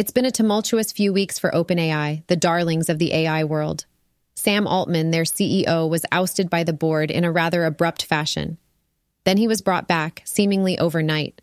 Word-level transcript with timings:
It's 0.00 0.12
been 0.12 0.24
a 0.24 0.30
tumultuous 0.30 0.92
few 0.92 1.12
weeks 1.12 1.38
for 1.38 1.50
OpenAI, 1.50 2.26
the 2.26 2.34
darlings 2.34 2.88
of 2.88 2.98
the 2.98 3.12
AI 3.12 3.44
world. 3.44 3.84
Sam 4.34 4.66
Altman, 4.66 5.10
their 5.10 5.24
CEO, 5.24 5.90
was 5.90 6.06
ousted 6.10 6.48
by 6.48 6.64
the 6.64 6.72
board 6.72 7.10
in 7.10 7.22
a 7.22 7.30
rather 7.30 7.66
abrupt 7.66 8.06
fashion. 8.06 8.56
Then 9.24 9.36
he 9.36 9.46
was 9.46 9.60
brought 9.60 9.86
back, 9.86 10.22
seemingly 10.24 10.78
overnight. 10.78 11.42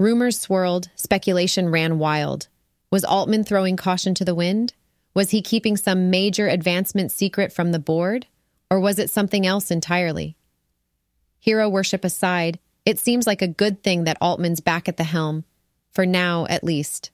Rumors 0.00 0.40
swirled, 0.40 0.88
speculation 0.94 1.68
ran 1.68 1.98
wild. 1.98 2.48
Was 2.90 3.04
Altman 3.04 3.44
throwing 3.44 3.76
caution 3.76 4.14
to 4.14 4.24
the 4.24 4.34
wind? 4.34 4.72
Was 5.12 5.32
he 5.32 5.42
keeping 5.42 5.76
some 5.76 6.08
major 6.08 6.48
advancement 6.48 7.12
secret 7.12 7.52
from 7.52 7.72
the 7.72 7.78
board? 7.78 8.26
Or 8.70 8.80
was 8.80 8.98
it 8.98 9.10
something 9.10 9.44
else 9.44 9.70
entirely? 9.70 10.34
Hero 11.40 11.68
worship 11.68 12.06
aside, 12.06 12.58
it 12.86 12.98
seems 12.98 13.26
like 13.26 13.42
a 13.42 13.46
good 13.46 13.82
thing 13.82 14.04
that 14.04 14.16
Altman's 14.22 14.60
back 14.60 14.88
at 14.88 14.96
the 14.96 15.04
helm, 15.04 15.44
for 15.92 16.06
now 16.06 16.46
at 16.46 16.64
least. 16.64 17.10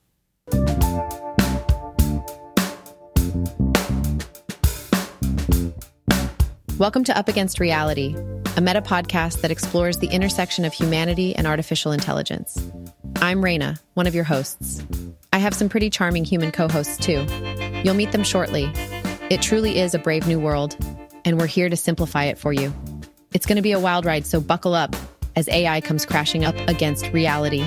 Welcome 6.83 7.05
to 7.05 7.17
Up 7.17 7.29
Against 7.29 7.61
Reality, 7.61 8.17
a 8.57 8.61
meta 8.61 8.83
podcast 8.83 9.43
that 9.43 9.53
explores 9.53 9.99
the 9.99 10.09
intersection 10.09 10.65
of 10.65 10.73
humanity 10.73 11.33
and 11.37 11.47
artificial 11.47 11.93
intelligence. 11.93 12.59
I'm 13.19 13.41
Raina, 13.41 13.79
one 13.95 14.09
of 14.09 14.17
your 14.17 14.25
hosts. 14.25 14.85
I 15.33 15.39
have 15.39 15.55
some 15.55 15.69
pretty 15.69 15.91
charming 15.91 16.25
human 16.25 16.51
co 16.51 16.67
hosts 16.67 16.97
too. 16.97 17.25
You'll 17.85 17.95
meet 17.95 18.11
them 18.11 18.25
shortly. 18.25 18.69
It 19.31 19.41
truly 19.43 19.79
is 19.79 19.95
a 19.95 19.99
brave 20.01 20.27
new 20.27 20.41
world, 20.41 20.77
and 21.25 21.39
we're 21.39 21.47
here 21.47 21.69
to 21.69 21.77
simplify 21.77 22.25
it 22.25 22.37
for 22.37 22.53
you. 22.53 22.75
It's 23.33 23.47
going 23.47 23.57
to 23.57 23.63
be 23.63 23.71
a 23.71 23.79
wild 23.79 24.05
ride, 24.05 24.27
so 24.27 24.41
buckle 24.41 24.75
up 24.75 24.97
as 25.37 25.49
AI 25.49 25.81
comes 25.83 26.05
crashing 26.05 26.45
up 26.45 26.57
against 26.69 27.13
reality. 27.13 27.65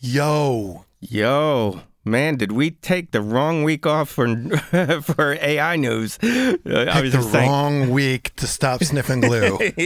Yo. 0.00 0.84
Yo, 1.00 1.80
man, 2.04 2.36
did 2.36 2.52
we 2.52 2.70
take 2.70 3.10
the 3.10 3.20
wrong 3.20 3.64
week 3.64 3.84
off 3.84 4.08
for 4.08 4.28
for 5.02 5.36
AI 5.40 5.74
news? 5.74 6.18
Uh, 6.22 6.56
I 6.64 7.00
was 7.00 7.12
the 7.12 7.22
saying, 7.22 7.48
wrong 7.48 7.90
week 7.90 8.34
to 8.36 8.46
stop 8.46 8.82
sniffing 8.84 9.20
glue. 9.20 9.56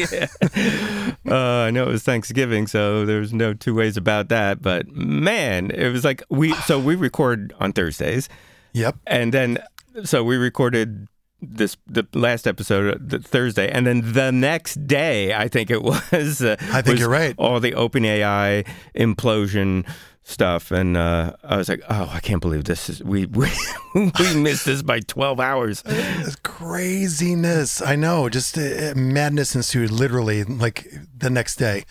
uh, 1.31 1.35
I 1.35 1.71
know 1.71 1.85
it 1.85 1.89
was 1.89 2.03
Thanksgiving, 2.03 2.67
so 2.67 3.07
there's 3.07 3.33
no 3.33 3.55
two 3.55 3.75
ways 3.75 3.97
about 3.97 4.29
that. 4.29 4.61
But 4.61 4.89
man, 4.89 5.71
it 5.71 5.89
was 5.89 6.05
like 6.05 6.23
we 6.29 6.53
so 6.55 6.79
we 6.79 6.95
record 6.95 7.55
on 7.59 7.73
Thursdays. 7.73 8.29
Yep. 8.75 8.97
And 9.07 9.33
then 9.33 9.59
so 10.05 10.25
we 10.25 10.37
recorded 10.37 11.09
this 11.43 11.77
the 11.87 12.07
last 12.15 12.47
episode 12.47 12.95
uh, 12.95 12.99
the 13.01 13.19
Thursday, 13.19 13.71
and 13.71 13.87
then 13.87 14.13
the 14.13 14.31
next 14.31 14.87
day, 14.87 15.35
I 15.35 15.49
think 15.49 15.71
it 15.71 15.83
was. 16.13 16.41
Uh, 16.41 16.57
I 16.61 16.81
think 16.81 16.95
was 16.95 17.01
you're 17.01 17.11
right. 17.11 17.35
All 17.37 17.61
the 17.61 17.73
OpenAI 17.73 18.67
implosion 18.95 19.87
stuff, 20.25 20.71
and 20.71 20.97
uh, 20.97 21.35
I 21.43 21.57
was 21.57 21.69
like, 21.69 21.83
"Oh, 21.89 22.11
I 22.13 22.21
can't 22.21 22.41
believe 22.41 22.65
this 22.65 22.89
is 22.89 23.03
we 23.03 23.27
we, 23.27 23.49
we 23.95 24.37
missed 24.37 24.67
this 24.67 24.83
by 24.83 25.01
twelve 25.01 25.41
hours." 25.41 25.83
It's 26.25 26.37
craziness. 26.37 27.83
I 27.83 27.97
know. 27.97 28.29
Just 28.29 28.57
uh, 28.57 28.95
madness 28.95 29.55
ensued. 29.55 29.91
Literally, 29.91 30.45
like 30.45 30.87
the 31.17 31.31
next 31.31 31.57
day. 31.57 31.85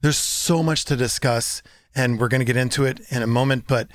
There's 0.00 0.16
so 0.16 0.62
much 0.62 0.84
to 0.86 0.96
discuss, 0.96 1.62
and 1.94 2.18
we're 2.20 2.28
going 2.28 2.40
to 2.40 2.44
get 2.44 2.56
into 2.56 2.84
it 2.84 3.00
in 3.10 3.22
a 3.22 3.26
moment. 3.26 3.64
But 3.66 3.88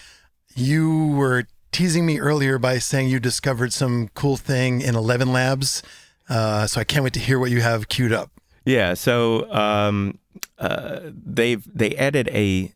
you 0.55 1.07
were 1.07 1.45
teasing 1.71 2.05
me 2.05 2.19
earlier 2.19 2.57
by 2.57 2.79
saying 2.79 3.09
you 3.09 3.19
discovered 3.19 3.73
some 3.73 4.09
cool 4.13 4.37
thing 4.37 4.81
in 4.81 4.95
ElevenLabs. 4.95 5.83
Uh, 6.27 6.67
so 6.67 6.81
I 6.81 6.83
can't 6.83 7.03
wait 7.03 7.13
to 7.13 7.19
hear 7.19 7.39
what 7.39 7.51
you 7.51 7.61
have 7.61 7.89
queued 7.89 8.13
up. 8.13 8.31
Yeah. 8.65 8.93
So 8.93 9.51
um, 9.51 10.19
uh, 10.57 10.99
they've 11.03 11.63
they 11.73 11.95
added 11.95 12.29
a 12.29 12.73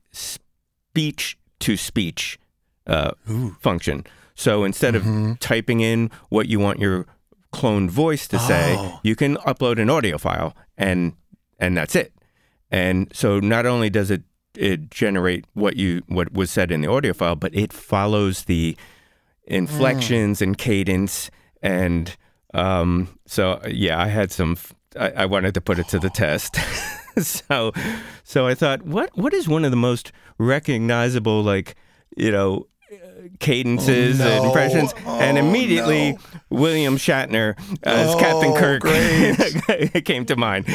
speech 0.93 1.37
to 1.59 1.75
speech 1.75 2.39
uh, 2.85 3.11
function. 3.59 4.05
So 4.35 4.63
instead 4.63 4.93
mm-hmm. 4.93 5.31
of 5.31 5.39
typing 5.39 5.81
in 5.81 6.11
what 6.29 6.47
you 6.47 6.59
want 6.59 6.79
your 6.79 7.07
cloned 7.51 7.89
voice 7.89 8.27
to 8.27 8.39
say, 8.39 8.75
oh. 8.77 8.99
you 9.03 9.15
can 9.15 9.37
upload 9.37 9.81
an 9.81 9.89
audio 9.89 10.17
file 10.17 10.55
and 10.77 11.13
and 11.59 11.75
that's 11.75 11.95
it. 11.95 12.13
And 12.69 13.11
so 13.13 13.39
not 13.39 13.65
only 13.65 13.89
does 13.89 14.11
it 14.11 14.23
it 14.55 14.91
generate 14.91 15.45
what 15.53 15.77
you 15.77 16.03
what 16.07 16.31
was 16.33 16.51
said 16.51 16.71
in 16.71 16.81
the 16.81 16.89
audio 16.89 17.13
file, 17.13 17.35
but 17.35 17.55
it 17.55 17.73
follows 17.73 18.43
the 18.43 18.77
inflections 19.45 20.39
mm. 20.39 20.43
and 20.43 20.57
cadence. 20.57 21.31
And 21.61 22.15
um, 22.53 23.17
so, 23.25 23.61
yeah, 23.67 23.99
I 23.99 24.07
had 24.07 24.31
some. 24.31 24.57
I, 24.99 25.11
I 25.11 25.25
wanted 25.25 25.55
to 25.55 25.61
put 25.61 25.79
it 25.79 25.87
to 25.89 25.99
the 25.99 26.11
test. 26.11 26.57
so, 27.21 27.71
so 28.23 28.47
I 28.47 28.55
thought, 28.55 28.83
what 28.83 29.15
what 29.17 29.33
is 29.33 29.47
one 29.47 29.65
of 29.65 29.71
the 29.71 29.77
most 29.77 30.11
recognizable, 30.37 31.43
like 31.43 31.75
you 32.15 32.31
know, 32.31 32.67
cadences 33.39 34.19
oh, 34.19 34.23
no. 34.23 34.31
and 34.31 34.45
impressions, 34.45 34.93
oh, 35.05 35.19
and 35.19 35.37
immediately 35.37 36.13
no. 36.13 36.19
William 36.49 36.97
Shatner 36.97 37.57
as 37.83 38.13
oh, 38.13 38.19
Captain 38.19 38.53
Kirk 38.53 40.03
came 40.05 40.25
to 40.25 40.35
mind. 40.35 40.65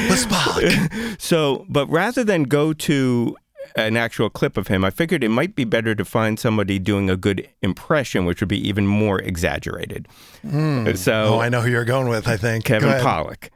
so, 1.18 1.66
but 1.68 1.86
rather 1.88 2.24
than 2.24 2.44
go 2.44 2.72
to 2.72 3.36
an 3.76 3.96
actual 3.96 4.30
clip 4.30 4.56
of 4.56 4.68
him, 4.68 4.84
I 4.84 4.90
figured 4.90 5.22
it 5.22 5.28
might 5.28 5.54
be 5.54 5.64
better 5.64 5.94
to 5.94 6.04
find 6.04 6.38
somebody 6.38 6.78
doing 6.78 7.10
a 7.10 7.16
good 7.16 7.48
impression, 7.62 8.24
which 8.24 8.40
would 8.40 8.48
be 8.48 8.66
even 8.66 8.86
more 8.86 9.20
exaggerated. 9.20 10.08
Mm. 10.44 10.96
So, 10.96 11.34
oh, 11.34 11.40
I 11.40 11.48
know 11.48 11.60
who 11.60 11.70
you're 11.70 11.84
going 11.84 12.08
with. 12.08 12.26
I 12.28 12.36
think 12.36 12.64
Kevin 12.64 12.90
Pollak. 13.00 13.50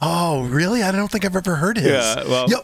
Oh, 0.00 0.44
really? 0.44 0.82
I 0.82 0.92
don't 0.92 1.10
think 1.10 1.24
I've 1.24 1.36
ever 1.36 1.56
heard 1.56 1.76
his. 1.76 1.86
Yeah. 1.86 2.24
Well. 2.24 2.48
Yo. 2.48 2.58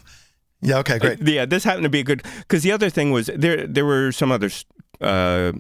Yeah. 0.61 0.79
Okay. 0.79 0.99
Great. 0.99 1.21
Uh, 1.21 1.25
yeah. 1.31 1.45
This 1.47 1.65
happened 1.65 1.85
to 1.85 1.91
be 1.91 2.01
a 2.01 2.05
good 2.05 2.23
because 2.39 2.63
the 2.63 2.73
other 2.73 2.91
thing 2.91 3.11
was 3.11 3.31
there. 3.35 3.67
There 3.67 3.85
were 3.85 4.13
some 4.13 4.33
other. 4.33 4.51
Uh, 5.01 5.53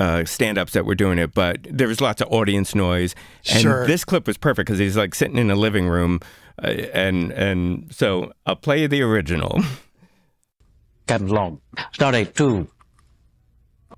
uh, 0.00 0.24
stand-ups 0.24 0.72
that 0.72 0.84
were 0.84 0.94
doing 0.94 1.18
it, 1.18 1.32
but 1.32 1.58
there 1.70 1.86
was 1.86 2.00
lots 2.00 2.20
of 2.20 2.28
audience 2.30 2.74
noise. 2.74 3.14
And 3.50 3.62
sure. 3.62 3.86
this 3.86 4.04
clip 4.04 4.26
was 4.26 4.36
perfect 4.36 4.66
because 4.66 4.80
he's 4.80 4.96
like 4.96 5.14
sitting 5.14 5.38
in 5.38 5.50
a 5.50 5.54
living 5.54 5.88
room, 5.88 6.20
uh, 6.62 6.66
and 6.66 7.32
and 7.32 7.94
so 7.94 8.32
I'll 8.44 8.56
play 8.56 8.86
the 8.86 9.02
original. 9.02 9.60
Captain 11.06 11.28
Log. 11.28 11.60
Stardate 11.92 12.34
2, 12.34 12.66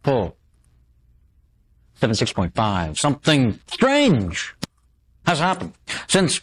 4, 0.03 0.34
76.5. 2.01 2.99
Something 2.99 3.61
strange 3.67 4.55
has 5.27 5.39
happened. 5.39 5.75
Since 6.09 6.41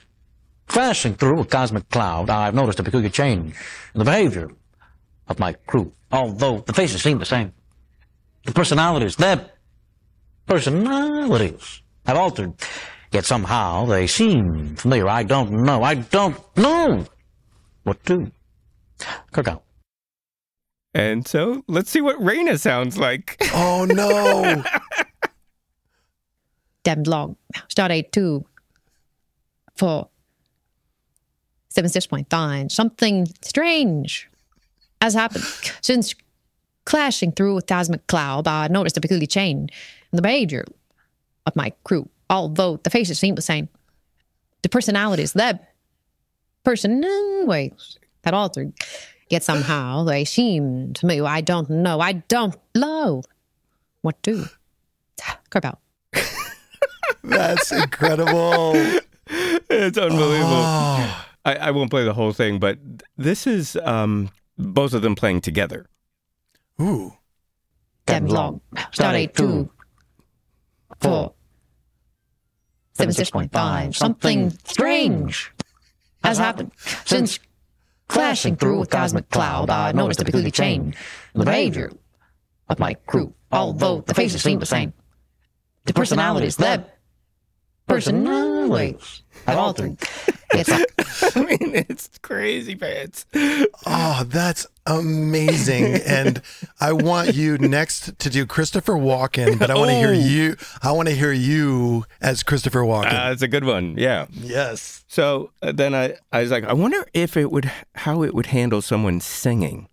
crashing 0.67 1.15
through 1.15 1.41
a 1.41 1.45
cosmic 1.45 1.89
cloud, 1.89 2.29
I've 2.29 2.55
noticed 2.55 2.79
a 2.79 2.83
peculiar 2.83 3.09
change 3.09 3.55
in 3.93 3.99
the 3.99 4.05
behavior 4.05 4.49
of 5.27 5.39
my 5.39 5.53
crew. 5.53 5.91
Although 6.11 6.59
the 6.59 6.73
faces 6.73 7.01
seem 7.01 7.19
the 7.19 7.25
same. 7.25 7.53
The 8.45 8.53
personalities, 8.53 9.15
their 9.15 9.49
personalities 10.45 11.81
have 12.05 12.17
altered. 12.17 12.53
Yet 13.11 13.25
somehow 13.25 13.85
they 13.85 14.07
seem 14.07 14.75
familiar. 14.75 15.07
I 15.07 15.23
don't 15.23 15.51
know. 15.51 15.83
I 15.83 15.95
don't 15.95 16.37
know 16.57 17.05
what 17.83 18.03
to. 18.05 18.31
Kirk 19.31 19.47
out. 19.47 19.63
And 20.93 21.27
so 21.27 21.63
let's 21.67 21.89
see 21.89 22.01
what 22.01 22.17
Raina 22.19 22.59
sounds 22.59 22.97
like. 22.97 23.37
Oh 23.53 23.85
no. 23.85 24.63
Damn 26.83 27.03
long. 27.03 27.37
Stardate 27.69 28.11
two. 28.11 28.45
Four. 29.75 30.09
Seven 31.71 31.89
six 31.89 32.05
point 32.05 32.29
nine. 32.33 32.69
Something 32.69 33.27
strange 33.41 34.29
has 35.01 35.13
happened 35.13 35.45
since 35.81 36.13
clashing 36.83 37.31
through 37.31 37.57
a 37.57 37.61
cosmic 37.61 38.05
cloud. 38.07 38.45
I 38.45 38.67
noticed 38.67 38.97
a 38.97 39.01
peculiar 39.01 39.25
change 39.25 39.71
in 40.11 40.17
the 40.17 40.21
behavior 40.21 40.65
of 41.45 41.55
my 41.55 41.71
crew. 41.85 42.09
Although 42.29 42.77
the 42.83 42.89
faces 42.89 43.19
seem 43.19 43.35
the 43.35 43.41
same, 43.41 43.69
the 44.63 44.69
personalities, 44.69 45.31
the 45.31 45.61
personalities 46.65 47.97
had 48.25 48.33
altered. 48.33 48.73
Yet 49.29 49.43
somehow 49.43 50.03
they 50.03 50.25
seem 50.25 50.91
to 50.95 51.05
me, 51.05 51.21
I 51.21 51.39
don't 51.39 51.69
know, 51.69 52.01
I 52.01 52.13
don't 52.13 52.57
know 52.75 53.23
what 54.01 54.21
to. 54.23 54.45
Carp 55.49 55.79
That's 57.23 57.71
incredible. 57.71 58.73
it's 59.69 59.97
unbelievable. 59.97 60.63
Oh. 60.65 61.25
I, 61.43 61.55
I, 61.55 61.71
won't 61.71 61.89
play 61.89 62.03
the 62.03 62.13
whole 62.13 62.33
thing, 62.33 62.59
but 62.59 62.77
this 63.17 63.47
is 63.47 63.75
um, 63.83 64.29
both 64.57 64.93
of 64.93 65.01
them 65.01 65.15
playing 65.15 65.41
together. 65.41 65.87
Ooh. 66.79 67.13
Damn 68.05 68.27
long. 68.27 68.61
Start 68.91 69.15
eight, 69.15 69.33
two, 69.33 69.69
four, 70.99 71.33
seven, 72.93 73.13
six 73.13 73.29
point 73.29 73.51
five. 73.51 73.95
Something 73.95 74.51
strange 74.65 75.51
has 76.23 76.37
happened 76.37 76.71
since 77.05 77.39
Flashing 78.11 78.57
through 78.57 78.81
a 78.81 78.85
cosmic 78.85 79.29
cloud, 79.29 79.69
I 79.69 79.93
noticed 79.93 80.19
a 80.19 80.25
peculiar 80.25 80.49
change 80.49 80.97
in 81.33 81.39
the 81.39 81.45
behavior 81.45 81.93
of 82.67 82.77
my 82.77 82.93
crew, 82.93 83.33
although 83.53 84.01
the 84.01 84.13
faces 84.13 84.43
seem 84.43 84.59
the 84.59 84.65
same. 84.65 84.91
The 85.85 85.93
personalities, 85.93 86.57
their 86.57 86.83
personalities 87.87 88.50
Wait. 88.69 88.97
I've. 89.47 89.97
It's 90.53 90.69
I 91.35 91.39
mean, 91.43 91.75
it's 91.89 92.09
crazy 92.21 92.75
pants. 92.75 93.25
Oh, 93.85 94.23
that's 94.27 94.67
amazing. 94.85 95.95
and 96.05 96.41
I 96.79 96.91
want 96.93 97.33
you 97.35 97.57
next 97.57 98.19
to 98.19 98.29
do 98.29 98.45
Christopher 98.45 98.93
Walken, 98.93 99.57
but 99.57 99.71
I 99.71 99.75
want 99.75 99.89
to 99.89 99.95
hear 99.95 100.09
Oh. 100.09 100.11
you. 100.11 100.55
I 100.83 100.91
want 100.91 101.07
to 101.09 101.15
hear 101.15 101.31
you 101.31 102.05
as 102.21 102.43
Christopher 102.43 102.81
Walken. 102.81 103.07
Uh, 103.13 103.29
that's 103.29 103.41
a 103.41 103.47
good 103.47 103.63
one. 103.63 103.95
Yeah. 103.97 104.25
yes. 104.31 105.03
So 105.07 105.51
uh, 105.61 105.71
then 105.71 105.95
I, 105.95 106.15
I 106.31 106.41
was 106.41 106.51
like, 106.51 106.65
I 106.65 106.73
wonder 106.73 107.05
if 107.13 107.35
it 107.37 107.51
would, 107.51 107.71
how 107.95 108.23
it 108.23 108.33
would 108.35 108.47
handle 108.47 108.81
someone 108.81 109.21
singing. 109.21 109.87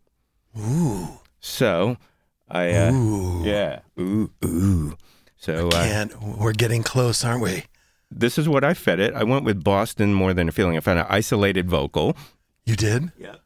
Ooh. 0.59 1.09
So 1.41 1.97
I, 2.50 2.73
uh, 2.73 2.93
Ooh. 2.93 3.43
yeah, 3.44 3.81
ooh, 3.99 4.31
ooh. 4.44 4.97
So 5.37 5.69
uh, 5.73 5.76
And 5.76 6.37
we're 6.38 6.53
getting 6.53 6.82
close, 6.82 7.25
aren't 7.25 7.43
we? 7.43 7.64
This 8.11 8.39
is 8.39 8.49
what 8.49 8.65
I 8.65 8.75
fed 8.75 9.01
it. 9.01 9.15
I 9.15 9.25
went 9.25 9.45
with 9.45 9.63
Boston 9.63 10.15
more 10.15 10.33
than 10.35 10.49
a 10.49 10.53
feeling. 10.53 10.77
I 10.77 10.81
found 10.81 10.99
an 10.99 11.07
isolated 11.09 11.69
vocal. 11.69 12.17
You 12.65 12.77
did? 12.77 13.13
Yeah. 13.19 13.37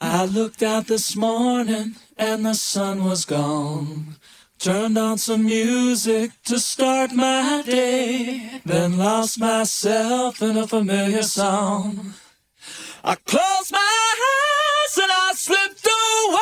I 0.00 0.26
looked 0.26 0.62
out 0.62 0.86
this 0.86 1.16
morning 1.16 1.96
and 2.16 2.46
the 2.46 2.54
sun 2.54 3.04
was 3.04 3.24
gone. 3.24 4.16
Turned 4.58 4.98
on 4.98 5.18
some 5.18 5.44
music 5.44 6.32
to 6.44 6.58
start 6.58 7.12
my 7.12 7.62
day, 7.64 8.60
then 8.64 8.96
lost 8.96 9.38
myself 9.38 10.42
in 10.42 10.56
a 10.56 10.66
familiar 10.66 11.22
song. 11.22 12.14
I 13.04 13.14
closed 13.14 13.72
my 13.72 13.78
eyes 13.78 14.98
and 14.98 15.12
I 15.12 15.32
slipped 15.34 15.86
away. 15.86 16.40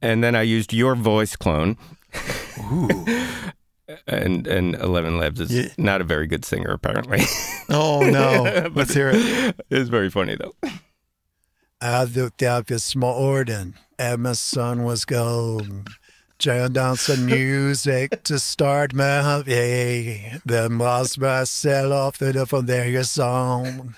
And 0.00 0.24
then 0.24 0.34
I 0.34 0.42
used 0.42 0.72
your 0.72 0.96
voice 0.96 1.36
clone. 1.36 1.76
Ooh. 2.72 2.88
And 4.06 4.46
and 4.46 4.74
ElevenLabs 4.74 5.40
is 5.40 5.50
Yeah. 5.52 5.68
not 5.76 6.00
a 6.00 6.04
very 6.04 6.26
good 6.26 6.44
singer, 6.44 6.70
apparently. 6.72 7.20
Oh, 7.68 8.00
no. 8.02 8.68
Let's 8.74 8.92
hear 8.92 9.10
it. 9.14 9.54
it's 9.70 9.88
very 9.88 10.10
funny 10.10 10.36
though. 10.36 10.54
I 11.80 12.04
looked 12.04 12.42
out 12.42 12.66
this 12.66 12.94
morning 12.94 13.74
and 13.98 14.22
my 14.24 14.32
sun 14.34 14.82
was 14.84 15.04
gone. 15.06 15.86
Turned 16.38 16.76
on 16.76 16.96
some 16.96 17.24
music 17.26 18.24
to 18.24 18.38
start 18.40 18.92
my 18.94 19.42
day, 19.46 20.38
then 20.44 20.76
lost 20.78 21.18
myself 21.20 22.20
in 22.20 22.36
a 22.36 22.44
familiar 22.46 23.04
song. 23.04 23.94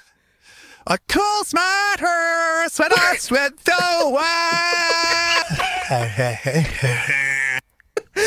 I 0.87 0.99
closed 1.09 1.55
my 1.55 1.97
eyes 1.99 2.79
when 2.79 2.91
I 2.93 3.17
slipped 3.17 3.69
away. 4.01 4.25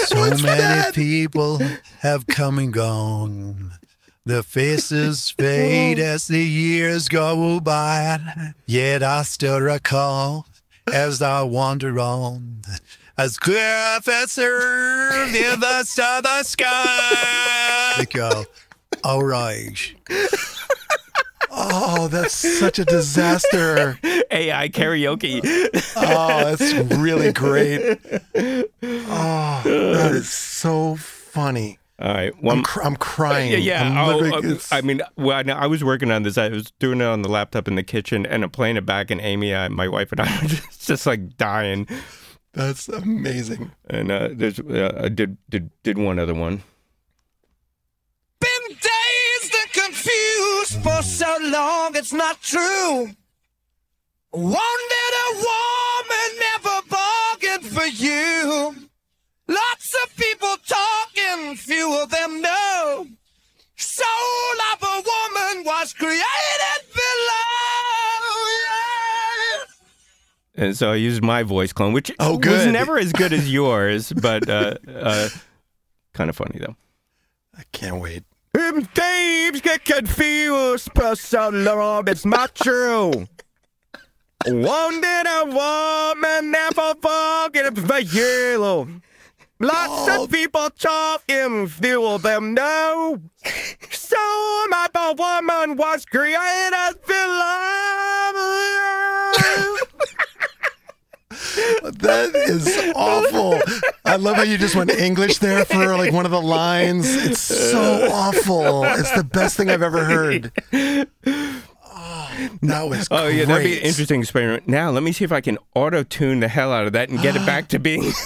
So 0.08 0.44
many 0.44 0.92
people 0.94 1.60
have 2.00 2.28
come 2.28 2.60
and 2.60 2.72
gone. 2.72 3.74
The 4.26 4.44
faces 4.44 5.30
fade 5.38 6.00
as 6.00 6.28
the 6.28 6.44
years 6.44 7.08
go 7.08 7.60
by, 7.60 8.54
yet 8.66 9.04
I 9.04 9.24
still 9.24 9.60
recall 9.60 10.48
as 10.92 11.22
I 11.22 11.44
wander 11.44 12.00
on. 12.00 12.62
As 13.18 13.38
clear 13.38 13.58
as 13.58 14.08
in 14.38 15.60
the 15.60 15.84
southern 15.88 16.44
sky. 16.44 17.96
We 18.00 18.06
go, 18.06 18.46
all 19.04 19.24
right. 19.24 19.94
Oh, 21.50 22.08
that's 22.08 22.34
such 22.34 22.80
a 22.80 22.86
disaster. 22.86 24.00
AI 24.32 24.70
karaoke. 24.70 25.42
Oh, 25.96 26.56
that's 26.56 26.74
really 26.98 27.32
great. 27.32 27.98
Oh, 28.84 29.62
that 29.64 30.12
is 30.14 30.30
so 30.30 30.96
funny. 30.96 31.80
All 32.00 32.14
right, 32.14 32.32
I'm, 32.36 32.42
one. 32.44 32.64
cr- 32.64 32.84
I'm 32.84 32.96
crying. 32.96 33.52
Yeah, 33.52 33.58
yeah. 33.58 33.84
I'm 33.84 34.10
oh, 34.10 34.18
literally- 34.18 34.56
uh, 34.58 34.60
I 34.72 34.82
mean, 34.82 35.02
when 35.16 35.50
I 35.50 35.66
was 35.66 35.84
working 35.84 36.12
on 36.12 36.22
this, 36.24 36.38
I 36.38 36.50
was 36.50 36.72
doing 36.80 37.02
it 37.02 37.06
on 37.06 37.24
the 37.24 37.30
laptop 37.30 37.68
in 37.68 37.74
the 37.76 37.82
kitchen, 37.84 38.26
and 38.28 38.44
I'm 38.44 38.52
playing 38.52 38.78
it 38.78 38.86
back. 38.86 39.10
And 39.10 39.20
Amy, 39.20 39.52
uh, 39.54 39.70
my 39.70 39.88
wife, 39.88 40.12
and 40.12 40.22
I 40.22 40.42
were 40.42 40.48
just, 40.48 40.88
just 40.88 41.06
like 41.08 41.38
dying. 41.38 41.88
that's 42.54 42.88
amazing. 42.88 43.72
And 43.90 44.12
uh, 44.12 44.30
there's, 44.32 44.60
uh, 44.60 45.02
I 45.06 45.10
did 45.10 45.38
did 45.50 45.72
did 45.82 45.98
one 45.98 46.20
other 46.20 46.36
one. 46.36 46.62
For 50.84 51.02
so 51.02 51.38
long, 51.42 51.96
it's 51.96 52.14
not 52.14 52.42
true. 52.42 53.10
Wanted 54.32 55.14
a 55.26 55.30
woman, 55.48 56.30
never 56.40 56.82
bargained 56.90 57.66
for 57.66 57.86
you. 57.86 58.76
Lots 59.48 59.96
of 60.04 60.16
people 60.16 60.56
talking, 60.68 61.56
few 61.56 62.02
of 62.02 62.10
them 62.10 62.42
know. 62.42 63.08
Soul 63.76 64.58
of 64.74 64.84
a 64.84 64.96
woman 64.96 65.64
was 65.66 65.94
created 65.94 66.82
below. 66.94 67.04
And 70.56 70.76
so 70.76 70.92
I 70.92 70.96
used 70.96 71.24
my 71.24 71.44
voice 71.44 71.72
clone, 71.72 71.94
which 71.94 72.12
Oh, 72.20 72.38
was 72.38 72.66
never 72.68 72.98
as 72.98 73.14
good 73.14 73.32
as 73.32 73.52
yours, 73.60 74.12
but 74.12 74.50
uh, 74.50 74.76
uh, 74.88 75.30
kind 76.14 76.30
of 76.30 76.36
funny 76.36 76.60
though. 76.60 76.76
I 77.58 77.62
can't 77.72 78.02
wait. 78.02 78.24
Thieves 78.82 79.62
get 79.62 79.86
confused 79.86 80.90
for 80.94 81.16
so 81.16 81.50
long, 81.50 82.08
it's 82.08 82.26
not 82.26 82.54
true. 82.56 83.28
Wanted 84.46 85.26
a 85.28 85.46
woman, 85.46 86.52
never 86.52 86.94
forget 87.02 87.78
for 87.78 88.00
you. 88.00 89.02
Lots 89.60 90.08
of 90.10 90.20
oh. 90.20 90.28
people 90.28 90.70
talking, 90.78 91.68
few 91.68 92.06
of 92.06 92.22
them 92.22 92.54
know. 92.54 93.20
So 93.90 94.18
my 94.70 94.88
woman 95.18 95.76
was 95.76 96.06
created 96.06 97.02
below. 97.08 97.78
That 101.84 102.32
is 102.36 102.94
awful. 102.96 103.60
I 104.06 104.16
love 104.18 104.36
how 104.38 104.44
you 104.44 104.58
just 104.58 104.76
went 104.76 104.92
English 104.92 105.38
there 105.40 105.66
for 105.66 105.96
like 105.98 106.14
one 106.14 106.26
of 106.26 106.32
the 106.32 106.42
lines. 106.42 107.14
It's 107.14 107.40
so 107.40 108.10
awful. 108.12 108.84
It's 108.86 109.12
the 109.12 109.24
best 109.24 109.58
thing 109.58 109.70
I've 109.70 109.82
ever 109.82 110.04
heard. 110.04 110.52
Oh, 112.00 112.50
that 112.62 112.84
was 112.90 113.08
Oh 113.12 113.28
yeah, 113.28 113.46
that'd 113.46 113.64
be 113.64 113.78
an 113.78 113.84
interesting 113.84 114.20
experiment. 114.22 114.68
Now 114.68 114.92
let 114.92 115.04
me 115.04 115.12
see 115.12 115.24
if 115.24 115.32
I 115.32 115.42
can 115.42 115.58
auto 115.76 116.04
tune 116.04 116.40
the 116.40 116.48
hell 116.48 116.72
out 116.72 116.86
of 116.88 116.94
that 116.94 117.10
and 117.10 117.20
get 117.22 117.36
it 117.36 117.46
back 117.46 117.68
to 117.70 117.80
being. 117.80 118.12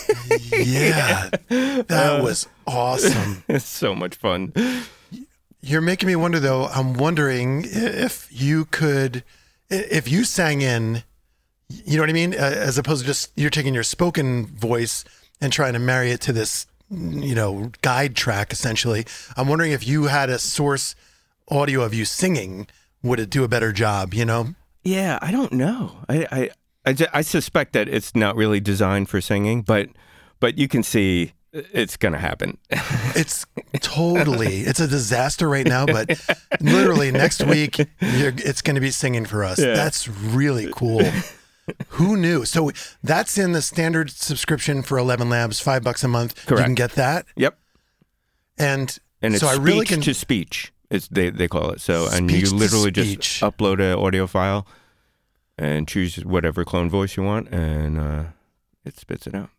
Yeah, 0.54 1.30
that 1.48 2.20
was 2.22 2.48
awesome. 2.68 3.44
it's 3.50 3.66
so 3.66 3.96
much 3.96 4.16
fun. 4.16 4.54
You're 5.62 5.82
making 5.82 6.08
me 6.08 6.16
wonder, 6.16 6.40
though. 6.40 6.66
I'm 6.66 6.94
wondering 6.94 7.64
if 7.66 8.28
you 8.32 8.66
could, 8.66 9.24
if 9.70 10.10
you 10.12 10.24
sang 10.24 10.62
in, 10.62 11.04
you 11.86 11.98
know 11.98 12.04
what 12.04 12.10
I 12.10 12.14
mean, 12.14 12.34
uh, 12.34 12.38
as 12.38 12.78
opposed 12.78 13.02
to 13.02 13.08
just 13.08 13.32
you're 13.36 13.50
taking 13.50 13.74
your 13.74 13.84
spoken 13.84 14.48
voice 14.48 15.04
and 15.40 15.52
trying 15.52 15.74
to 15.74 15.80
marry 15.80 16.12
it 16.12 16.22
to 16.22 16.34
this, 16.34 16.68
you 16.90 17.36
know, 17.36 17.72
guide 17.82 18.16
track. 18.16 18.52
Essentially, 18.52 19.06
I'm 19.36 19.48
wondering 19.48 19.72
if 19.72 19.88
you 19.88 20.06
had 20.06 20.30
a 20.30 20.40
source 20.40 20.96
audio 21.50 21.82
of 21.82 21.94
you 21.94 22.06
singing, 22.06 22.68
would 23.04 23.20
it 23.20 23.30
do 23.30 23.44
a 23.44 23.48
better 23.48 23.72
job? 23.72 24.14
You 24.14 24.26
know? 24.26 24.56
Yeah, 24.84 25.20
I 25.22 25.32
don't 25.32 25.54
know. 25.54 25.98
I 26.10 26.28
I 26.32 26.50
I, 26.86 27.08
I 27.14 27.22
suspect 27.22 27.74
that 27.74 27.88
it's 27.88 28.16
not 28.16 28.36
really 28.36 28.60
designed 28.60 29.10
for 29.10 29.22
singing, 29.22 29.62
but 29.62 29.90
but 30.40 30.58
you 30.58 30.68
can 30.68 30.84
see 30.84 31.34
it's 31.54 31.98
gonna 31.98 32.20
happen. 32.20 32.58
It's 33.14 33.46
totally, 33.82 34.62
it's 34.62 34.80
a 34.80 34.88
disaster 34.88 35.50
right 35.50 35.68
now, 35.68 35.86
but 35.86 36.10
literally 36.62 37.12
next 37.12 37.44
week, 37.44 37.78
you're, 38.00 38.34
it's 38.38 38.62
going 38.62 38.76
to 38.76 38.82
be 38.82 38.90
singing 38.90 39.26
for 39.26 39.44
us. 39.44 39.60
Yeah. 39.60 39.74
That's 39.74 40.08
really 40.08 40.72
cool. 40.74 41.02
Who 41.90 42.18
knew? 42.18 42.46
So 42.46 42.72
that's 43.04 43.38
in 43.38 43.52
the 43.52 43.62
standard 43.62 44.10
subscription 44.10 44.82
for 44.82 44.98
11 44.98 45.30
Labs, 45.30 45.60
five 45.60 45.84
bucks 45.84 46.04
a 46.04 46.08
month. 46.08 46.50
You 46.50 46.58
can 46.58 46.76
get 46.76 46.92
that. 46.94 47.26
yep, 47.36 47.58
And, 48.58 48.98
and 49.22 49.34
it's 49.36 49.42
so 49.42 49.48
I 49.48 49.54
speech 49.56 49.64
really 49.66 49.86
can. 49.86 50.02
to 50.02 50.14
speech. 50.14 50.74
It's 50.90 51.08
they 51.08 51.30
they 51.30 51.48
call 51.48 51.70
it. 51.72 51.80
So 51.80 52.08
and 52.12 52.30
you 52.30 52.50
literally 52.54 52.92
just 52.92 53.42
upload 53.42 53.80
an 53.80 53.98
audio 53.98 54.28
file 54.28 54.68
and 55.58 55.88
choose 55.88 56.18
whatever 56.26 56.66
clone 56.66 56.90
voice 56.90 57.16
you 57.16 57.24
want, 57.24 57.48
and 57.50 57.98
uh, 58.00 58.24
it 58.84 58.98
spits 58.98 59.28
it 59.28 59.36
out. 59.36 59.50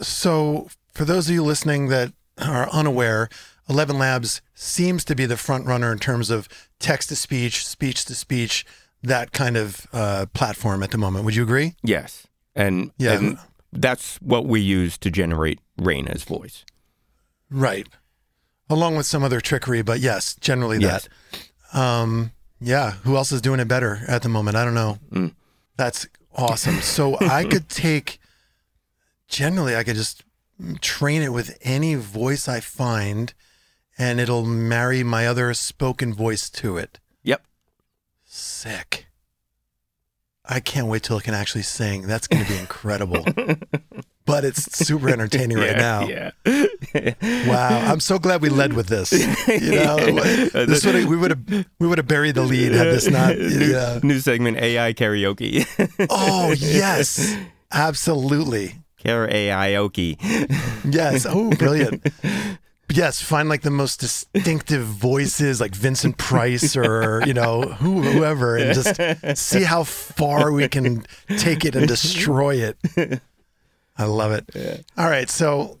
So, 0.00 0.68
for 0.92 1.04
those 1.04 1.28
of 1.28 1.34
you 1.34 1.44
listening 1.44 1.88
that 1.88 2.12
are 2.38 2.68
unaware, 2.70 3.28
11 3.68 3.96
Labs 3.96 4.42
seems 4.54 5.04
to 5.04 5.14
be 5.14 5.24
the 5.24 5.36
front 5.36 5.66
runner 5.66 5.92
in 5.92 5.98
terms 5.98 6.30
of 6.30 6.48
text 6.80 7.08
to 7.10 7.16
speech, 7.16 7.64
speech 7.64 8.04
to 8.06 8.14
speech, 8.14 8.66
that 9.04 9.32
kind 9.32 9.56
of 9.56 9.86
uh, 9.92 10.26
platform 10.34 10.82
at 10.82 10.90
the 10.90 10.98
moment. 10.98 11.24
Would 11.24 11.34
you 11.36 11.42
agree? 11.42 11.74
Yes, 11.82 12.26
and 12.54 12.90
Yeah. 12.98 13.12
and 13.12 13.38
that's 13.72 14.16
what 14.16 14.46
we 14.46 14.60
use 14.60 14.98
to 14.98 15.10
generate 15.10 15.60
Raina's 15.80 16.24
voice. 16.24 16.64
Right. 17.50 17.86
Along 18.70 18.96
with 18.96 19.06
some 19.06 19.22
other 19.22 19.40
trickery, 19.40 19.82
but 19.82 20.00
yes, 20.00 20.34
generally 20.40 20.78
Yes. 20.78 21.08
that. 21.72 21.78
Um, 21.78 22.32
yeah. 22.60 22.92
Who 23.04 23.16
else 23.16 23.30
is 23.32 23.42
doing 23.42 23.60
it 23.60 23.68
better 23.68 24.00
at 24.08 24.22
the 24.22 24.28
moment? 24.28 24.56
I 24.56 24.64
don't 24.64 24.74
know. 24.74 24.98
Mm. 25.12 25.34
That's 25.76 26.06
awesome. 26.34 26.80
So 26.80 27.18
I 27.20 27.44
could 27.50 27.68
take, 27.68 28.18
generally, 29.28 29.76
I 29.76 29.84
could 29.84 29.96
just 29.96 30.22
train 30.80 31.20
it 31.22 31.32
with 31.32 31.58
any 31.62 31.94
voice 31.96 32.48
I 32.48 32.60
find, 32.60 33.34
and 33.98 34.18
it'll 34.20 34.46
marry 34.46 35.02
my 35.02 35.26
other 35.26 35.52
spoken 35.54 36.14
voice 36.14 36.48
to 36.50 36.78
it. 36.78 37.00
Sick. 38.36 39.06
I 40.44 40.58
can't 40.58 40.88
wait 40.88 41.04
till 41.04 41.16
it 41.16 41.22
can 41.22 41.34
actually 41.34 41.62
sing. 41.62 42.08
That's 42.08 42.26
going 42.26 42.44
to 42.44 42.50
be 42.52 42.58
incredible. 42.58 43.24
but 44.26 44.44
it's 44.44 44.76
super 44.84 45.08
entertaining 45.08 45.56
right 45.56 45.76
now. 45.76 46.08
Yeah. 46.08 46.32
Wow, 47.46 47.78
I'm 47.92 48.00
so 48.00 48.18
glad 48.18 48.42
we 48.42 48.48
led 48.48 48.72
with 48.72 48.88
this. 48.88 49.12
You 49.12 49.70
know, 49.76 49.96
this 50.66 50.84
would 50.84 51.06
we 51.06 51.16
would 51.16 51.30
have 51.30 51.66
we 51.78 51.86
would 51.86 51.98
have 51.98 52.08
buried 52.08 52.34
the 52.34 52.42
lead 52.42 52.72
had 52.72 52.88
this 52.88 53.06
not. 53.08 53.38
new, 53.38 53.70
Yeah. 53.70 54.00
new 54.02 54.18
segment 54.18 54.56
AI 54.58 54.92
karaoke. 54.94 55.64
Oh 56.10 56.50
yes, 56.58 57.36
absolutely. 57.72 58.74
Karaoke. 59.02 60.16
Yes. 60.92 61.24
Oh, 61.28 61.50
brilliant. 61.50 62.04
Yes, 62.94 63.20
find 63.20 63.48
like 63.48 63.62
the 63.62 63.70
most 63.70 63.98
distinctive 63.98 64.84
voices, 64.84 65.60
like 65.60 65.74
Vincent 65.74 66.16
Price 66.16 66.76
or 66.76 67.22
you 67.26 67.34
know 67.34 67.62
who, 67.62 68.02
whoever, 68.02 68.56
and 68.56 68.72
just 68.72 69.36
see 69.36 69.64
how 69.64 69.82
far 69.82 70.52
we 70.52 70.68
can 70.68 71.04
take 71.36 71.64
it 71.64 71.74
and 71.74 71.88
destroy 71.88 72.54
it. 72.54 73.20
I 73.96 74.04
love 74.04 74.30
it. 74.30 74.84
All 74.96 75.10
right, 75.10 75.28
so 75.28 75.80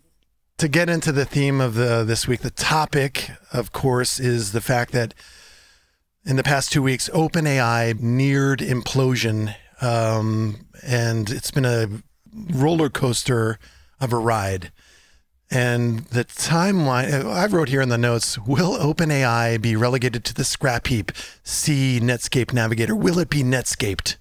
to 0.58 0.66
get 0.66 0.88
into 0.88 1.12
the 1.12 1.24
theme 1.24 1.60
of 1.60 1.74
the 1.74 2.02
this 2.04 2.26
week, 2.26 2.40
the 2.40 2.50
topic, 2.50 3.30
of 3.52 3.70
course, 3.72 4.18
is 4.18 4.50
the 4.50 4.60
fact 4.60 4.92
that 4.92 5.14
in 6.24 6.34
the 6.34 6.42
past 6.42 6.72
two 6.72 6.82
weeks, 6.82 7.08
OpenAI 7.10 8.00
neared 8.00 8.58
implosion, 8.58 9.54
um, 9.80 10.66
and 10.82 11.30
it's 11.30 11.52
been 11.52 11.64
a 11.64 11.86
roller 12.32 12.88
coaster 12.88 13.58
of 14.00 14.12
a 14.12 14.16
ride. 14.18 14.72
And 15.50 16.00
the 16.06 16.24
timeline, 16.24 17.24
I 17.24 17.46
wrote 17.46 17.68
here 17.68 17.82
in 17.82 17.88
the 17.88 17.98
notes, 17.98 18.38
will 18.38 18.76
OpenAI 18.76 19.60
be 19.60 19.76
relegated 19.76 20.24
to 20.24 20.34
the 20.34 20.44
scrap 20.44 20.86
heap? 20.86 21.12
See 21.42 22.00
Netscape 22.00 22.52
Navigator. 22.52 22.96
Will 22.96 23.18
it 23.18 23.30
be 23.30 23.42
Netscaped? 23.42 24.16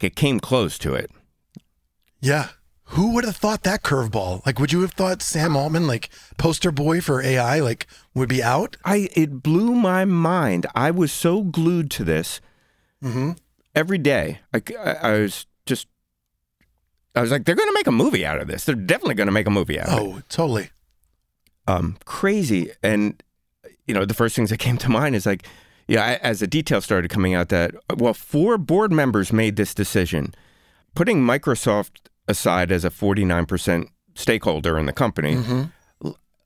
It 0.00 0.16
came 0.16 0.40
close 0.40 0.78
to 0.78 0.94
it. 0.94 1.10
Yeah. 2.20 2.48
Who 2.86 3.14
would 3.14 3.24
have 3.24 3.36
thought 3.36 3.62
that 3.62 3.82
curveball? 3.82 4.44
Like, 4.44 4.58
would 4.58 4.72
you 4.72 4.82
have 4.82 4.92
thought 4.92 5.22
Sam 5.22 5.56
Altman, 5.56 5.86
like 5.86 6.10
poster 6.36 6.70
boy 6.70 7.00
for 7.00 7.22
AI, 7.22 7.60
like 7.60 7.86
would 8.14 8.28
be 8.28 8.42
out? 8.42 8.76
I 8.84 9.08
it 9.14 9.42
blew 9.42 9.74
my 9.74 10.04
mind. 10.04 10.66
I 10.74 10.90
was 10.90 11.10
so 11.10 11.42
glued 11.42 11.90
to 11.92 12.04
this 12.04 12.40
mm-hmm. 13.02 13.32
every 13.74 13.98
day. 13.98 14.40
I, 14.52 14.62
I, 14.78 14.92
I 14.92 15.12
was 15.20 15.46
just, 15.64 15.86
I 17.14 17.20
was 17.20 17.30
like, 17.30 17.44
they're 17.44 17.54
going 17.54 17.68
to 17.68 17.74
make 17.74 17.86
a 17.86 17.92
movie 17.92 18.24
out 18.24 18.40
of 18.40 18.48
this. 18.48 18.64
They're 18.64 18.74
definitely 18.74 19.14
going 19.14 19.26
to 19.26 19.32
make 19.32 19.46
a 19.46 19.50
movie 19.50 19.78
out 19.78 19.88
of 19.88 19.94
it. 19.98 20.00
Oh, 20.00 20.22
totally. 20.28 20.70
um, 21.66 21.96
crazy. 22.04 22.70
And 22.82 23.22
you 23.86 23.94
know, 23.94 24.04
the 24.04 24.14
first 24.14 24.34
things 24.36 24.50
that 24.50 24.58
came 24.58 24.78
to 24.78 24.88
mind 24.88 25.14
is 25.14 25.26
like, 25.26 25.46
yeah, 25.88 26.04
I- 26.04 26.14
as 26.26 26.40
the 26.40 26.46
details 26.46 26.84
started 26.84 27.10
coming 27.10 27.34
out, 27.34 27.48
that 27.50 27.74
well, 27.96 28.14
four 28.14 28.56
board 28.58 28.92
members 28.92 29.32
made 29.32 29.56
this 29.56 29.74
decision, 29.74 30.34
putting 30.94 31.22
Microsoft 31.24 32.08
aside 32.28 32.70
as 32.72 32.84
a 32.84 32.90
forty 32.90 33.24
nine 33.24 33.44
percent 33.46 33.88
stakeholder 34.14 34.78
in 34.78 34.86
the 34.86 34.92
company. 34.92 35.36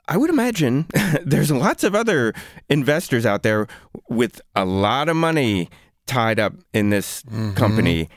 I 0.08 0.16
would 0.16 0.30
imagine 0.30 0.86
there's 1.24 1.50
lots 1.50 1.82
of 1.84 1.94
other 1.94 2.32
investors 2.70 3.26
out 3.26 3.42
there 3.42 3.66
with 4.08 4.40
a 4.54 4.64
lot 4.64 5.08
of 5.08 5.16
money 5.16 5.68
tied 6.06 6.38
up 6.38 6.54
in 6.72 6.90
this 6.90 7.22
company, 7.56 8.08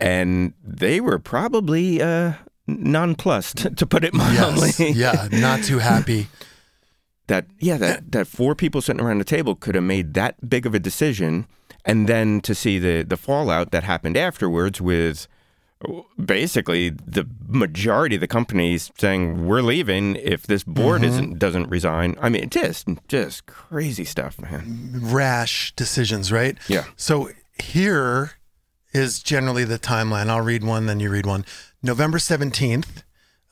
and 0.00 0.54
they 0.64 1.00
were 1.00 1.18
probably 1.18 2.00
uh, 2.02 2.32
nonplussed, 2.66 3.56
to 3.76 3.86
put 3.86 4.04
it 4.04 4.14
mildly 4.14 4.70
Yes. 4.78 4.96
yeah. 4.96 5.28
Not 5.30 5.62
too 5.64 5.78
happy. 5.78 6.28
that 7.26 7.46
yeah 7.60 7.76
that 7.76 8.10
that 8.10 8.26
four 8.26 8.56
people 8.56 8.80
sitting 8.82 9.00
around 9.00 9.18
the 9.18 9.24
table 9.24 9.54
could 9.54 9.76
have 9.76 9.84
made 9.84 10.14
that 10.14 10.48
big 10.50 10.66
of 10.66 10.74
a 10.74 10.80
decision 10.80 11.46
and 11.84 12.08
then 12.08 12.40
to 12.40 12.56
see 12.56 12.76
the 12.76 13.04
the 13.04 13.16
fallout 13.16 13.70
that 13.70 13.84
happened 13.84 14.16
afterwards 14.16 14.80
with 14.80 15.28
basically 16.22 16.88
the 16.90 17.26
majority 17.46 18.16
of 18.16 18.20
the 18.20 18.26
companies 18.26 18.90
saying 18.98 19.46
we're 19.46 19.62
leaving 19.62 20.16
if 20.16 20.42
this 20.46 20.64
board 20.64 21.04
isn't 21.04 21.38
doesn't 21.38 21.68
resign 21.70 22.16
i 22.20 22.28
mean 22.28 22.50
just 22.50 22.88
just 23.06 23.46
crazy 23.46 24.04
stuff 24.04 24.38
man 24.40 24.90
rash 24.94 25.72
decisions, 25.76 26.32
right? 26.32 26.58
Yeah. 26.68 26.84
So 26.96 27.30
here 27.62 28.32
is 28.92 29.22
generally 29.22 29.64
the 29.64 29.78
timeline. 29.78 30.28
I'll 30.28 30.40
read 30.40 30.64
one, 30.64 30.86
then 30.86 31.00
you 31.00 31.10
read 31.10 31.26
one. 31.26 31.44
November 31.82 32.18
17th, 32.18 33.02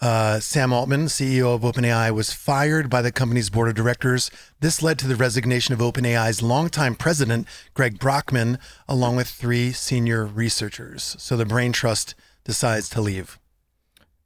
uh, 0.00 0.38
Sam 0.40 0.72
Altman, 0.72 1.06
CEO 1.06 1.54
of 1.54 1.62
OpenAI, 1.62 2.12
was 2.12 2.32
fired 2.32 2.88
by 2.88 3.02
the 3.02 3.12
company's 3.12 3.50
board 3.50 3.68
of 3.68 3.74
directors. 3.74 4.30
This 4.60 4.82
led 4.82 4.98
to 5.00 5.08
the 5.08 5.16
resignation 5.16 5.74
of 5.74 5.80
OpenAI's 5.80 6.42
longtime 6.42 6.94
president, 6.94 7.46
Greg 7.74 7.98
Brockman, 7.98 8.58
along 8.88 9.16
with 9.16 9.28
three 9.28 9.72
senior 9.72 10.24
researchers. 10.24 11.16
So 11.18 11.36
the 11.36 11.46
Brain 11.46 11.72
Trust 11.72 12.14
decides 12.44 12.88
to 12.90 13.00
leave. 13.00 13.38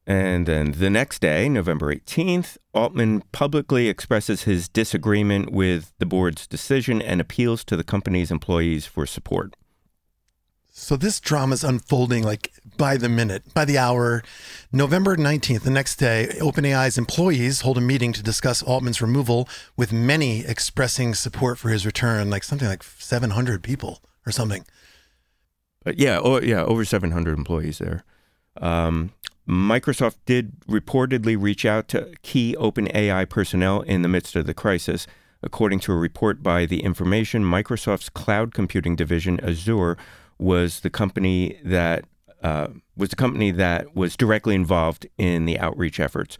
And 0.07 0.47
then 0.47 0.73
the 0.73 0.91
next 0.91 1.21
day, 1.21 1.49
November 1.49 1.95
18th, 1.95 2.59
Altman 2.75 3.23
publicly 3.31 3.89
expresses 3.89 4.43
his 4.43 4.69
disagreement 4.69 5.53
with 5.53 5.93
the 5.99 6.07
board's 6.07 6.47
decision 6.47 7.01
and 7.01 7.21
appeals 7.21 7.65
to 7.67 7.77
the 7.77 7.85
company's 7.85 8.33
employees 8.33 8.85
for 8.85 9.07
support. 9.07 9.55
So 10.75 10.97
this 10.97 11.21
drama 11.21 11.53
is 11.53 11.65
unfolding 11.65 12.23
like 12.23 12.51
by 12.79 12.97
the 12.97 13.11
minute, 13.11 13.53
by 13.53 13.67
the 13.67 13.77
hour. 13.77 14.23
November 14.73 15.17
19th, 15.17 15.61
the 15.61 15.71
next 15.71 15.97
day, 15.97 16.35
OpenAI's 16.41 16.97
employees 16.97 17.61
hold 17.61 17.77
a 17.77 17.83
meeting 17.83 18.15
to 18.15 18.23
discuss 18.23 18.63
Altman's 18.63 19.03
removal, 19.03 19.47
with 19.77 19.93
many 19.93 20.47
expressing 20.47 21.15
support 21.15 21.59
for 21.59 21.69
his 21.69 21.85
return, 21.85 22.31
like 22.31 22.43
something 22.43 22.67
like 22.67 22.83
700 22.83 23.63
people 23.63 24.01
or 24.25 24.33
something. 24.33 24.65
Yeah, 25.95 26.19
oh, 26.25 26.41
yeah, 26.41 26.65
over 26.65 26.87
700 26.87 27.37
employees 27.37 27.77
there. 27.77 28.03
Um, 28.57 29.13
Microsoft 29.47 30.17
did 30.25 30.59
reportedly 30.63 31.37
reach 31.39 31.67
out 31.67 31.87
to 31.89 32.15
key 32.23 32.57
OpenAI 32.59 33.29
personnel 33.29 33.83
in 33.83 34.01
the 34.01 34.09
midst 34.09 34.37
of 34.37 34.47
the 34.47 34.55
crisis. 34.55 35.07
According 35.43 35.81
to 35.81 35.93
a 35.93 35.97
report 35.97 36.43
by 36.43 36.65
The 36.65 36.83
Information, 36.83 37.45
Microsoft's 37.45 38.09
cloud 38.09 38.55
computing 38.55 38.97
division, 38.97 39.39
Azure, 39.41 39.99
was 40.43 40.81
the 40.81 40.91
company 40.91 41.61
that 41.65 42.05
uh, 42.43 42.69
was 42.97 43.11
the 43.11 43.17
company 43.17 43.53
that 43.53 43.95
was 43.95 44.17
directly 44.17 44.55
involved 44.55 45.07
in 45.17 45.45
the 45.45 45.59
outreach 45.59 46.01
efforts. 46.01 46.37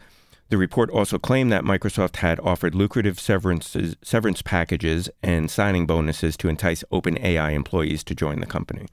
The 0.49 0.57
report 0.57 0.89
also 0.89 1.17
claimed 1.17 1.51
that 1.51 1.63
Microsoft 1.63 2.17
had 2.17 2.39
offered 2.41 2.75
lucrative 2.75 3.19
severance 3.19 4.41
packages 4.43 5.09
and 5.23 5.49
signing 5.49 5.87
bonuses 5.87 6.37
to 6.37 6.49
entice 6.49 6.83
OpenAI 6.91 7.53
employees 7.53 8.03
to 8.03 8.13
join 8.13 8.39
the 8.39 8.45
company. 8.45 8.85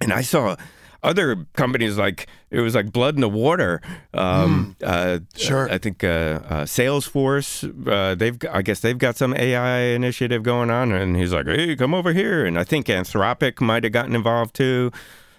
And 0.00 0.12
I 0.12 0.22
saw 0.22 0.56
other 1.02 1.46
companies 1.54 1.98
like 1.98 2.26
it 2.50 2.60
was 2.60 2.74
like 2.74 2.92
blood 2.92 3.14
in 3.16 3.20
the 3.20 3.28
water. 3.28 3.80
Um, 4.14 4.76
uh, 4.82 5.18
Sure. 5.36 5.68
I 5.70 5.78
think 5.78 6.04
uh, 6.04 6.06
uh, 6.48 6.64
Salesforce. 6.64 7.64
Uh, 7.88 8.14
they've 8.14 8.38
I 8.50 8.62
guess 8.62 8.80
they've 8.80 8.98
got 8.98 9.16
some 9.16 9.34
AI 9.34 9.78
initiative 9.94 10.42
going 10.42 10.70
on, 10.70 10.92
and 10.92 11.16
he's 11.16 11.32
like, 11.32 11.46
"Hey, 11.46 11.74
come 11.76 11.94
over 11.94 12.12
here." 12.12 12.44
And 12.46 12.58
I 12.58 12.64
think 12.64 12.86
Anthropic 12.86 13.60
might 13.60 13.84
have 13.84 13.92
gotten 13.92 14.14
involved 14.14 14.54
too. 14.54 14.90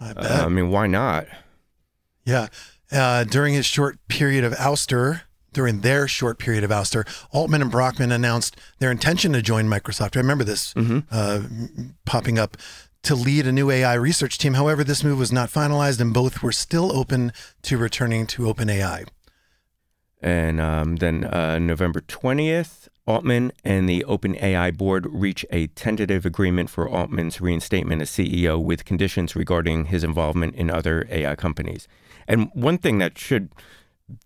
I 0.02 0.14
bet. 0.14 0.32
I 0.32 0.48
mean, 0.50 0.70
why 0.70 0.88
not? 0.88 1.28
Yeah. 2.26 2.48
Uh, 2.92 3.24
during 3.24 3.54
his 3.54 3.66
short 3.66 3.98
period 4.08 4.44
of 4.44 4.54
ouster, 4.54 5.22
during 5.54 5.82
their 5.82 6.08
short 6.08 6.38
period 6.40 6.64
of 6.64 6.70
ouster, 6.72 7.08
Altman 7.32 7.62
and 7.62 7.72
Brockman 7.72 8.12
announced 8.12 8.56
their 8.80 8.92
intention 8.92 9.34
to 9.34 9.42
join 9.42 9.68
Microsoft. 9.68 10.16
I 10.16 10.20
remember 10.20 10.44
this 10.44 10.74
uh, 11.12 11.44
popping 12.06 12.38
up 12.38 12.58
to 13.04 13.16
lead 13.16 13.46
a 13.46 13.52
new 13.52 13.70
AI 13.70 13.94
research 13.94 14.38
team. 14.38 14.54
However, 14.54 14.84
this 14.84 15.04
move 15.04 15.20
was 15.20 15.32
not 15.32 15.50
finalized, 15.50 16.00
and 16.00 16.14
both 16.14 16.42
were 16.42 16.52
still 16.52 16.92
open 16.92 17.32
to 17.64 17.78
returning 17.78 18.26
to 18.28 18.44
OpenAI. 18.44 19.08
And 20.22 20.62
um, 20.62 20.96
then 20.96 21.26
uh, 21.26 21.60
November 21.60 22.00
20th, 22.00 22.88
Altman 23.06 23.52
and 23.66 23.90
the 23.90 24.06
OpenAI 24.08 24.76
board 24.78 25.06
reach 25.10 25.46
a 25.52 25.68
tentative 25.68 26.26
agreement 26.26 26.70
for 26.70 26.88
Altman's 26.88 27.42
reinstatement 27.42 28.02
as 28.02 28.10
CEO 28.10 28.64
with 28.64 28.86
conditions 28.86 29.36
regarding 29.36 29.86
his 29.86 30.06
involvement 30.06 30.56
in 30.56 30.70
other 30.70 31.06
AI 31.10 31.36
companies. 31.36 31.90
And 32.26 32.50
one 32.54 32.78
thing 32.78 33.00
that 33.00 33.18
should 33.18 33.50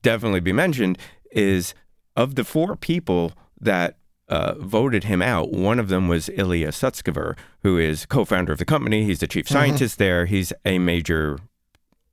definitely 0.04 0.42
be 0.42 0.54
mentioned 0.54 1.00
is 1.32 1.74
of 2.16 2.36
the 2.36 2.44
four 2.44 2.76
people 2.76 3.34
that 3.60 3.98
uh, 4.30 4.56
voted 4.60 5.06
him 5.06 5.22
out, 5.22 5.52
one 5.52 5.80
of 5.80 5.88
them 5.90 6.08
was 6.08 6.30
Ilya 6.30 6.70
Sutskever, 6.70 7.38
who 7.64 7.78
is 7.78 8.06
co-founder 8.06 8.52
of 8.52 8.60
the 8.60 8.66
company. 8.66 9.06
He's 9.06 9.20
the 9.20 9.28
chief 9.28 9.48
scientist 9.48 9.98
there. 9.98 10.26
He's 10.26 10.52
a 10.66 10.80
major, 10.80 11.40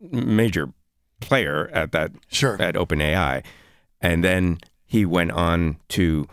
major 0.00 0.70
player 1.20 1.68
at 1.72 1.92
that 1.92 2.12
Sure. 2.28 2.60
at 2.60 2.74
OpenAI, 2.74 3.42
and 4.00 4.22
then 4.22 4.58
he 4.84 5.04
went 5.04 5.32
on 5.32 5.78
to 5.88 6.28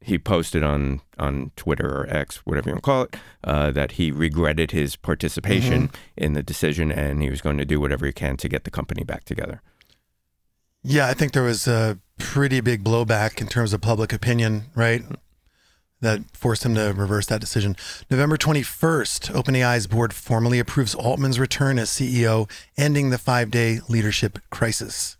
he 0.00 0.18
posted 0.18 0.62
on 0.62 1.00
on 1.18 1.50
Twitter 1.56 1.88
or 2.02 2.06
X, 2.08 2.36
whatever 2.46 2.68
you 2.70 2.74
want 2.74 2.84
to 2.84 2.86
call 2.86 3.02
it, 3.02 3.16
uh, 3.42 3.70
that 3.72 3.92
he 3.92 4.12
regretted 4.12 4.70
his 4.70 4.94
participation 4.94 5.90
in 6.16 6.32
the 6.34 6.42
decision 6.42 6.92
and 6.92 7.22
he 7.22 7.28
was 7.30 7.40
going 7.40 7.58
to 7.58 7.64
do 7.64 7.80
whatever 7.80 8.06
he 8.06 8.12
can 8.12 8.36
to 8.36 8.48
get 8.48 8.64
the 8.64 8.70
company 8.70 9.02
back 9.02 9.24
together. 9.24 9.62
Yeah, 10.84 11.08
I 11.08 11.14
think 11.14 11.32
there 11.32 11.42
was 11.42 11.66
a 11.66 11.98
pretty 12.18 12.60
big 12.60 12.84
blowback 12.84 13.40
in 13.40 13.48
terms 13.48 13.72
of 13.72 13.80
public 13.80 14.12
opinion, 14.12 14.66
right? 14.76 15.02
That 16.00 16.20
forced 16.36 16.64
him 16.64 16.74
to 16.74 16.92
reverse 16.94 17.26
that 17.26 17.40
decision. 17.40 17.74
November 18.10 18.36
21st, 18.36 19.32
OpenAI's 19.32 19.86
board 19.86 20.12
formally 20.12 20.58
approves 20.58 20.94
Altman's 20.94 21.40
return 21.40 21.78
as 21.78 21.88
CEO, 21.88 22.50
ending 22.76 23.08
the 23.10 23.18
five 23.18 23.50
day 23.50 23.80
leadership 23.88 24.38
crisis. 24.50 25.16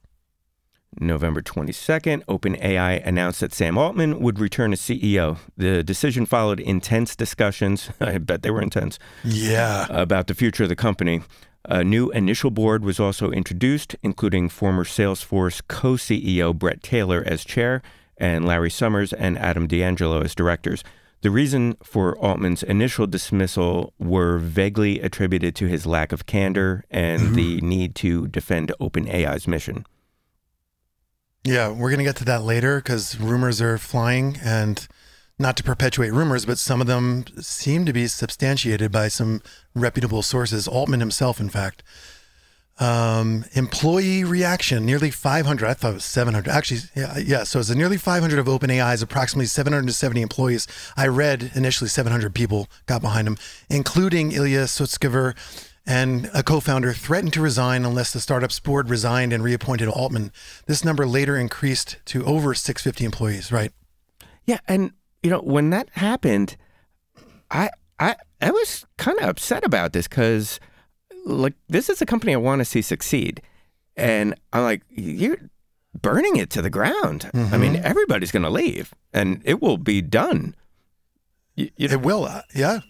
November 1.01 1.43
22nd, 1.43 2.25
OpenAI 2.25 3.05
announced 3.07 3.41
that 3.41 3.53
Sam 3.53 3.77
Altman 3.77 4.19
would 4.21 4.39
return 4.39 4.73
as 4.73 4.81
CEO. 4.81 5.39
The 5.57 5.83
decision 5.83 6.25
followed 6.25 6.59
intense 6.61 7.15
discussions, 7.17 7.91
I 8.01 8.19
bet 8.19 8.43
they 8.43 8.51
were 8.51 8.63
intense, 8.63 8.99
Yeah. 9.25 9.87
about 9.91 10.27
the 10.27 10.35
future 10.35 10.63
of 10.63 10.69
the 10.71 10.77
company. 10.77 11.23
A 11.67 11.83
new 11.85 12.11
initial 12.13 12.51
board 12.51 12.85
was 12.85 13.01
also 13.01 13.31
introduced, 13.31 13.97
including 14.03 14.49
former 14.49 14.85
Salesforce 14.85 15.61
co 15.69 15.95
CEO 15.95 16.55
Bret 16.57 16.83
Taylor 16.83 17.23
as 17.27 17.45
chair 17.45 17.83
and 18.19 18.47
Larry 18.47 18.71
Summers 18.71 19.13
and 19.13 19.39
Adam 19.39 19.67
D'Angelo 19.67 20.21
as 20.21 20.35
directors. 20.35 20.83
The 21.23 21.31
reason 21.31 21.77
for 21.83 22.17
Altman's 22.19 22.63
initial 22.63 23.07
dismissal 23.07 23.93
were 23.99 24.39
vaguely 24.39 25.01
attributed 25.01 25.57
to 25.57 25.67
his 25.67 25.87
lack 25.87 26.13
of 26.13 26.27
candor 26.27 26.85
and 26.91 27.21
mm-hmm. 27.23 27.35
the 27.35 27.61
need 27.63 27.95
to 27.97 28.29
defend 28.29 28.73
OpenAI's 28.81 29.49
mission. 29.49 29.87
Yeah, 31.45 31.69
we're 31.71 31.91
going 31.91 31.99
to 31.99 32.05
get 32.05 32.17
to 32.17 32.25
that 32.27 32.43
later 32.43 32.79
because 32.79 33.19
rumors 33.19 33.63
are 33.63 33.79
flying 33.79 34.37
and 34.45 34.87
not 35.39 35.57
to 35.57 35.63
perpetuate 35.63 36.13
rumors, 36.13 36.45
but 36.45 36.59
some 36.59 36.81
of 36.81 36.87
them 36.87 37.25
seem 37.41 37.85
to 37.87 37.93
be 37.93 38.07
substantiated 38.07 38.91
by 38.91 39.09
some 39.09 39.43
reputable 39.75 40.23
sources. 40.23 40.67
Altman 40.67 41.01
himself, 41.01 41.41
in 41.41 41.49
fact. 41.49 41.83
Um, 42.79 43.47
employee 43.55 44.23
reaction, 44.25 44.85
nearly 44.85 45.11
500. 45.11 45.67
I 45.67 45.73
thought 45.75 45.93
it 45.93 45.95
was 45.95 46.05
700. 46.05 46.51
Actually, 46.51 46.81
yeah, 46.95 47.17
yeah. 47.19 47.45
So 47.45 47.61
it's 47.61 47.71
nearly 47.71 47.97
500 47.97 48.39
of 48.39 48.47
OpenAI's 48.47 49.01
approximately 49.01 49.47
770 49.47 50.21
employees. 50.21 50.67
I 50.97 51.07
read 51.07 51.53
initially 51.55 51.89
700 51.89 52.35
people 52.35 52.69
got 52.85 53.01
behind 53.01 53.29
him, 53.29 53.39
including 53.71 54.33
Ilya 54.33 54.65
Sutskever 54.65 55.35
and 55.87 56.29
a 56.35 56.43
co-founder 56.43 56.93
threatened 56.93 57.33
to 57.35 57.41
resign 57.41 57.85
unless 57.85 58.13
the 58.13 58.21
startup's 58.21 58.59
board 58.59 58.91
resigned 58.91 59.33
and 59.33 59.43
reappointed 59.43 59.89
Altman. 59.89 60.33
This 60.67 60.85
number 60.85 61.07
later 61.07 61.37
increased 61.37 61.99
to 62.07 62.25
over 62.25 62.55
650 62.55 63.05
employees, 63.05 63.53
right? 63.53 63.73
Yeah, 64.45 64.59
and 64.67 64.93
you 65.23 65.31
know 65.31 65.41
when 65.41 65.71
that 65.71 65.89
happened, 65.93 66.57
I 67.51 67.71
I 67.99 68.17
I 68.41 68.51
was 68.51 68.85
kind 68.99 69.19
of 69.19 69.29
upset 69.29 69.65
about 69.65 69.93
this 69.93 70.09
because 70.09 70.61
like 71.27 71.55
this 71.69 71.89
is 71.89 72.01
a 72.01 72.07
company 72.07 72.33
I 72.33 72.37
want 72.37 72.61
to 72.61 72.65
see 72.65 72.83
succeed, 72.83 73.43
and 73.97 74.35
I'm 74.53 74.63
like 74.63 74.83
you're 74.89 75.39
burning 76.01 76.37
it 76.37 76.51
to 76.51 76.63
the 76.63 76.71
ground. 76.71 77.31
I 77.35 77.59
mean 77.59 77.77
everybody's 77.77 78.31
going 78.33 78.45
to 78.45 78.51
leave, 78.51 78.95
and 79.13 79.43
it 79.45 79.61
will 79.61 79.79
be 79.79 80.01
done. 80.01 80.55
You, 81.57 81.71
you 81.77 81.89
It 81.89 82.03
will, 82.03 82.25
uh, 82.25 82.43
yeah. 82.55 82.81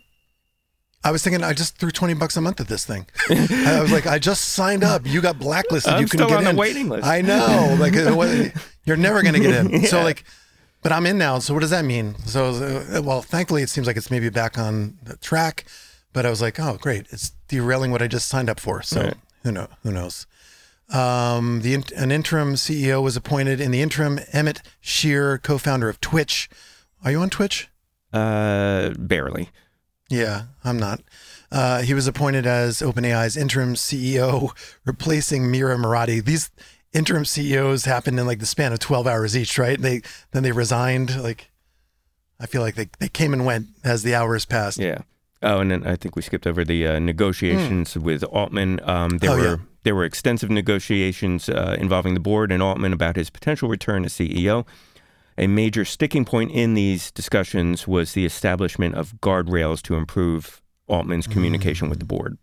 I 1.05 1.13
was 1.13 1.23
thinking 1.23 1.45
I 1.45 1.53
just 1.53 1.79
threw 1.79 1.93
20 1.93 2.15
bucks 2.15 2.37
a 2.37 2.41
month 2.41 2.61
at 2.61 2.67
this 2.67 2.85
thing. 2.85 3.07
I 3.31 3.79
was 3.81 3.93
like, 3.93 4.09
I 4.09 4.19
just 4.19 4.51
signed 4.51 4.83
up. 4.83 5.07
You 5.07 5.21
got 5.21 5.39
blacklisted. 5.39 5.93
I'm 5.93 6.01
you 6.01 6.09
still 6.09 6.27
get 6.27 6.39
on 6.39 6.45
the 6.45 6.55
waiting 6.55 6.89
list. 6.89 7.07
I 7.07 7.21
know. 7.21 7.77
Like, 7.79 7.95
you're 8.85 8.97
never 8.97 9.23
going 9.23 9.35
to 9.35 9.41
get 9.41 9.55
in. 9.55 9.83
So, 9.87 10.03
like, 10.03 10.25
but 10.83 10.91
I'm 10.91 11.07
in 11.07 11.17
now. 11.17 11.39
So, 11.39 11.55
what 11.55 11.61
does 11.61 11.71
that 11.71 11.85
mean? 11.85 12.17
So, 12.25 12.47
uh, 12.93 13.03
well, 13.03 13.23
thankfully, 13.23 13.63
it 13.63 13.69
seems 13.71 13.87
like 13.87 13.97
it's 13.97 14.11
maybe 14.11 14.31
back 14.31 14.59
on 14.59 14.99
the 15.05 15.17
track. 15.19 15.65
But 16.17 16.25
I 16.25 16.31
was 16.31 16.41
like, 16.41 16.59
oh, 16.59 16.79
great. 16.81 17.05
It's 17.11 17.33
derailing 17.47 17.91
what 17.91 18.01
I 18.01 18.07
just 18.07 18.27
signed 18.27 18.49
up 18.49 18.59
for. 18.59 18.81
So, 18.81 19.03
Right. 19.03 19.15
who 19.43 19.53
know? 19.53 19.69
Who 19.83 19.93
knows? 19.93 20.27
Um, 20.89 21.61
the 21.61 21.75
an 21.95 22.11
interim 22.11 22.55
CEO 22.55 23.03
was 23.03 23.19
appointed. 23.19 23.61
In 23.61 23.71
the 23.71 23.83
interim, 23.83 24.21
Emmett 24.33 24.63
Shear, 24.81 25.37
co-founder 25.37 25.91
of 25.91 26.01
Twitch. 26.01 26.49
Are 27.05 27.11
you 27.11 27.21
on 27.21 27.29
Twitch? 27.29 27.69
uh, 28.15 28.95
barely. 28.99 29.51
Yeah, 30.09 30.45
I'm 30.65 30.79
not. 30.79 31.03
Uh, 31.53 31.83
he 31.83 31.93
was 31.93 32.07
appointed 32.07 32.47
as 32.47 32.79
OpenAI's 32.81 33.37
interim 33.37 33.75
CEO, 33.75 34.53
replacing 34.87 35.51
Mira 35.51 35.77
Murati. 35.77 36.25
These 36.25 36.51
interim 36.95 37.27
CEOs 37.27 37.85
happened 37.85 38.19
in 38.19 38.27
like 38.27 38.39
the 38.39 38.47
span 38.47 38.73
of 38.73 38.79
12 38.79 39.07
hours 39.07 39.37
each, 39.37 39.59
right? 39.59 39.79
They 39.79 40.01
then 40.31 40.45
they 40.45 40.53
resigned. 40.53 41.23
Like, 41.23 41.51
I 42.41 42.47
feel 42.47 42.63
like 42.63 42.75
they, 42.77 42.89
they 43.01 43.09
came 43.11 43.35
and 43.35 43.45
went 43.45 43.67
as 43.85 44.03
the 44.03 44.15
hours 44.15 44.47
passed. 44.47 44.79
Yeah. 44.79 45.03
Oh, 45.43 45.61
and 45.61 45.71
then 45.71 45.87
I 45.87 45.97
think 45.97 46.17
we 46.17 46.23
skipped 46.23 46.47
over 46.47 46.65
the 46.65 46.87
uh, 46.87 46.99
negotiations 46.99 47.97
with 47.97 48.25
Altman. 48.25 48.81
Um, 48.89 49.19
there 49.19 49.31
Oh, 49.33 49.37
were 49.37 49.45
yeah. 49.45 49.57
there 49.83 49.95
were 49.95 50.05
extensive 50.05 50.51
negotiations 50.51 51.49
uh, 51.49 51.77
involving 51.79 52.15
the 52.15 52.21
board 52.21 52.51
and 52.51 52.63
Altman 52.63 52.93
about 52.93 53.17
his 53.17 53.29
potential 53.31 53.69
return 53.69 54.05
as 54.05 54.15
CEO. 54.15 54.67
A 55.39 55.47
major 55.47 55.85
sticking 55.85 56.25
point 56.25 56.51
in 56.53 56.73
these 56.75 57.11
discussions 57.11 57.87
was 57.87 58.13
the 58.15 58.25
establishment 58.25 58.95
of 58.95 59.13
guardrails 59.21 59.83
to 59.83 59.95
improve 59.97 60.63
Altman's 60.89 61.27
communication 61.27 61.91
with 61.91 61.99
the 61.99 62.07
board. 62.07 62.39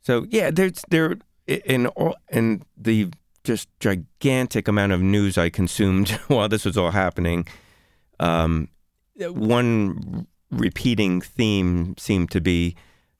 So 0.00 0.26
yeah, 0.30 0.50
there's 0.52 0.82
there 0.90 1.16
in 1.46 1.86
all 1.88 2.14
in 2.30 2.62
the 2.76 3.08
just 3.44 3.68
gigantic 3.80 4.68
amount 4.68 4.92
of 4.92 5.00
news 5.02 5.36
I 5.36 5.48
consumed 5.50 6.10
while 6.28 6.48
this 6.48 6.64
was 6.64 6.76
all 6.76 6.90
happening. 6.92 7.46
Um, 8.20 8.68
one 9.16 10.26
repeating 10.50 11.20
theme 11.20 11.96
seemed 11.98 12.30
to 12.30 12.40
be 12.40 12.76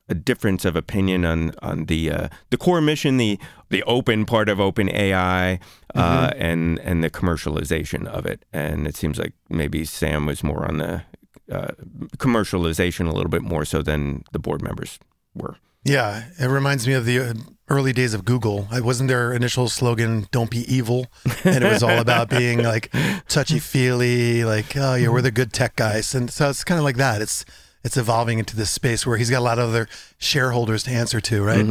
a 0.09 0.15
difference 0.15 0.65
of 0.65 0.75
opinion 0.75 1.25
on 1.25 1.53
on 1.61 1.85
the 1.85 2.11
uh, 2.11 2.29
the 2.51 2.57
core 2.57 2.81
mission, 2.81 3.19
the 3.19 3.39
the 3.69 3.83
open 3.83 4.25
part 4.25 4.49
of 4.49 4.61
open 4.61 4.89
AI, 4.89 5.61
uh, 5.95 6.31
and 6.37 6.79
and 6.81 7.05
the 7.05 7.11
commercialization 7.11 8.07
of 8.07 8.25
it. 8.25 8.45
And 8.53 8.87
it 8.87 8.97
seems 8.97 9.19
like 9.19 9.35
maybe 9.51 9.85
Sam 9.85 10.27
was 10.27 10.43
more 10.43 10.67
on 10.67 10.79
the 10.79 11.03
uh, 11.53 11.73
commercialization 12.17 13.09
a 13.09 13.13
little 13.13 13.31
bit 13.31 13.43
more 13.43 13.65
so 13.65 13.83
than 13.83 14.25
the 14.33 14.39
board 14.39 14.63
members 14.63 14.99
were. 15.35 15.57
Yeah, 15.85 16.25
it 16.39 16.47
reminds 16.47 16.87
me 16.87 16.93
of 16.95 17.05
the 17.05 17.19
uh, 17.21 17.35
early 17.69 17.93
days 17.93 18.15
of 18.15 18.25
Google. 18.25 18.69
I 18.71 18.81
wasn't 18.81 19.09
their 19.09 19.33
initial 19.33 19.69
slogan 19.69 20.27
"Don't 20.31 20.51
be 20.51 20.71
evil," 20.73 21.07
and 21.45 21.65
it 21.65 21.73
was 21.73 21.83
all 21.83 21.99
about 21.99 22.29
being 22.39 22.63
like 22.63 22.93
touchy 23.29 23.59
feely, 23.59 24.45
like 24.45 24.77
oh 24.77 24.95
yeah, 24.95 25.09
we're 25.09 25.23
the 25.23 25.31
good 25.31 25.53
tech 25.53 25.77
guys, 25.77 26.15
and 26.15 26.31
so 26.31 26.51
it's 26.51 26.65
kind 26.65 26.79
of 26.79 26.85
like 26.85 26.97
that. 26.97 27.23
It's 27.23 27.45
it's 27.85 27.97
evolving 27.97 28.39
into 28.39 28.57
this 28.57 28.71
space 28.71 29.07
where 29.07 29.17
he's 29.17 29.31
got 29.31 29.39
a 29.39 29.41
lot 29.41 29.59
of 29.59 29.69
other 29.69 29.89
shareholders 30.19 30.83
to 30.85 30.91
answer 30.91 31.21
to, 31.21 31.43
right? 31.45 31.65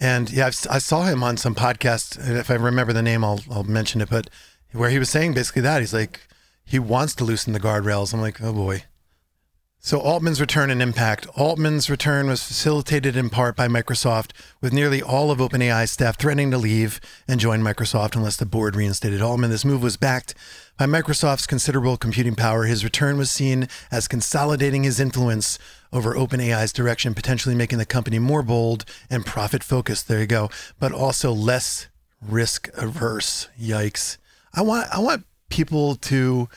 And 0.00 0.30
yeah, 0.30 0.46
I've, 0.46 0.66
I 0.70 0.78
saw 0.78 1.04
him 1.04 1.22
on 1.22 1.36
some 1.36 1.54
podcast, 1.54 2.18
if 2.26 2.50
I 2.50 2.54
remember 2.54 2.94
the 2.94 3.02
name, 3.02 3.22
I'll 3.22 3.40
I'll 3.50 3.64
mention 3.64 4.00
it. 4.00 4.08
But 4.08 4.30
where 4.72 4.88
he 4.90 4.98
was 4.98 5.10
saying 5.10 5.34
basically 5.34 5.62
that 5.62 5.80
he's 5.80 5.92
like 5.92 6.20
he 6.64 6.78
wants 6.78 7.14
to 7.16 7.24
loosen 7.24 7.52
the 7.52 7.60
guardrails. 7.60 8.14
I'm 8.14 8.20
like, 8.20 8.40
oh 8.40 8.52
boy. 8.52 8.84
So 9.82 9.98
Altman's 9.98 10.42
return 10.42 10.70
and 10.70 10.82
impact. 10.82 11.26
Altman's 11.38 11.88
return 11.88 12.26
was 12.28 12.44
facilitated 12.44 13.16
in 13.16 13.30
part 13.30 13.56
by 13.56 13.66
Microsoft, 13.66 14.32
with 14.60 14.74
nearly 14.74 15.00
all 15.00 15.30
of 15.30 15.38
OpenAI's 15.38 15.90
staff 15.90 16.18
threatening 16.18 16.50
to 16.50 16.58
leave 16.58 17.00
and 17.26 17.40
join 17.40 17.62
Microsoft 17.62 18.14
unless 18.14 18.36
the 18.36 18.44
board 18.44 18.76
reinstated 18.76 19.22
Altman. 19.22 19.48
This 19.48 19.64
move 19.64 19.82
was 19.82 19.96
backed 19.96 20.34
by 20.78 20.84
Microsoft's 20.84 21.46
considerable 21.46 21.96
computing 21.96 22.34
power. 22.34 22.64
His 22.64 22.84
return 22.84 23.16
was 23.16 23.30
seen 23.30 23.68
as 23.90 24.06
consolidating 24.06 24.84
his 24.84 25.00
influence 25.00 25.58
over 25.94 26.14
OpenAI's 26.14 26.74
direction, 26.74 27.14
potentially 27.14 27.54
making 27.54 27.78
the 27.78 27.86
company 27.86 28.18
more 28.18 28.42
bold 28.42 28.84
and 29.08 29.24
profit 29.24 29.64
focused. 29.64 30.08
There 30.08 30.20
you 30.20 30.26
go, 30.26 30.50
but 30.78 30.92
also 30.92 31.32
less 31.32 31.88
risk 32.20 32.68
averse. 32.74 33.48
Yikes! 33.58 34.18
I 34.52 34.60
want 34.60 34.88
I 34.94 34.98
want 34.98 35.24
people 35.48 35.94
to 35.96 36.50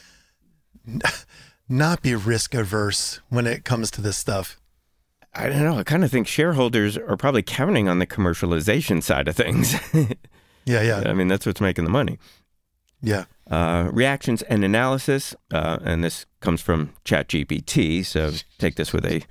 not 1.70 2.02
be 2.02 2.16
risk 2.16 2.54
averse 2.54 3.20
when 3.30 3.48
it 3.48 3.64
comes 3.66 3.90
to 3.92 4.02
this 4.02 4.18
stuff. 4.18 4.58
I 5.34 5.50
don't 5.50 5.64
know. 5.64 5.78
I 5.80 5.84
kind 5.84 6.04
of 6.04 6.12
think 6.12 6.28
shareholders 6.28 6.96
are 6.98 7.18
probably 7.18 7.42
counting 7.42 7.90
on 7.90 7.98
the 8.00 8.06
commercialization 8.06 9.02
side 9.02 9.28
of 9.28 9.36
things. 9.36 9.76
Yeah, 10.66 10.82
yeah, 10.82 11.04
I 11.10 11.14
mean, 11.14 11.28
that's 11.28 11.46
what's 11.46 11.60
making 11.60 11.84
the 11.84 11.90
money. 11.90 12.20
yeah. 13.02 13.26
Uh, 13.52 13.90
reactions 13.92 14.42
and 14.44 14.64
analysis, 14.64 15.36
uh, 15.52 15.78
and 15.84 16.02
this 16.02 16.26
comes 16.40 16.62
from 16.62 16.94
ChatGPT, 17.04 18.06
so 18.06 18.32
take 18.60 18.76
this 18.76 18.94
with 18.94 19.06
a 19.06 19.24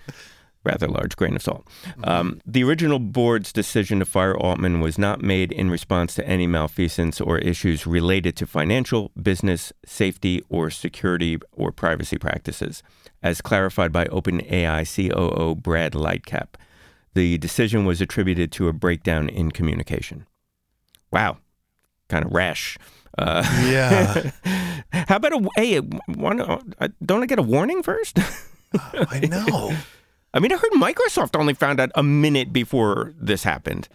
rather 0.65 0.87
large 0.87 1.17
grain 1.17 1.35
of 1.37 1.43
salt. 1.43 1.67
Um, 2.05 2.41
the 2.47 2.63
original 2.65 2.99
board's 2.99 3.53
decision 3.53 3.99
to 3.99 4.05
fire 4.05 4.37
Altman 4.37 4.81
was 4.81 4.99
not 4.99 5.21
made 5.23 5.51
in 5.53 5.71
response 5.71 6.15
to 6.15 6.27
any 6.29 6.47
malfeasance 6.47 7.21
or 7.21 7.39
issues 7.39 7.87
related 7.87 8.37
to 8.37 8.47
financial, 8.47 9.11
business, 9.21 9.73
safety, 9.85 10.43
or 10.49 10.71
security 10.71 11.39
or 11.53 11.73
privacy 11.73 12.19
practices, 12.19 12.83
as 13.23 13.41
clarified 13.41 13.93
by 13.93 14.05
OpenAI 14.07 14.85
COO 14.85 15.55
Brad 15.55 15.93
Lightcap. 15.93 16.55
The 17.15 17.39
decision 17.39 17.85
was 17.85 18.01
attributed 18.01 18.53
to 18.53 18.69
a 18.69 18.73
breakdown 18.73 19.29
in 19.29 19.51
communication. 19.51 20.27
Wow, 21.11 21.39
kind 22.09 22.25
of 22.25 22.33
rash. 22.33 22.79
Uh, 23.19 23.43
Yeah, 23.67 24.31
how 24.93 25.17
about 25.17 25.35
a 25.35 25.49
hey? 25.57 25.79
One, 25.79 26.41
uh, 26.41 26.89
don't 27.05 27.23
I 27.23 27.27
get 27.27 27.39
a 27.39 27.43
warning 27.43 27.83
first? 27.83 28.19
I 28.95 29.21
know. 29.29 29.77
I 30.35 30.41
mean, 30.41 30.53
I 30.53 30.57
heard 30.57 30.73
Microsoft 30.73 31.39
only 31.39 31.55
found 31.55 31.81
out 31.81 31.91
a 31.95 32.03
minute 32.03 32.53
before 32.53 33.15
this 33.19 33.45
happened. 33.45 33.89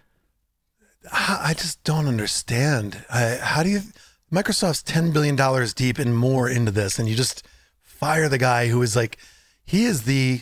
I 1.11 1.53
just 1.57 1.83
don't 1.83 2.07
understand. 2.07 3.05
I, 3.09 3.39
how 3.41 3.63
do 3.63 3.69
you? 3.69 3.81
Microsoft's 4.31 4.83
ten 4.83 5.11
billion 5.11 5.35
dollars 5.35 5.73
deep 5.73 5.99
and 5.99 6.17
more 6.17 6.49
into 6.49 6.71
this, 6.71 6.99
and 6.99 7.07
you 7.07 7.15
just 7.15 7.43
fire 7.81 8.27
the 8.27 8.37
guy 8.37 8.67
who 8.67 8.81
is 8.81 8.95
like, 8.95 9.17
he 9.65 9.85
is 9.85 10.03
the, 10.03 10.41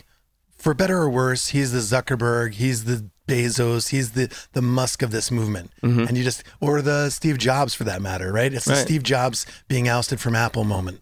for 0.56 0.74
better 0.74 0.98
or 0.98 1.08
worse, 1.08 1.48
he's 1.48 1.72
the 1.72 1.78
Zuckerberg, 1.78 2.54
he's 2.54 2.84
the 2.84 3.08
Bezos, 3.28 3.90
he's 3.90 4.12
the 4.12 4.28
the 4.52 4.62
Musk 4.62 5.02
of 5.02 5.12
this 5.12 5.30
movement, 5.30 5.70
mm-hmm. 5.82 6.00
and 6.00 6.16
you 6.16 6.24
just 6.24 6.42
or 6.60 6.82
the 6.82 7.10
Steve 7.10 7.38
Jobs 7.38 7.74
for 7.74 7.84
that 7.84 8.02
matter, 8.02 8.32
right? 8.32 8.52
It's 8.52 8.64
the 8.66 8.76
Steve 8.76 9.02
Jobs 9.02 9.46
being 9.68 9.88
ousted 9.88 10.20
from 10.20 10.34
Apple 10.34 10.64
moment. 10.64 11.00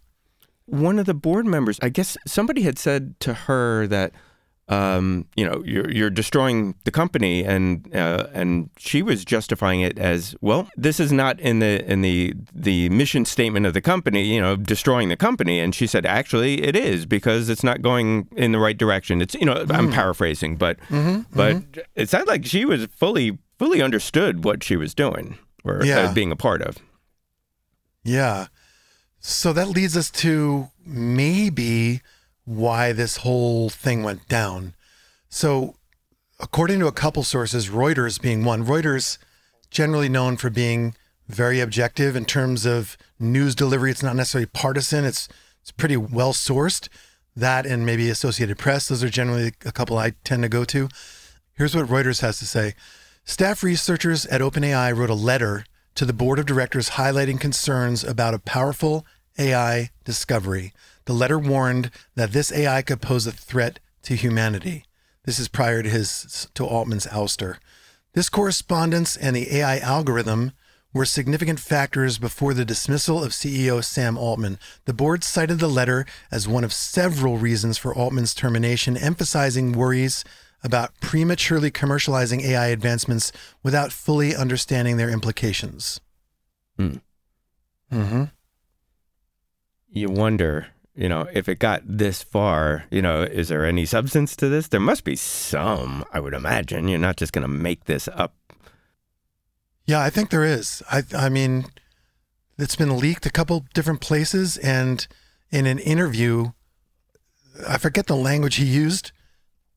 one 0.66 0.98
of 0.98 1.06
the 1.06 1.14
board 1.14 1.46
members, 1.46 1.78
I 1.82 1.88
guess 1.88 2.16
somebody 2.26 2.62
had 2.62 2.78
said 2.78 3.18
to 3.20 3.34
her 3.34 3.86
that, 3.88 4.12
um, 4.68 5.26
you 5.36 5.44
know, 5.44 5.62
you're 5.64 5.90
you're 5.90 6.08
destroying 6.10 6.74
the 6.84 6.90
company, 6.90 7.44
and 7.44 7.94
uh, 7.94 8.28
and 8.32 8.70
she 8.78 9.02
was 9.02 9.22
justifying 9.24 9.82
it 9.82 9.98
as 9.98 10.34
well. 10.40 10.68
This 10.76 10.98
is 10.98 11.12
not 11.12 11.38
in 11.40 11.58
the 11.58 11.84
in 11.90 12.00
the 12.00 12.32
the 12.54 12.88
mission 12.88 13.26
statement 13.26 13.66
of 13.66 13.74
the 13.74 13.82
company, 13.82 14.24
you 14.24 14.40
know, 14.40 14.56
destroying 14.56 15.10
the 15.10 15.16
company. 15.16 15.60
And 15.60 15.74
she 15.74 15.86
said, 15.86 16.06
actually, 16.06 16.62
it 16.62 16.74
is 16.74 17.04
because 17.04 17.50
it's 17.50 17.62
not 17.62 17.82
going 17.82 18.26
in 18.36 18.52
the 18.52 18.58
right 18.58 18.78
direction. 18.78 19.20
It's 19.20 19.34
you 19.34 19.44
know, 19.44 19.66
I'm 19.68 19.90
paraphrasing, 19.92 20.56
but 20.56 20.78
but 21.34 21.62
it 21.94 22.08
sounded 22.08 22.28
like 22.28 22.46
she 22.46 22.64
was 22.64 22.86
fully 22.86 23.38
fully 23.58 23.82
understood 23.82 24.44
what 24.44 24.64
she 24.64 24.76
was 24.76 24.94
doing 24.94 25.36
or 25.62 25.84
Yeah. 25.84 26.08
uh, 26.10 26.14
being 26.14 26.32
a 26.32 26.36
part 26.36 26.62
of. 26.62 26.78
Yeah. 28.02 28.46
So 29.20 29.52
that 29.52 29.68
leads 29.68 29.96
us 29.96 30.10
to 30.22 30.68
maybe 30.84 32.00
why 32.44 32.92
this 32.92 33.18
whole 33.18 33.68
thing 33.68 34.02
went 34.02 34.28
down. 34.28 34.74
So, 35.28 35.74
according 36.38 36.80
to 36.80 36.86
a 36.86 36.92
couple 36.92 37.22
sources, 37.22 37.68
Reuters 37.68 38.20
being 38.20 38.44
one, 38.44 38.64
Reuters 38.64 39.18
generally 39.70 40.08
known 40.08 40.36
for 40.36 40.50
being 40.50 40.94
very 41.28 41.60
objective 41.60 42.14
in 42.16 42.24
terms 42.24 42.66
of 42.66 42.96
news 43.18 43.54
delivery. 43.54 43.90
It's 43.90 44.02
not 44.02 44.16
necessarily 44.16 44.46
partisan. 44.46 45.04
It's 45.04 45.28
it's 45.62 45.70
pretty 45.70 45.96
well 45.96 46.34
sourced. 46.34 46.88
That 47.34 47.64
and 47.64 47.86
maybe 47.86 48.10
Associated 48.10 48.58
Press. 48.58 48.88
Those 48.88 49.02
are 49.02 49.08
generally 49.08 49.52
a 49.64 49.72
couple 49.72 49.96
I 49.96 50.12
tend 50.22 50.42
to 50.42 50.48
go 50.48 50.64
to. 50.66 50.88
Here's 51.54 51.74
what 51.74 51.86
Reuters 51.86 52.20
has 52.20 52.38
to 52.40 52.46
say. 52.46 52.74
Staff 53.24 53.62
researchers 53.62 54.26
at 54.26 54.42
OpenAI 54.42 54.94
wrote 54.94 55.08
a 55.08 55.14
letter 55.14 55.64
to 55.94 56.04
the 56.04 56.12
board 56.12 56.38
of 56.38 56.46
directors 56.46 56.90
highlighting 56.90 57.40
concerns 57.40 58.04
about 58.04 58.34
a 58.34 58.38
powerful 58.38 59.06
AI 59.38 59.90
discovery. 60.04 60.72
The 61.06 61.12
letter 61.12 61.38
warned 61.38 61.90
that 62.14 62.32
this 62.32 62.52
AI 62.52 62.82
could 62.82 63.02
pose 63.02 63.26
a 63.26 63.32
threat 63.32 63.80
to 64.02 64.14
humanity. 64.14 64.84
This 65.24 65.38
is 65.38 65.48
prior 65.48 65.82
to 65.82 65.88
his 65.88 66.48
to 66.54 66.64
Altman's 66.64 67.06
ouster. 67.06 67.56
This 68.12 68.28
correspondence 68.28 69.16
and 69.16 69.34
the 69.34 69.56
AI 69.56 69.78
algorithm 69.78 70.52
were 70.92 71.04
significant 71.04 71.58
factors 71.58 72.18
before 72.18 72.54
the 72.54 72.64
dismissal 72.64 73.22
of 73.22 73.32
CEO 73.32 73.82
Sam 73.82 74.16
Altman. 74.16 74.58
The 74.84 74.94
board 74.94 75.24
cited 75.24 75.58
the 75.58 75.68
letter 75.68 76.06
as 76.30 76.46
one 76.46 76.62
of 76.62 76.72
several 76.72 77.36
reasons 77.36 77.76
for 77.76 77.92
Altman's 77.92 78.32
termination, 78.32 78.96
emphasizing 78.96 79.72
worries 79.72 80.24
about 80.62 80.98
prematurely 81.00 81.70
commercializing 81.70 82.42
AI 82.42 82.68
advancements 82.68 83.32
without 83.62 83.92
fully 83.92 84.36
understanding 84.36 84.96
their 84.96 85.10
implications. 85.10 86.00
Hmm. 86.78 86.96
Mm-hmm. 87.92 88.24
you 89.90 90.08
wonder, 90.08 90.68
you 90.94 91.08
know, 91.08 91.26
if 91.32 91.48
it 91.48 91.58
got 91.58 91.82
this 91.84 92.22
far, 92.22 92.84
you 92.90 93.02
know, 93.02 93.22
is 93.22 93.48
there 93.48 93.64
any 93.64 93.84
substance 93.84 94.36
to 94.36 94.48
this? 94.48 94.68
There 94.68 94.80
must 94.80 95.04
be 95.04 95.16
some, 95.16 96.04
I 96.12 96.20
would 96.20 96.34
imagine. 96.34 96.88
You're 96.88 96.98
not 96.98 97.16
just 97.16 97.32
going 97.32 97.42
to 97.42 97.48
make 97.48 97.84
this 97.84 98.08
up. 98.08 98.34
Yeah, 99.86 100.00
I 100.00 100.10
think 100.10 100.30
there 100.30 100.44
is. 100.44 100.82
I 100.90 101.02
I 101.14 101.28
mean, 101.28 101.66
it's 102.58 102.76
been 102.76 102.98
leaked 102.98 103.26
a 103.26 103.30
couple 103.30 103.66
different 103.74 104.00
places, 104.00 104.56
and 104.58 105.06
in 105.50 105.66
an 105.66 105.78
interview, 105.78 106.52
I 107.68 107.76
forget 107.78 108.06
the 108.06 108.16
language 108.16 108.56
he 108.56 108.64
used, 108.64 109.12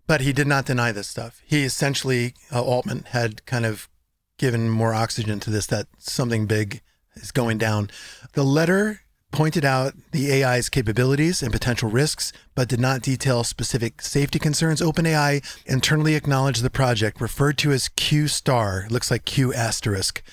but 0.05 0.21
he 0.21 0.31
did 0.31 0.47
not 0.47 0.65
deny 0.65 0.91
this 0.91 1.07
stuff. 1.07 1.41
He 1.45 1.63
essentially, 1.63 2.35
uh, 2.53 2.63
Altman 2.63 3.05
had 3.09 3.45
kind 3.45 3.65
of 3.65 3.89
given 4.37 4.69
more 4.69 4.93
oxygen 4.93 5.39
to 5.41 5.49
this 5.49 5.65
that 5.67 5.87
something 5.97 6.45
big 6.45 6.81
is 7.15 7.31
going 7.31 7.57
down. 7.57 7.89
The 8.33 8.43
letter 8.43 9.01
pointed 9.31 9.65
out 9.65 9.93
the 10.11 10.31
AI's 10.31 10.69
capabilities 10.69 11.43
and 11.43 11.51
potential 11.51 11.89
risks, 11.89 12.31
but 12.55 12.67
did 12.67 12.79
not 12.79 13.01
detail 13.01 13.43
specific 13.43 14.01
safety 14.01 14.39
concerns. 14.39 14.81
OpenAI 14.81 15.43
internally 15.65 16.15
acknowledged 16.15 16.63
the 16.63 16.69
project, 16.69 17.21
referred 17.21 17.57
to 17.59 17.71
as 17.71 17.89
Q 17.89 18.27
star, 18.27 18.87
looks 18.89 19.11
like 19.11 19.25
Q 19.25 19.53
asterisk, 19.53 20.23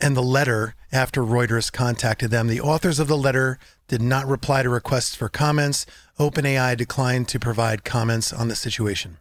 and 0.00 0.16
the 0.16 0.22
letter 0.22 0.74
after 0.92 1.22
Reuters 1.22 1.72
contacted 1.72 2.30
them. 2.30 2.46
The 2.46 2.60
authors 2.60 2.98
of 2.98 3.08
the 3.08 3.16
letter 3.16 3.58
did 3.88 4.02
not 4.02 4.26
reply 4.26 4.62
to 4.62 4.70
requests 4.70 5.14
for 5.14 5.28
comments. 5.28 5.86
OpenAI 6.18 6.76
declined 6.76 7.28
to 7.28 7.38
provide 7.38 7.84
comments 7.84 8.32
on 8.32 8.48
the 8.48 8.56
situation. 8.56 9.18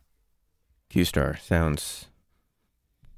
Q 0.90 1.04
Star 1.06 1.38
sounds 1.38 2.06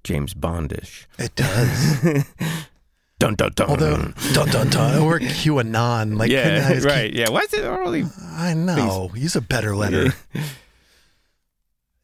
James 0.04 0.34
Bondish. 0.34 1.06
It 1.20 1.36
does. 1.36 2.26
Dun 3.20 3.34
dun 3.36 3.52
dun. 3.56 3.70
Although, 3.70 4.14
dun 4.34 4.48
dun 4.50 4.70
dun, 4.70 5.02
or 5.02 5.20
QAnon. 5.20 6.18
Like, 6.18 6.30
yeah, 6.30 6.70
I, 6.72 6.80
right. 6.80 7.12
Yeah. 7.14 7.30
What's 7.30 7.54
it 7.54 7.64
only? 7.66 8.06
I 8.34 8.54
know. 8.54 9.10
Use 9.16 9.36
a 9.36 9.42
better 9.42 9.76
letter. 9.76 10.14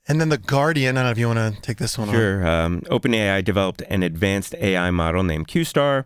And 0.07 0.19
then 0.19 0.29
the 0.29 0.37
Guardian. 0.37 0.97
I 0.97 1.01
don't 1.01 1.07
know 1.07 1.11
if 1.11 1.17
you 1.17 1.27
want 1.27 1.55
to 1.55 1.61
take 1.61 1.77
this 1.77 1.97
one 1.97 2.09
on. 2.09 2.15
Sure. 2.15 2.45
Um, 2.45 2.81
OpenAI 2.81 3.43
developed 3.43 3.81
an 3.89 4.03
advanced 4.03 4.53
AI 4.55 4.91
model 4.91 5.23
named 5.23 5.47
QStar, 5.47 6.05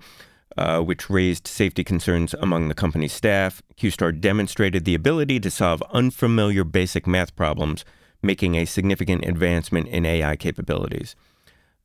uh, 0.56 0.82
which 0.82 1.10
raised 1.10 1.48
safety 1.48 1.84
concerns 1.84 2.36
among 2.36 2.67
the 2.67 2.76
company's 2.76 3.13
staff. 3.13 3.62
QStar 3.76 4.20
demonstrated 4.20 4.86
the 4.86 4.93
ability 4.93 5.39
to 5.39 5.50
solve 5.50 5.82
unfamiliar 5.91 6.63
basic 6.63 7.08
math 7.08 7.36
problems, 7.36 7.84
making 8.22 8.56
a 8.56 8.65
significant 8.65 9.26
advancement 9.26 9.88
in 9.88 10.06
AI 10.06 10.36
capabilities. 10.36 11.15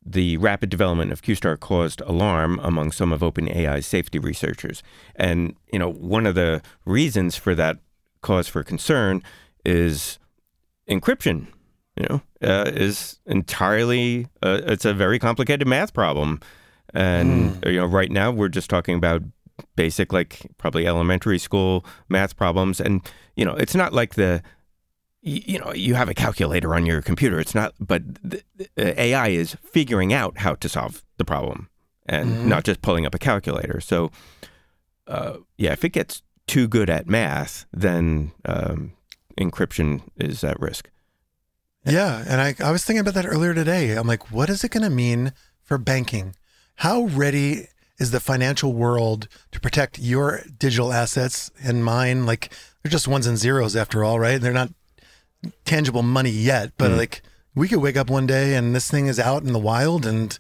The 0.05 0.37
rapid 0.39 0.69
development 0.69 1.13
of 1.13 1.23
QStar 1.23 1.59
caused 1.59 2.01
alarm 2.03 2.59
among 2.63 2.93
some 2.93 3.13
of 3.13 3.21
OpenAI's 3.21 3.87
safety 3.87 4.19
researchers. 4.19 4.83
And, 5.15 5.55
you 5.73 5.79
know, 5.79 5.91
one 5.91 6.27
of 6.27 6.35
the 6.35 6.61
reasons 6.85 7.37
for 7.37 7.55
that 7.55 7.79
cause 8.21 8.49
for 8.49 8.63
concern 8.63 9.23
is 9.65 10.19
encryption 10.89 11.47
you 11.97 12.07
know, 12.09 12.23
uh, 12.43 12.71
is 12.71 13.19
entirely 13.27 14.27
uh, 14.43 14.61
it's 14.67 14.85
a 14.85 14.95
very 14.95 15.19
complicated 15.19 15.69
math 15.69 15.93
problem, 15.93 16.41
and 16.95 17.63
you 17.67 17.77
know, 17.77 17.87
right 17.87 18.11
now 18.11 18.31
we're 18.31 18.49
just 18.49 18.71
talking 18.71 18.97
about 18.97 19.23
basic, 19.77 20.13
like 20.13 20.47
probably 20.57 20.87
elementary 20.87 21.39
school 21.39 21.85
math 22.09 22.37
problems, 22.37 22.81
and 22.81 23.03
you 23.37 23.45
know, 23.45 23.55
it's 23.55 23.75
not 23.75 23.93
like 23.93 24.15
the 24.15 24.43
you 25.23 25.59
know 25.59 25.73
you 25.73 25.95
have 25.95 26.09
a 26.09 26.15
calculator 26.15 26.75
on 26.75 26.85
your 26.85 27.01
computer. 27.01 27.41
It's 27.41 27.55
not, 27.55 27.75
but 27.81 28.03
the, 28.23 28.43
the 28.75 29.01
AI 29.01 29.29
is 29.29 29.57
figuring 29.63 30.13
out 30.13 30.39
how 30.39 30.55
to 30.57 30.69
solve 30.69 31.05
the 31.17 31.25
problem, 31.25 31.69
and 32.07 32.47
not 32.47 32.65
just 32.65 32.83
pulling 32.83 33.07
up 33.07 33.15
a 33.15 33.19
calculator. 33.19 33.81
So, 33.81 34.11
uh, 35.07 35.39
yeah, 35.57 35.73
if 35.73 35.85
it 35.85 35.91
gets 35.91 36.23
too 36.47 36.69
good 36.69 36.91
at 36.91 37.09
math, 37.09 37.67
then 37.73 38.33
um, 38.45 38.93
encryption 39.39 40.03
is 40.17 40.45
at 40.45 40.61
risk. 40.61 40.91
Yeah. 41.85 42.25
And 42.27 42.41
I, 42.41 42.55
I 42.65 42.71
was 42.71 42.85
thinking 42.85 43.01
about 43.01 43.15
that 43.15 43.27
earlier 43.27 43.55
today. 43.55 43.93
I'm 43.93 44.07
like, 44.07 44.31
what 44.31 44.49
is 44.49 44.63
it 44.63 44.71
going 44.71 44.85
to 44.85 44.91
mean 44.91 45.33
for 45.63 45.79
banking? 45.79 46.37
How 46.77 47.05
ready 47.05 47.69
is 47.99 48.11
the 48.11 48.21
financial 48.21 48.73
world 48.73 49.29
to 49.53 49.61
protect 49.61 49.99
your 49.99 50.43
digital 50.59 50.93
assets 50.93 51.51
and 51.63 51.85
mine? 51.85 52.27
Like, 52.27 52.53
they're 52.83 52.91
just 52.91 53.09
ones 53.09 53.27
and 53.27 53.39
zeros 53.39 53.77
after 53.77 54.05
all, 54.05 54.19
right? 54.19 54.41
They're 54.41 54.53
not 54.53 54.71
tangible 55.65 56.03
money 56.03 56.31
yet, 56.31 56.73
but 56.79 56.91
like, 56.93 57.23
we 57.55 57.69
could 57.69 57.81
wake 57.81 57.97
up 57.97 58.09
one 58.09 58.27
day 58.27 58.55
and 58.55 58.75
this 58.75 58.91
thing 58.91 59.07
is 59.07 59.19
out 59.19 59.43
in 59.43 59.53
the 59.53 59.59
wild 59.59 60.07
and 60.07 60.39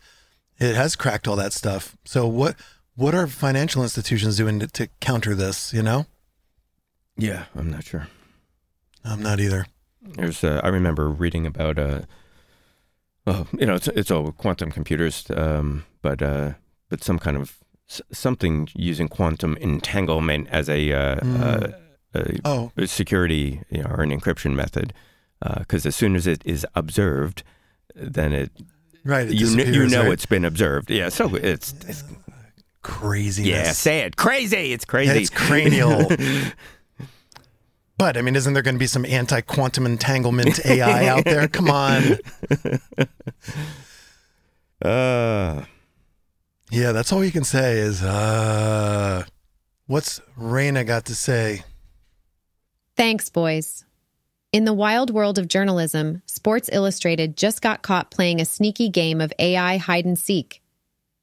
it 0.58 0.74
has 0.74 0.96
cracked 0.96 1.28
all 1.28 1.36
that 1.36 1.52
stuff. 1.52 1.96
So, 2.04 2.26
what 2.26 2.56
what 2.94 3.14
are 3.14 3.26
financial 3.26 3.82
institutions 3.82 4.36
doing 4.36 4.60
to, 4.60 4.66
to 4.68 4.88
counter 5.00 5.34
this? 5.34 5.72
You 5.72 5.82
know, 5.82 6.06
Yeah, 7.16 7.44
I'm 7.54 7.70
not 7.70 7.84
sure. 7.84 8.08
I'm 9.04 9.22
not 9.22 9.40
either. 9.40 9.66
There's, 10.02 10.42
uh, 10.44 10.60
I 10.62 10.68
remember 10.68 11.08
reading 11.08 11.46
about, 11.46 11.78
uh, 11.78 12.02
well, 13.26 13.46
you 13.52 13.66
know, 13.66 13.74
it's, 13.74 13.88
it's 13.88 14.10
all 14.10 14.32
quantum 14.32 14.70
computers, 14.70 15.26
um, 15.34 15.84
but 16.02 16.22
uh, 16.22 16.52
but 16.88 17.02
some 17.02 17.18
kind 17.18 17.36
of 17.36 17.58
something 17.86 18.68
using 18.74 19.08
quantum 19.08 19.56
entanglement 19.58 20.48
as 20.50 20.68
a, 20.68 20.92
uh, 20.92 21.16
uh, 21.16 21.72
a, 22.14 22.38
Oh, 22.44 22.72
security 22.86 23.60
you 23.70 23.82
know, 23.82 23.90
or 23.90 24.02
an 24.02 24.10
encryption 24.10 24.54
method, 24.54 24.92
because 25.58 25.86
as 25.86 25.96
soon 25.96 26.14
as 26.16 26.26
it 26.26 26.42
is 26.44 26.66
observed, 26.74 27.42
then 27.94 28.32
it 28.32 28.50
right. 29.04 29.26
It 29.28 29.34
you 29.34 29.54
kn- 29.54 29.72
you 29.74 29.86
know 29.88 30.02
right? 30.04 30.12
it's 30.12 30.26
been 30.26 30.44
observed. 30.44 30.90
Yeah, 30.90 31.08
so 31.08 31.34
it's, 31.34 31.74
it's 31.88 32.04
craziness. 32.82 33.48
yeah, 33.50 33.72
say 33.72 34.00
it, 34.00 34.16
crazy. 34.16 34.72
It's 34.72 34.84
crazy. 34.84 35.18
It's 35.18 35.30
cranial. 35.30 36.08
but 37.98 38.16
I 38.16 38.22
mean, 38.22 38.34
isn't 38.36 38.52
there 38.54 38.62
going 38.62 38.74
to 38.74 38.78
be 38.80 38.86
some 38.86 39.04
anti-quantum 39.06 39.86
entanglement 39.86 40.64
AI 40.66 41.06
out 41.06 41.24
there? 41.24 41.46
Come 41.48 41.70
on. 41.70 42.18
Uh, 44.80 45.64
Yeah, 46.70 46.90
that's 46.92 47.12
all 47.12 47.24
you 47.24 47.30
can 47.30 47.44
say 47.44 47.78
is, 47.78 48.02
uh, 48.02 49.24
what's 49.86 50.20
Raina 50.38 50.84
got 50.86 51.04
to 51.06 51.14
say? 51.14 51.62
Thanks, 52.96 53.30
boys. 53.30 53.84
In 54.52 54.66
the 54.66 54.74
wild 54.74 55.10
world 55.10 55.38
of 55.38 55.48
journalism, 55.48 56.20
Sports 56.26 56.68
Illustrated 56.70 57.38
just 57.38 57.62
got 57.62 57.80
caught 57.80 58.10
playing 58.10 58.38
a 58.38 58.44
sneaky 58.44 58.90
game 58.90 59.22
of 59.22 59.32
AI 59.38 59.78
hide 59.78 60.04
and 60.04 60.18
seek. 60.18 60.62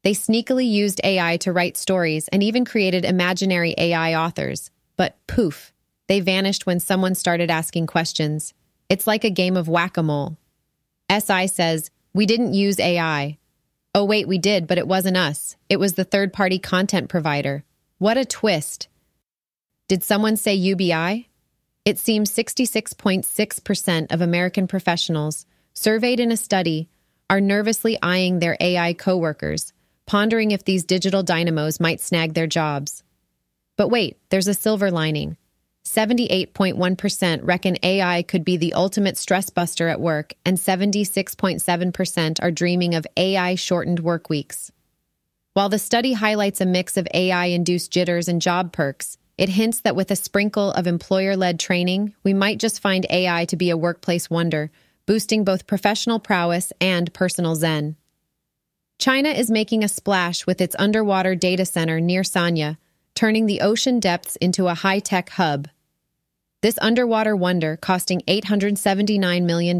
They 0.03 0.13
sneakily 0.13 0.67
used 0.67 0.99
AI 1.03 1.37
to 1.37 1.53
write 1.53 1.77
stories 1.77 2.27
and 2.29 2.41
even 2.41 2.65
created 2.65 3.05
imaginary 3.05 3.75
AI 3.77 4.15
authors. 4.15 4.71
But 4.97 5.15
poof, 5.27 5.71
they 6.07 6.21
vanished 6.21 6.65
when 6.65 6.79
someone 6.79 7.13
started 7.13 7.51
asking 7.51 7.85
questions. 7.85 8.55
It's 8.89 9.05
like 9.05 9.23
a 9.23 9.29
game 9.29 9.55
of 9.55 9.67
whack 9.67 9.95
a 9.95 10.01
mole. 10.01 10.37
SI 11.11 11.45
says, 11.45 11.91
We 12.15 12.25
didn't 12.25 12.55
use 12.55 12.79
AI. 12.79 13.37
Oh, 13.93 14.05
wait, 14.05 14.27
we 14.27 14.39
did, 14.39 14.65
but 14.65 14.79
it 14.79 14.87
wasn't 14.87 15.17
us. 15.17 15.55
It 15.69 15.79
was 15.79 15.93
the 15.93 16.03
third 16.03 16.33
party 16.33 16.57
content 16.57 17.09
provider. 17.09 17.63
What 17.99 18.17
a 18.17 18.25
twist. 18.25 18.87
Did 19.87 20.03
someone 20.03 20.35
say 20.35 20.55
UBI? 20.55 21.28
It 21.89 21.97
seems 21.97 22.29
66.6% 22.29 24.11
of 24.11 24.21
American 24.21 24.67
professionals, 24.67 25.47
surveyed 25.73 26.19
in 26.19 26.31
a 26.31 26.37
study, 26.37 26.87
are 27.31 27.41
nervously 27.41 27.97
eyeing 27.99 28.37
their 28.37 28.55
AI 28.59 28.93
coworkers, 28.93 29.73
pondering 30.05 30.51
if 30.51 30.63
these 30.63 30.83
digital 30.83 31.23
dynamos 31.23 31.79
might 31.79 31.99
snag 31.99 32.35
their 32.35 32.45
jobs. 32.45 33.03
But 33.75 33.87
wait, 33.87 34.19
there's 34.29 34.47
a 34.47 34.53
silver 34.53 34.91
lining. 34.91 35.35
78.1% 35.83 37.39
reckon 37.41 37.77
AI 37.81 38.21
could 38.21 38.45
be 38.45 38.57
the 38.57 38.73
ultimate 38.73 39.17
stress 39.17 39.49
buster 39.49 39.87
at 39.87 39.99
work, 39.99 40.35
and 40.45 40.59
76.7% 40.59 42.43
are 42.43 42.51
dreaming 42.51 42.93
of 42.93 43.07
AI 43.17 43.55
shortened 43.55 44.01
work 44.01 44.29
weeks. 44.29 44.71
While 45.55 45.69
the 45.69 45.79
study 45.79 46.13
highlights 46.13 46.61
a 46.61 46.67
mix 46.67 46.97
of 46.97 47.07
AI 47.15 47.45
induced 47.45 47.89
jitters 47.89 48.27
and 48.27 48.39
job 48.39 48.73
perks, 48.73 49.17
it 49.39 49.47
hints 49.47 49.79
that 49.79 49.95
with 49.95 50.11
a 50.11 50.17
sprinkle 50.17 50.73
of 50.73 50.85
employer 50.85 51.37
led 51.37 51.61
training, 51.61 52.13
we 52.23 52.33
might 52.33 52.59
just 52.59 52.81
find 52.81 53.05
AI 53.09 53.45
to 53.45 53.55
be 53.55 53.69
a 53.69 53.77
workplace 53.77 54.29
wonder, 54.29 54.69
boosting 55.05 55.45
both 55.45 55.65
professional 55.65 56.19
prowess 56.19 56.73
and 56.81 57.13
personal 57.13 57.55
zen. 57.55 57.95
China 58.97 59.29
is 59.29 59.49
making 59.49 59.81
a 59.81 59.87
splash 59.87 60.45
with 60.45 60.59
its 60.59 60.75
underwater 60.77 61.35
data 61.35 61.65
center 61.65 62.01
near 62.01 62.21
Sanya, 62.21 62.75
turning 63.15 63.45
the 63.45 63.61
ocean 63.61 64.01
depths 64.01 64.35
into 64.41 64.67
a 64.67 64.73
high 64.73 64.99
tech 64.99 65.29
hub. 65.29 65.69
This 66.61 66.77
underwater 66.81 67.33
wonder, 67.33 67.77
costing 67.77 68.19
$879 68.27 69.43
million 69.43 69.79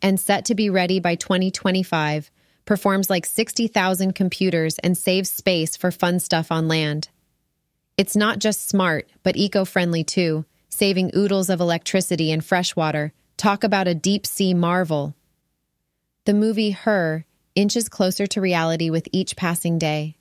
and 0.00 0.18
set 0.18 0.46
to 0.46 0.54
be 0.54 0.70
ready 0.70 1.00
by 1.00 1.16
2025, 1.16 2.30
performs 2.64 3.10
like 3.10 3.26
60,000 3.26 4.14
computers 4.14 4.78
and 4.78 4.96
saves 4.96 5.30
space 5.30 5.76
for 5.76 5.90
fun 5.90 6.18
stuff 6.18 6.50
on 6.50 6.66
land. 6.66 7.10
It's 7.96 8.14
not 8.14 8.38
just 8.38 8.68
smart, 8.68 9.08
but 9.22 9.36
eco 9.36 9.64
friendly 9.64 10.04
too, 10.04 10.44
saving 10.68 11.12
oodles 11.16 11.48
of 11.48 11.60
electricity 11.60 12.30
and 12.30 12.44
fresh 12.44 12.76
water. 12.76 13.14
Talk 13.38 13.64
about 13.64 13.88
a 13.88 13.94
deep 13.94 14.26
sea 14.26 14.52
marvel. 14.52 15.14
The 16.26 16.34
movie 16.34 16.72
Her 16.72 17.24
inches 17.54 17.88
closer 17.88 18.26
to 18.26 18.40
reality 18.40 18.90
with 18.90 19.08
each 19.12 19.34
passing 19.34 19.78
day. 19.78 20.16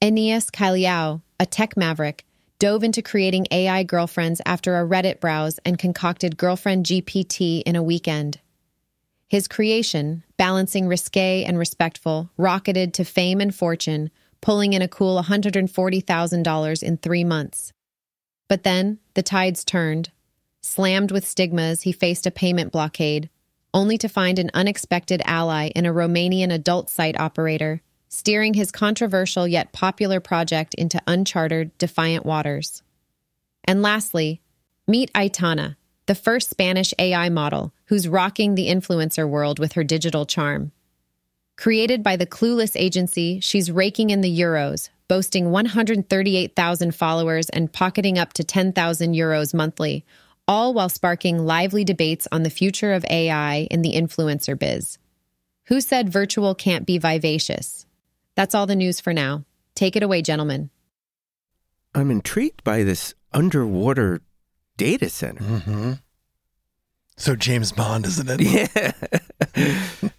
Enias 0.00 0.48
Cailliau, 0.50 1.22
a 1.40 1.46
tech 1.46 1.76
maverick, 1.76 2.24
dove 2.60 2.84
into 2.84 3.02
creating 3.02 3.48
AI 3.50 3.82
girlfriends 3.82 4.40
after 4.46 4.78
a 4.78 4.86
Reddit 4.86 5.18
browse 5.18 5.58
and 5.64 5.76
concocted 5.76 6.36
Girlfriend 6.36 6.86
GPT 6.86 7.62
in 7.62 7.74
a 7.74 7.82
weekend. 7.82 8.38
His 9.28 9.48
creation, 9.48 10.22
balancing 10.36 10.86
risque 10.86 11.44
and 11.44 11.58
respectful, 11.58 12.30
rocketed 12.36 12.94
to 12.94 13.04
fame 13.04 13.40
and 13.40 13.52
fortune, 13.52 14.10
pulling 14.40 14.72
in 14.72 14.82
a 14.82 14.88
cool 14.88 15.22
$140,000 15.22 16.82
in 16.82 16.96
three 16.96 17.24
months. 17.24 17.72
But 18.48 18.62
then 18.62 18.98
the 19.14 19.22
tides 19.22 19.64
turned. 19.64 20.10
Slammed 20.60 21.10
with 21.10 21.26
stigmas, 21.26 21.82
he 21.82 21.92
faced 21.92 22.26
a 22.26 22.30
payment 22.30 22.72
blockade, 22.72 23.30
only 23.72 23.98
to 23.98 24.08
find 24.08 24.38
an 24.38 24.50
unexpected 24.54 25.22
ally 25.24 25.68
in 25.68 25.86
a 25.86 25.92
Romanian 25.92 26.52
adult 26.52 26.90
site 26.90 27.18
operator, 27.18 27.82
steering 28.08 28.54
his 28.54 28.72
controversial 28.72 29.46
yet 29.46 29.72
popular 29.72 30.20
project 30.20 30.74
into 30.74 31.00
uncharted, 31.06 31.76
defiant 31.78 32.24
waters. 32.24 32.82
And 33.64 33.82
lastly, 33.82 34.40
meet 34.86 35.12
Aitana, 35.12 35.76
the 36.06 36.14
first 36.14 36.48
Spanish 36.48 36.94
AI 36.98 37.28
model 37.28 37.74
who's 37.86 38.08
rocking 38.08 38.54
the 38.54 38.68
influencer 38.68 39.28
world 39.28 39.58
with 39.58 39.72
her 39.72 39.84
digital 39.84 40.24
charm. 40.24 40.72
Created 41.58 42.04
by 42.04 42.14
the 42.14 42.24
Clueless 42.24 42.76
agency, 42.76 43.40
she's 43.40 43.68
raking 43.68 44.10
in 44.10 44.20
the 44.20 44.40
euros, 44.40 44.90
boasting 45.08 45.50
138,000 45.50 46.94
followers 46.94 47.48
and 47.48 47.72
pocketing 47.72 48.16
up 48.16 48.32
to 48.34 48.44
10,000 48.44 49.12
euros 49.12 49.52
monthly, 49.52 50.04
all 50.46 50.72
while 50.72 50.88
sparking 50.88 51.44
lively 51.44 51.82
debates 51.82 52.28
on 52.30 52.44
the 52.44 52.48
future 52.48 52.92
of 52.92 53.04
AI 53.10 53.66
in 53.72 53.82
the 53.82 53.94
influencer 53.94 54.56
biz. 54.56 54.98
Who 55.64 55.80
said 55.80 56.08
virtual 56.08 56.54
can't 56.54 56.86
be 56.86 56.96
vivacious? 56.96 57.86
That's 58.36 58.54
all 58.54 58.66
the 58.66 58.76
news 58.76 59.00
for 59.00 59.12
now. 59.12 59.44
Take 59.74 59.96
it 59.96 60.04
away, 60.04 60.22
gentlemen. 60.22 60.70
I'm 61.92 62.12
intrigued 62.12 62.62
by 62.62 62.84
this 62.84 63.14
underwater 63.32 64.20
data 64.76 65.08
center. 65.08 65.42
Mm-hmm. 65.42 65.92
So 67.16 67.34
James 67.34 67.72
Bond, 67.72 68.06
isn't 68.06 68.30
it? 68.30 68.70
Yeah. 69.56 70.12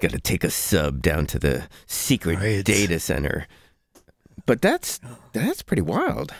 Got 0.00 0.10
to 0.12 0.18
take 0.20 0.44
a 0.44 0.50
sub 0.50 1.02
down 1.02 1.26
to 1.26 1.38
the 1.38 1.68
secret 1.86 2.38
Right. 2.38 2.64
data 2.64 2.98
center. 3.00 3.46
But 4.46 4.60
that's 4.60 5.00
that's 5.32 5.62
pretty 5.62 5.82
wild. 5.82 6.32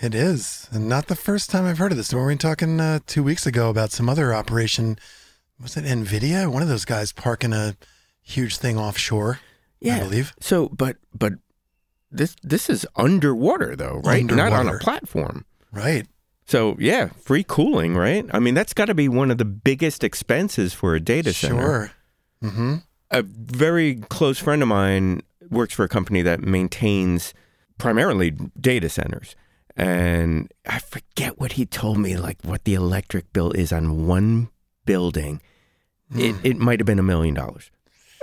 It 0.00 0.14
is. 0.14 0.68
And 0.72 0.88
not 0.88 1.06
the 1.06 1.14
first 1.16 1.50
time 1.50 1.64
I've 1.64 1.78
heard 1.78 1.92
of 1.92 1.96
this. 1.98 2.12
We 2.12 2.20
were 2.20 2.34
talking 2.36 2.80
uh, 2.80 3.00
two 3.06 3.22
weeks 3.22 3.46
ago 3.46 3.70
about 3.70 3.92
some 3.92 4.08
other 4.08 4.34
operation. 4.34 4.98
Was 5.60 5.76
it 5.76 5.84
NVIDIA? 5.84 6.50
One 6.50 6.62
of 6.62 6.68
those 6.68 6.84
guys 6.84 7.12
parking 7.12 7.52
a 7.52 7.76
huge 8.20 8.56
thing 8.56 8.78
offshore, 8.78 9.38
Yeah, 9.80 9.96
I 9.96 10.00
believe. 10.00 10.32
So, 10.40 10.68
but 10.68 10.96
but 11.14 11.34
this 12.10 12.36
this 12.42 12.68
is 12.68 12.86
underwater 12.96 13.74
though, 13.76 14.00
right? 14.04 14.22
Underwater. 14.22 14.50
Not 14.50 14.52
on 14.52 14.68
a 14.68 14.78
platform. 14.78 15.44
Right. 15.72 16.06
So 16.46 16.76
yeah, 16.78 17.06
free 17.20 17.44
cooling, 17.46 17.96
right? 17.96 18.26
I 18.32 18.38
mean, 18.40 18.54
that's 18.54 18.74
got 18.74 18.86
to 18.86 18.94
be 18.94 19.08
one 19.08 19.30
of 19.30 19.38
the 19.38 19.44
biggest 19.44 20.02
expenses 20.04 20.72
for 20.74 20.94
a 20.94 21.00
data 21.00 21.32
center. 21.32 21.62
Sure. 21.62 21.90
Mm-hmm. 22.42 22.74
A 23.10 23.22
very 23.22 23.96
close 24.08 24.38
friend 24.38 24.62
of 24.62 24.68
mine 24.68 25.22
works 25.50 25.74
for 25.74 25.84
a 25.84 25.88
company 25.88 26.22
that 26.22 26.40
maintains 26.40 27.34
primarily 27.78 28.30
data 28.60 28.88
centers. 28.88 29.36
And 29.76 30.50
I 30.66 30.78
forget 30.78 31.38
what 31.40 31.52
he 31.52 31.66
told 31.66 31.98
me, 31.98 32.16
like 32.16 32.38
what 32.42 32.64
the 32.64 32.74
electric 32.74 33.32
bill 33.32 33.52
is 33.52 33.72
on 33.72 34.06
one 34.06 34.48
building. 34.84 35.40
It, 36.14 36.36
it 36.42 36.58
might 36.58 36.78
have 36.78 36.86
been 36.86 36.98
a 36.98 37.02
million 37.02 37.34
dollars. 37.34 37.70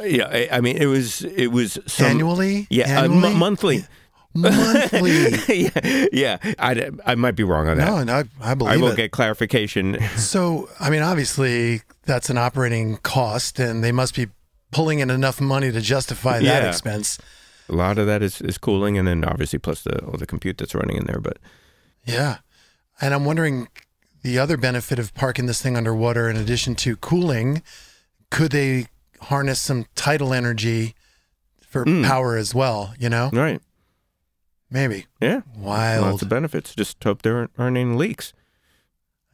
Yeah, 0.03 0.27
I, 0.31 0.47
I 0.51 0.61
mean, 0.61 0.77
it 0.77 0.85
was 0.85 1.23
it 1.23 1.47
was 1.47 1.77
some, 1.87 2.05
Annually? 2.05 2.67
Yeah, 2.69 3.01
uh, 3.01 3.05
m- 3.05 3.35
monthly. 3.37 3.83
Monthly. 4.33 5.31
yeah, 5.49 6.07
yeah. 6.13 6.37
I, 6.59 6.91
I 7.05 7.15
might 7.15 7.35
be 7.35 7.43
wrong 7.43 7.67
on 7.67 7.77
that. 7.77 7.87
no, 7.87 7.97
and 7.97 8.11
I, 8.11 8.25
I 8.41 8.51
I 8.51 8.77
will 8.77 8.89
it. 8.89 8.95
get 8.95 9.11
clarification. 9.11 9.97
So, 10.17 10.69
I 10.79 10.89
mean, 10.91 11.01
obviously, 11.01 11.81
that's 12.09 12.29
an 12.29 12.37
operating 12.37 12.97
cost, 12.97 13.59
and 13.59 13.83
they 13.83 13.91
must 13.91 14.15
be 14.15 14.27
pulling 14.71 14.99
in 14.99 15.09
enough 15.09 15.39
money 15.39 15.71
to 15.71 15.81
justify 15.81 16.39
that 16.39 16.63
Yeah. 16.63 16.69
expense. 16.69 17.17
A 17.69 17.73
lot 17.73 17.97
of 17.97 18.05
that 18.07 18.21
is, 18.21 18.41
is 18.41 18.57
cooling, 18.57 18.97
and 18.97 19.07
then 19.07 19.23
obviously 19.23 19.59
plus 19.59 19.83
the 19.83 20.03
all 20.05 20.17
the 20.17 20.25
compute 20.25 20.57
that's 20.57 20.75
running 20.75 20.97
in 20.97 21.05
there. 21.05 21.19
But 21.19 21.37
Yeah. 22.05 22.37
And 23.01 23.13
I'm 23.13 23.25
wondering 23.25 23.67
the 24.23 24.37
other 24.39 24.57
benefit 24.57 24.99
of 24.99 25.13
parking 25.13 25.45
this 25.45 25.61
thing 25.61 25.77
underwater, 25.77 26.29
in 26.29 26.35
addition 26.35 26.75
to 26.75 26.95
cooling, 26.97 27.61
could 28.29 28.51
they 28.51 28.87
harness 29.21 29.59
some 29.61 29.85
tidal 29.95 30.33
energy 30.33 30.95
for 31.61 31.85
Mm. 31.85 32.05
power 32.05 32.35
as 32.35 32.53
well? 32.53 32.93
You 32.99 33.09
know, 33.09 33.29
right, 33.33 33.61
maybe. 34.69 35.05
yeah, 35.21 35.41
Wild. 35.55 36.03
lots 36.05 36.21
of 36.21 36.29
benefits. 36.29 36.75
Just 36.75 37.01
hope 37.03 37.21
there 37.21 37.37
aren't, 37.37 37.51
aren't 37.57 37.77
any 37.77 37.95
leaks. 37.95 38.33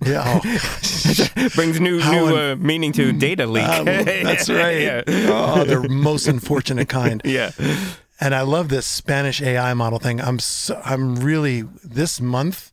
Yeah. 0.03 0.23
Oh, 0.43 1.49
Brings 1.55 1.79
new 1.79 1.99
How 1.99 2.11
new 2.11 2.27
un- 2.27 2.51
uh, 2.51 2.55
meaning 2.57 2.91
to 2.93 3.11
data 3.11 3.45
leak. 3.47 3.67
Well, 3.67 3.85
that's 3.85 4.49
right. 4.49 4.81
yeah. 4.81 5.03
oh, 5.07 5.63
the 5.63 5.87
most 5.87 6.27
unfortunate 6.27 6.89
kind. 6.89 7.21
yeah. 7.25 7.51
And 8.19 8.35
I 8.35 8.41
love 8.41 8.69
this 8.69 8.85
Spanish 8.85 9.41
AI 9.41 9.73
model 9.73 9.99
thing. 9.99 10.21
I'm 10.21 10.39
so, 10.39 10.81
I'm 10.83 11.15
really 11.17 11.61
this 11.83 12.19
month. 12.19 12.71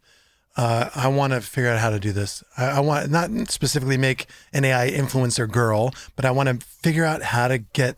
Uh, 0.56 0.90
I 0.94 1.08
want 1.08 1.32
to 1.32 1.40
figure 1.40 1.70
out 1.70 1.78
how 1.78 1.90
to 1.90 1.98
do 1.98 2.12
this. 2.12 2.44
I, 2.58 2.64
I 2.66 2.80
want 2.80 3.10
not 3.10 3.30
specifically 3.50 3.96
make 3.96 4.26
an 4.52 4.64
AI 4.64 4.90
influencer 4.90 5.50
girl, 5.50 5.94
but 6.14 6.24
I 6.24 6.30
want 6.30 6.48
to 6.48 6.66
figure 6.66 7.04
out 7.04 7.22
how 7.22 7.48
to 7.48 7.58
get 7.58 7.96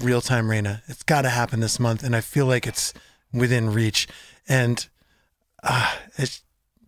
real 0.00 0.20
time 0.20 0.46
Raina. 0.46 0.82
It's 0.86 1.02
got 1.02 1.22
to 1.22 1.30
happen 1.30 1.60
this 1.60 1.80
month, 1.80 2.04
and 2.04 2.14
I 2.14 2.20
feel 2.20 2.46
like 2.46 2.66
it's 2.66 2.92
within 3.32 3.72
reach. 3.72 4.06
And 4.48 4.86
uh, 5.64 5.92
it's 6.16 6.42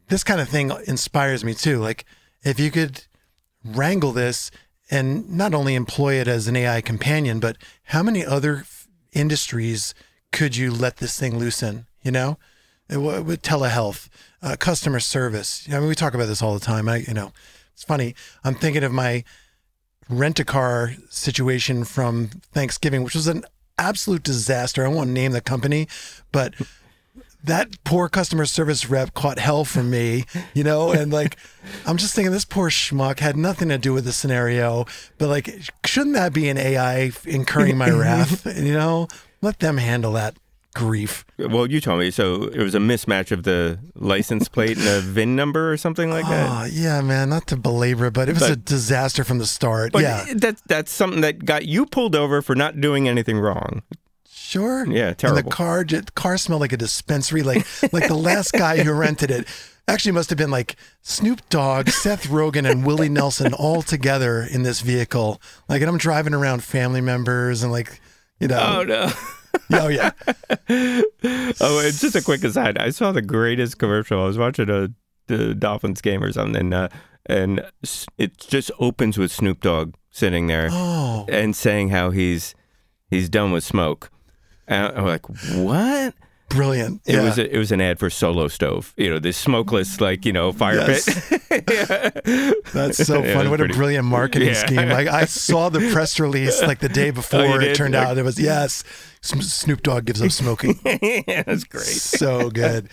this 0.09 0.25
kind 0.25 0.40
of 0.40 0.49
thing 0.49 0.73
inspires 0.87 1.44
me 1.44 1.55
too. 1.55 1.79
Like 1.79 2.05
if 2.42 2.59
you 2.59 2.71
could 2.71 3.05
wrangle 3.64 4.12
this 4.12 4.51
and 4.90 5.31
not 5.31 5.55
only 5.55 5.75
employ 5.75 6.14
it 6.14 6.29
as 6.29 6.49
an 6.49 6.57
AI 6.57 6.81
companion, 6.81 7.40
but 7.40 7.57
how 7.85 8.03
many 8.03 8.25
other 8.25 8.59
f- 8.59 8.88
industries 9.12 9.94
could 10.33 10.57
you 10.57 10.71
let 10.71 10.97
this 10.97 11.18
thing 11.18 11.38
loose 11.38 11.62
in? 11.62 11.87
You 12.03 12.12
know, 12.12 12.38
with 12.88 13.42
telehealth, 13.42 14.09
uh, 14.40 14.57
customer 14.59 15.01
service. 15.01 15.66
I 15.71 15.79
mean, 15.79 15.88
we 15.88 15.94
talk 15.94 16.14
about 16.14 16.27
this 16.27 16.40
all 16.42 16.55
the 16.55 16.64
time. 16.64 16.88
I, 16.88 16.99
you 16.99 17.12
know, 17.12 17.33
it's 17.75 17.85
funny. 17.85 18.14
I'm 18.44 18.55
thinking 18.55 18.83
of 18.83 18.92
my 18.92 19.25
rent 20.09 20.40
a 20.40 20.44
car 20.44 20.94
situation 21.11 21.85
from 21.85 22.29
Thanksgiving, 22.53 23.05
which 23.05 23.14
was 23.14 23.27
an 23.27 23.44
absolute 23.77 24.23
disaster. 24.23 24.85
I 24.85 24.88
won't 24.88 25.11
name 25.11 25.33
the 25.33 25.40
company, 25.40 25.87
but 26.33 26.55
that 27.44 27.83
poor 27.85 28.09
customer 28.09 28.46
service 28.46 28.88
rep 28.90 29.14
caught 29.14 29.38
hell 29.38 29.64
from 29.64 29.90
me, 29.90 30.24
you 30.55 30.64
know, 30.64 30.92
and 30.92 31.12
like 31.12 31.37
I'm 31.87 31.96
just 31.96 32.14
thinking 32.14 32.33
this 32.33 32.44
poor 32.44 32.70
schmuck 32.70 33.20
had 33.20 33.37
nothing 33.37 33.68
to 33.68 33.79
do 33.79 33.92
with 33.92 34.05
the 34.05 34.12
scenario, 34.12 34.87
but 35.18 35.29
like 35.29 35.51
shouldn't 35.85 36.14
that 36.14 36.33
be 36.33 36.48
an 36.48 36.59
AI 36.59 37.12
incurring 37.24 37.77
my 37.77 37.90
wrath? 37.98 38.46
You 38.46 38.72
know, 38.72 39.09
let 39.40 39.61
them 39.61 39.79
handle 39.79 40.12
that 40.12 40.37
grief. 40.74 41.24
Well, 41.38 41.68
you 41.70 41.81
told 41.81 42.01
me. 42.01 42.11
So 42.11 42.44
it 42.44 42.62
was 42.62 42.74
a 42.74 42.79
mismatch 42.79 43.33
of 43.33 43.42
the 43.42 43.79
license 43.94 44.48
plate 44.48 44.77
and 44.77 44.87
the 44.87 45.01
VIN 45.01 45.35
number 45.35 45.72
or 45.72 45.77
something 45.77 46.11
like 46.11 46.27
that. 46.27 46.48
Oh 46.51 46.64
yeah, 46.66 47.01
man, 47.01 47.31
not 47.31 47.46
to 47.48 47.57
belabor 47.57 48.07
it, 48.07 48.12
but 48.14 48.29
it 48.29 48.35
was 48.35 48.48
a 48.48 48.57
disaster 48.57 49.24
from 49.24 49.38
the 49.38 49.46
start. 49.46 49.92
But 49.92 50.03
yeah, 50.03 50.24
that's 50.35 50.62
that's 50.66 50.92
something 50.92 51.20
that 51.22 51.44
got 51.44 51.66
you 51.66 51.87
pulled 51.87 52.14
over 52.14 52.42
for 52.42 52.55
not 52.55 52.81
doing 52.81 53.09
anything 53.09 53.38
wrong. 53.38 53.83
Sure. 54.48 54.90
Yeah, 54.90 55.12
terrible. 55.12 55.40
And 55.40 55.46
the 55.46 55.50
car, 55.50 55.84
the 55.84 56.02
car 56.14 56.38
smelled 56.38 56.62
like 56.62 56.72
a 56.72 56.78
dispensary. 56.78 57.42
Like, 57.42 57.66
like 57.92 58.08
the 58.08 58.14
last 58.14 58.52
guy 58.52 58.82
who 58.82 58.94
rented 58.94 59.30
it 59.30 59.46
actually 59.87 60.12
must 60.12 60.30
have 60.30 60.38
been 60.38 60.50
like 60.50 60.76
Snoop 61.02 61.46
Dogg, 61.50 61.90
Seth 61.90 62.28
Rogen, 62.28 62.66
and 62.66 62.87
Willie 62.87 63.11
Nelson 63.11 63.52
all 63.52 63.82
together 63.82 64.40
in 64.40 64.62
this 64.62 64.80
vehicle. 64.80 65.38
Like, 65.68 65.82
and 65.82 65.90
I'm 65.90 65.98
driving 65.98 66.32
around 66.32 66.64
family 66.64 67.02
members 67.02 67.62
and 67.62 67.70
like, 67.70 68.00
you 68.40 68.48
know, 68.48 68.58
Oh 68.58 68.82
no. 68.84 69.11
oh 69.72 69.88
yeah, 69.88 70.12
Oh, 70.70 71.82
it's 71.84 72.00
just 72.00 72.16
a 72.16 72.22
quick 72.22 72.42
aside. 72.42 72.78
I 72.78 72.88
saw 72.88 73.12
the 73.12 73.20
greatest 73.20 73.76
commercial. 73.76 74.22
I 74.22 74.24
was 74.24 74.38
watching 74.38 74.70
a 74.70 74.88
the 75.26 75.54
Dolphins 75.54 76.00
game 76.00 76.24
or 76.24 76.32
something, 76.32 76.56
and 76.58 76.72
uh, 76.72 76.88
and 77.26 77.70
it 78.16 78.38
just 78.38 78.70
opens 78.78 79.18
with 79.18 79.30
Snoop 79.30 79.61
Dogg 79.61 79.92
sitting 80.08 80.46
there 80.46 80.70
oh 80.72 81.26
and 81.28 81.54
saying 81.54 81.90
how 81.90 82.12
he's 82.12 82.54
he's 83.11 83.28
done 83.28 83.52
with 83.52 83.62
smoke. 83.62 84.11
And 84.68 84.96
I'm 84.96 85.04
like, 85.07 85.26
what? 85.54 86.14
brilliant. 86.50 87.02
It 87.04 87.14
yeah. 87.16 87.24
was 87.24 87.37
a, 87.38 87.54
it 87.54 87.59
was 87.59 87.72
an 87.72 87.81
ad 87.83 87.98
for 87.98 88.09
Solo 88.09 88.48
Stove. 88.48 88.94
You 88.96 89.11
know, 89.11 89.18
this 89.18 89.37
smokeless 89.37 90.00
like 90.00 90.24
you 90.24 90.33
know 90.33 90.50
fire 90.52 90.76
Yes. 90.76 91.04
pit. 91.48 91.64
That's 92.72 93.04
so 93.07 93.18
Yeah, 93.22 93.31
it 93.31 93.35
funny. 93.35 93.37
was 93.37 93.50
What 93.50 93.59
pretty- 93.59 93.74
a 93.74 93.76
brilliant 93.76 94.04
marketing 94.07 94.54
scheme. 94.54 94.88
Like 94.88 95.09
I 95.09 95.24
saw 95.26 95.68
the 95.68 95.90
press 95.92 96.18
release 96.18 96.62
like 96.62 96.78
the 96.78 96.88
day 96.88 97.11
before. 97.11 97.40
it 97.44 97.48
Oh, 97.54 97.59
did? 97.59 97.74
turned 97.76 97.94
Like- 97.94 98.07
out 98.09 98.18
it 98.18 98.22
was 98.22 98.38
yes, 98.40 98.83
Snoop 99.20 99.83
Dogg 99.83 100.07
gives 100.07 100.22
up 100.22 100.31
smoking. 100.31 100.78
that's 101.26 101.64
great. 101.64 101.85
so 101.85 102.50
good. 102.50 102.88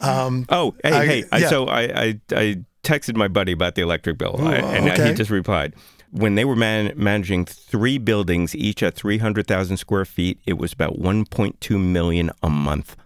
Um, 0.00 0.46
Oh, 0.48 0.74
hey, 0.84 0.92
I- 0.92 1.06
hey. 1.06 1.24
I, 1.32 1.40
so 1.42 1.66
I, 1.66 1.80
I 1.82 2.20
I 2.32 2.64
texted 2.84 3.16
my 3.16 3.28
buddy 3.28 3.52
about 3.52 3.74
the 3.74 3.82
electric 3.82 4.18
bill, 4.18 4.36
Ooh, 4.40 4.46
I- 4.46 4.54
and 4.56 4.88
okay. 4.90 5.08
he 5.08 5.14
just 5.14 5.30
replied. 5.30 5.74
When 6.16 6.36
they 6.36 6.44
were 6.44 6.54
man- 6.54 6.92
managing 6.94 7.44
three 7.44 7.98
buildings, 7.98 8.54
each 8.54 8.84
at 8.84 8.94
three 8.94 9.18
hundred 9.18 9.48
thousand 9.48 9.78
square 9.78 10.04
feet, 10.04 10.38
it 10.46 10.58
was 10.58 10.72
about 10.72 10.96
one 10.98 11.24
point 11.24 11.60
two 11.60 11.76
million 11.78 12.30
a 12.40 12.48
month. 12.48 12.96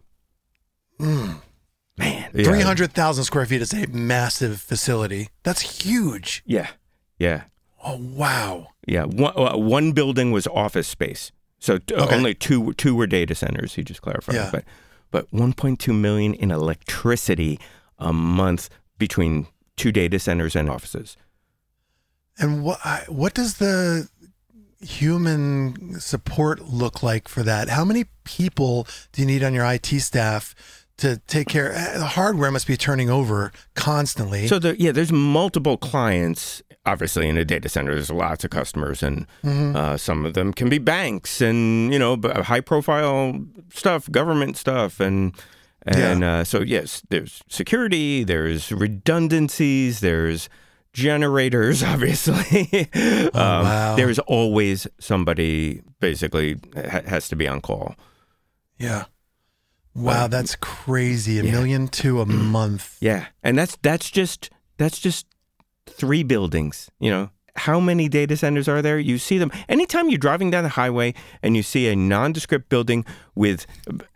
Man, 0.98 1.40
yeah. 1.96 2.28
Mm. 2.32 2.44
Three 2.44 2.60
hundred 2.60 2.92
thousand 2.92 3.24
square 3.24 3.46
feet 3.46 3.62
is 3.62 3.72
a 3.72 3.86
massive 3.88 4.60
facility. 4.60 5.28
That's 5.42 5.82
huge. 5.82 6.42
Yeah, 6.46 6.68
yeah, 7.18 7.44
Oh 7.82 7.96
wow. 7.96 8.68
yeah. 8.86 9.04
One, 9.04 9.32
uh, 9.36 9.56
one 9.56 9.92
building 9.92 10.30
was 10.30 10.46
office 10.48 10.86
space, 10.88 11.32
so 11.58 11.78
t- 11.78 11.94
Okay. 11.94 12.14
only 12.14 12.34
two 12.34 12.72
two 12.74 12.94
were 12.94 13.06
data 13.06 13.34
centers. 13.34 13.74
He 13.74 13.82
just 13.82 14.02
clarified, 14.02 14.34
Yeah. 14.34 14.50
but 14.52 14.64
but 15.10 15.26
one 15.32 15.52
point 15.54 15.78
two 15.80 15.92
million 15.94 16.34
in 16.34 16.50
electricity 16.50 17.58
a 17.98 18.12
month 18.12 18.68
between 18.98 19.46
two 19.76 19.92
data 19.92 20.18
centers 20.18 20.54
and 20.54 20.68
offices. 20.68 21.16
And 22.38 22.62
what 22.62 22.78
what 23.08 23.34
does 23.34 23.54
the 23.58 24.08
human 24.80 25.98
support 26.00 26.60
look 26.68 27.02
like 27.02 27.28
for 27.28 27.42
that? 27.42 27.68
How 27.68 27.84
many 27.84 28.04
people 28.24 28.86
do 29.12 29.22
you 29.22 29.26
need 29.26 29.42
on 29.42 29.54
your 29.54 29.64
IT 29.70 29.86
staff 30.00 30.54
to 30.98 31.18
take 31.26 31.48
care? 31.48 31.72
eh, 31.72 31.98
The 31.98 32.04
hardware 32.06 32.50
must 32.50 32.66
be 32.66 32.76
turning 32.76 33.10
over 33.10 33.52
constantly. 33.74 34.46
So 34.48 34.58
there, 34.58 34.74
yeah, 34.74 34.92
there's 34.92 35.12
multiple 35.12 35.76
clients. 35.76 36.62
Obviously, 36.86 37.28
in 37.28 37.36
a 37.36 37.44
data 37.44 37.68
center, 37.68 37.94
there's 37.94 38.10
lots 38.10 38.44
of 38.44 38.50
customers, 38.50 39.02
and 39.02 39.26
Mm-hmm. 39.44 39.76
uh, 39.76 39.96
some 39.98 40.24
of 40.24 40.32
them 40.34 40.52
can 40.54 40.68
be 40.70 40.78
banks 40.78 41.40
and 41.42 41.92
you 41.92 41.98
know 41.98 42.16
high 42.42 42.62
profile 42.62 43.38
stuff, 43.72 44.10
government 44.10 44.56
stuff, 44.56 44.98
and 45.00 45.34
and 45.86 46.24
uh, 46.24 46.44
so 46.44 46.60
yes, 46.62 47.02
there's 47.10 47.42
security, 47.48 48.24
there's 48.24 48.72
redundancies, 48.72 50.00
there's 50.00 50.48
generators. 50.92 51.82
Obviously, 51.94 52.88
um, 53.34 53.64
wow. 53.64 53.96
there's 53.96 54.18
always 54.20 54.86
somebody 54.98 55.82
basically 56.00 56.56
ha- 56.74 57.02
has 57.06 57.28
to 57.28 57.36
be 57.36 57.46
on 57.48 57.60
call. 57.60 57.94
yeah. 58.78 59.04
Wow, 59.94 60.28
that's 60.28 60.54
crazy. 60.54 61.40
A 61.40 61.42
yeah. 61.42 61.50
million 61.50 61.88
to 61.88 62.20
a 62.20 62.26
month. 62.26 62.98
Yeah, 63.00 63.26
and 63.42 63.58
that's 63.58 63.76
that's 63.82 64.10
just 64.12 64.48
that's 64.76 65.00
just 65.00 65.26
three 65.86 66.22
buildings. 66.22 66.88
You 67.00 67.10
know, 67.10 67.30
how 67.58 67.80
many 67.80 68.08
data 68.08 68.36
centers 68.36 68.68
are 68.68 68.80
there? 68.82 68.98
You 68.98 69.18
see 69.18 69.38
them 69.38 69.50
anytime 69.68 70.08
you're 70.08 70.18
driving 70.18 70.50
down 70.50 70.62
the 70.64 70.70
highway 70.70 71.14
and 71.42 71.56
you 71.56 71.62
see 71.62 71.88
a 71.88 71.94
nondescript 71.96 72.68
building 72.68 73.04
with 73.34 73.66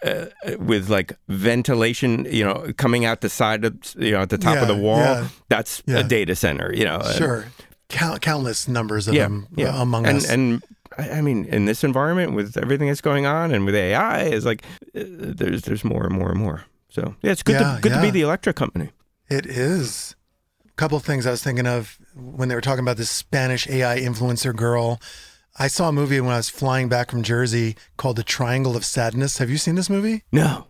uh, 0.05 0.27
with 0.59 0.89
like 0.89 1.13
ventilation, 1.29 2.27
you 2.31 2.45
know, 2.45 2.73
coming 2.77 3.05
out 3.05 3.21
the 3.21 3.29
side 3.29 3.65
of 3.65 3.75
you 3.99 4.13
know 4.13 4.21
at 4.23 4.31
the 4.31 4.39
top 4.39 4.59
of 4.59 4.69
the 4.69 4.77
wall. 4.77 4.99
yeah. 4.99 5.29
That's 5.49 5.83
Yeah. 5.87 5.99
a 5.99 6.05
data 6.05 6.35
center. 6.35 6.73
You 6.75 6.85
know, 6.85 7.01
Sure. 7.19 7.45
Count, 7.89 8.23
countless 8.23 8.69
numbers 8.69 9.07
of 9.09 9.15
yeah, 9.15 9.25
them 9.25 9.47
yeah. 9.55 9.77
uh, 9.77 9.83
among 9.83 10.07
and, 10.07 10.17
us. 10.17 10.31
And 10.31 10.63
I 10.97 11.19
I 11.19 11.21
mean, 11.21 11.45
in 11.47 11.67
this 11.67 11.85
environment 11.85 12.33
with 12.35 12.57
everything 12.57 12.89
that's 12.89 13.03
going 13.03 13.27
on 13.27 13.53
and 13.53 13.67
with 13.67 13.75
AI, 13.75 14.23
is 14.25 14.45
like 14.47 14.63
uh, 14.97 15.03
there's 15.39 15.63
there's 15.63 15.85
more 15.85 16.05
and 16.07 16.15
more 16.15 16.31
and 16.31 16.39
more. 16.41 16.65
So 16.89 17.15
yeah, 17.23 17.33
it's 17.33 17.43
good 17.43 17.61
Yeah, 17.61 17.75
to 17.77 17.81
good 17.83 17.93
to 17.93 18.01
be 18.01 18.11
the 18.11 18.23
electric 18.23 18.57
company. 18.57 18.91
It 19.29 19.47
is. 19.47 20.15
Couple 20.77 20.99
things 21.01 21.27
I 21.27 21.31
was 21.31 21.43
thinking 21.43 21.67
of 21.67 21.99
when 22.15 22.49
they 22.49 22.55
were 22.55 22.61
talking 22.63 22.83
about 22.83 22.97
this 22.97 23.11
Spanish 23.11 23.69
AI 23.69 23.99
influencer 24.01 24.55
girl. 24.57 25.01
I 25.59 25.67
saw 25.69 25.91
a 25.91 25.93
movie 25.93 26.19
when 26.21 26.33
I 26.33 26.39
was 26.39 26.49
flying 26.49 26.89
back 26.89 27.11
from 27.11 27.23
Jersey 27.23 27.77
called 27.99 28.17
The 28.17 28.23
Triangle 28.25 28.75
of 28.75 28.85
Sadness. 28.85 29.37
Have 29.39 29.51
you 29.51 29.59
seen 29.59 29.75
this 29.75 29.91
movie? 29.91 30.23
No, 30.33 30.67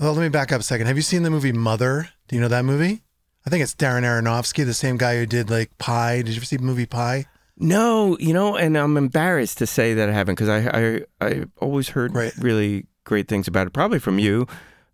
Well, 0.00 0.12
let 0.14 0.20
me 0.22 0.28
back 0.28 0.50
up 0.50 0.60
a 0.60 0.64
second. 0.64 0.88
Have 0.88 0.96
you 0.96 1.02
seen 1.02 1.22
the 1.22 1.30
movie 1.30 1.52
Mother? 1.52 2.08
Do 2.26 2.34
you 2.34 2.42
know 2.42 2.48
that 2.48 2.64
movie? 2.64 3.02
I 3.46 3.50
think 3.50 3.62
it's 3.62 3.74
Darren 3.74 4.02
Aronofsky, 4.02 4.64
the 4.64 4.74
same 4.74 4.96
guy 4.96 5.16
who 5.16 5.26
did 5.26 5.48
like 5.48 5.78
Pi. 5.78 6.16
Did 6.22 6.30
you 6.30 6.36
ever 6.36 6.44
see 6.44 6.56
the 6.56 6.64
movie 6.64 6.86
Pi? 6.86 7.26
No, 7.56 8.16
you 8.18 8.32
know, 8.32 8.56
and 8.56 8.76
I'm 8.76 8.96
embarrassed 8.96 9.58
to 9.58 9.66
say 9.66 9.94
that 9.94 10.08
I 10.08 10.12
haven't 10.12 10.34
because 10.34 10.48
I 10.48 10.58
I 10.72 11.00
I 11.20 11.44
always 11.60 11.90
heard 11.90 12.14
Right. 12.14 12.32
really 12.38 12.86
great 13.04 13.28
things 13.28 13.46
about 13.46 13.68
it, 13.68 13.72
probably 13.72 14.00
from 14.00 14.18
you 14.18 14.46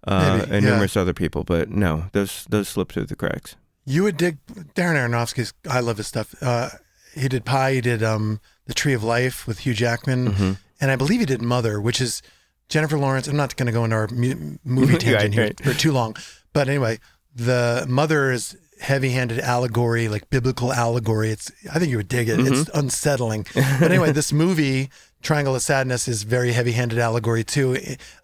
uh, 0.07 0.39
Maybe, 0.41 0.57
and 0.57 0.65
yeah. 0.65 0.71
numerous 0.73 0.97
other 0.97 1.15
people. 1.15 1.45
But 1.45 1.71
no, 1.71 2.05
those 2.13 2.45
those 2.51 2.69
slip 2.69 2.93
through 2.93 3.07
the 3.07 3.17
cracks. 3.17 3.57
You 3.89 4.03
would 4.05 4.17
dig 4.17 4.39
Darren 4.75 4.97
Aronofsky's. 4.97 5.53
I 5.69 5.81
love 5.81 5.97
his 5.97 6.07
stuff. 6.07 6.35
Uh, 6.43 6.69
he 7.15 7.29
did 7.29 7.45
Pi. 7.45 7.73
He 7.75 7.81
did 7.81 8.03
um, 8.03 8.41
The 8.67 8.75
Tree 8.75 8.93
of 8.93 9.03
Life 9.03 9.47
with 9.47 9.61
Hugh 9.61 9.75
Jackman, 9.75 10.29
Mm-hmm. 10.33 10.53
and 10.81 10.91
I 10.91 10.97
believe 10.97 11.21
he 11.21 11.27
did 11.27 11.41
Mother, 11.43 11.81
which 11.81 12.01
is 12.01 12.23
Jennifer 12.69 12.99
Lawrence. 12.99 13.27
I'm 13.29 13.37
not 13.37 13.57
going 13.57 13.67
to 13.67 13.73
go 13.73 13.85
into 13.85 13.97
our 13.97 14.09
mu- 14.09 14.59
movie 14.65 14.93
Right, 14.93 15.01
tangent 15.01 15.35
here 15.35 15.45
right. 15.45 15.61
for 15.65 15.73
too 15.75 15.91
long, 15.93 16.17
but 16.53 16.69
anyway, 16.69 16.99
the 17.35 17.87
Mother 17.89 18.31
is 18.31 18.57
heavy-handed 18.81 19.39
allegory, 19.41 20.07
like 20.09 20.29
biblical 20.31 20.73
allegory. 20.73 21.31
It's. 21.31 21.51
I 21.73 21.79
think 21.79 21.91
you 21.91 21.97
would 21.97 22.09
dig 22.09 22.29
it. 22.29 22.39
Mm-hmm. 22.39 22.53
It's 22.55 22.71
unsettling, 22.75 23.47
but 23.55 23.83
anyway, 23.91 24.13
this 24.13 24.33
movie. 24.33 24.91
Triangle 25.23 25.55
of 25.57 25.63
Sadness 25.63 26.07
is 26.09 26.23
very 26.23 26.53
heavy-handed 26.53 26.99
allegory 26.99 27.43
too 27.45 27.77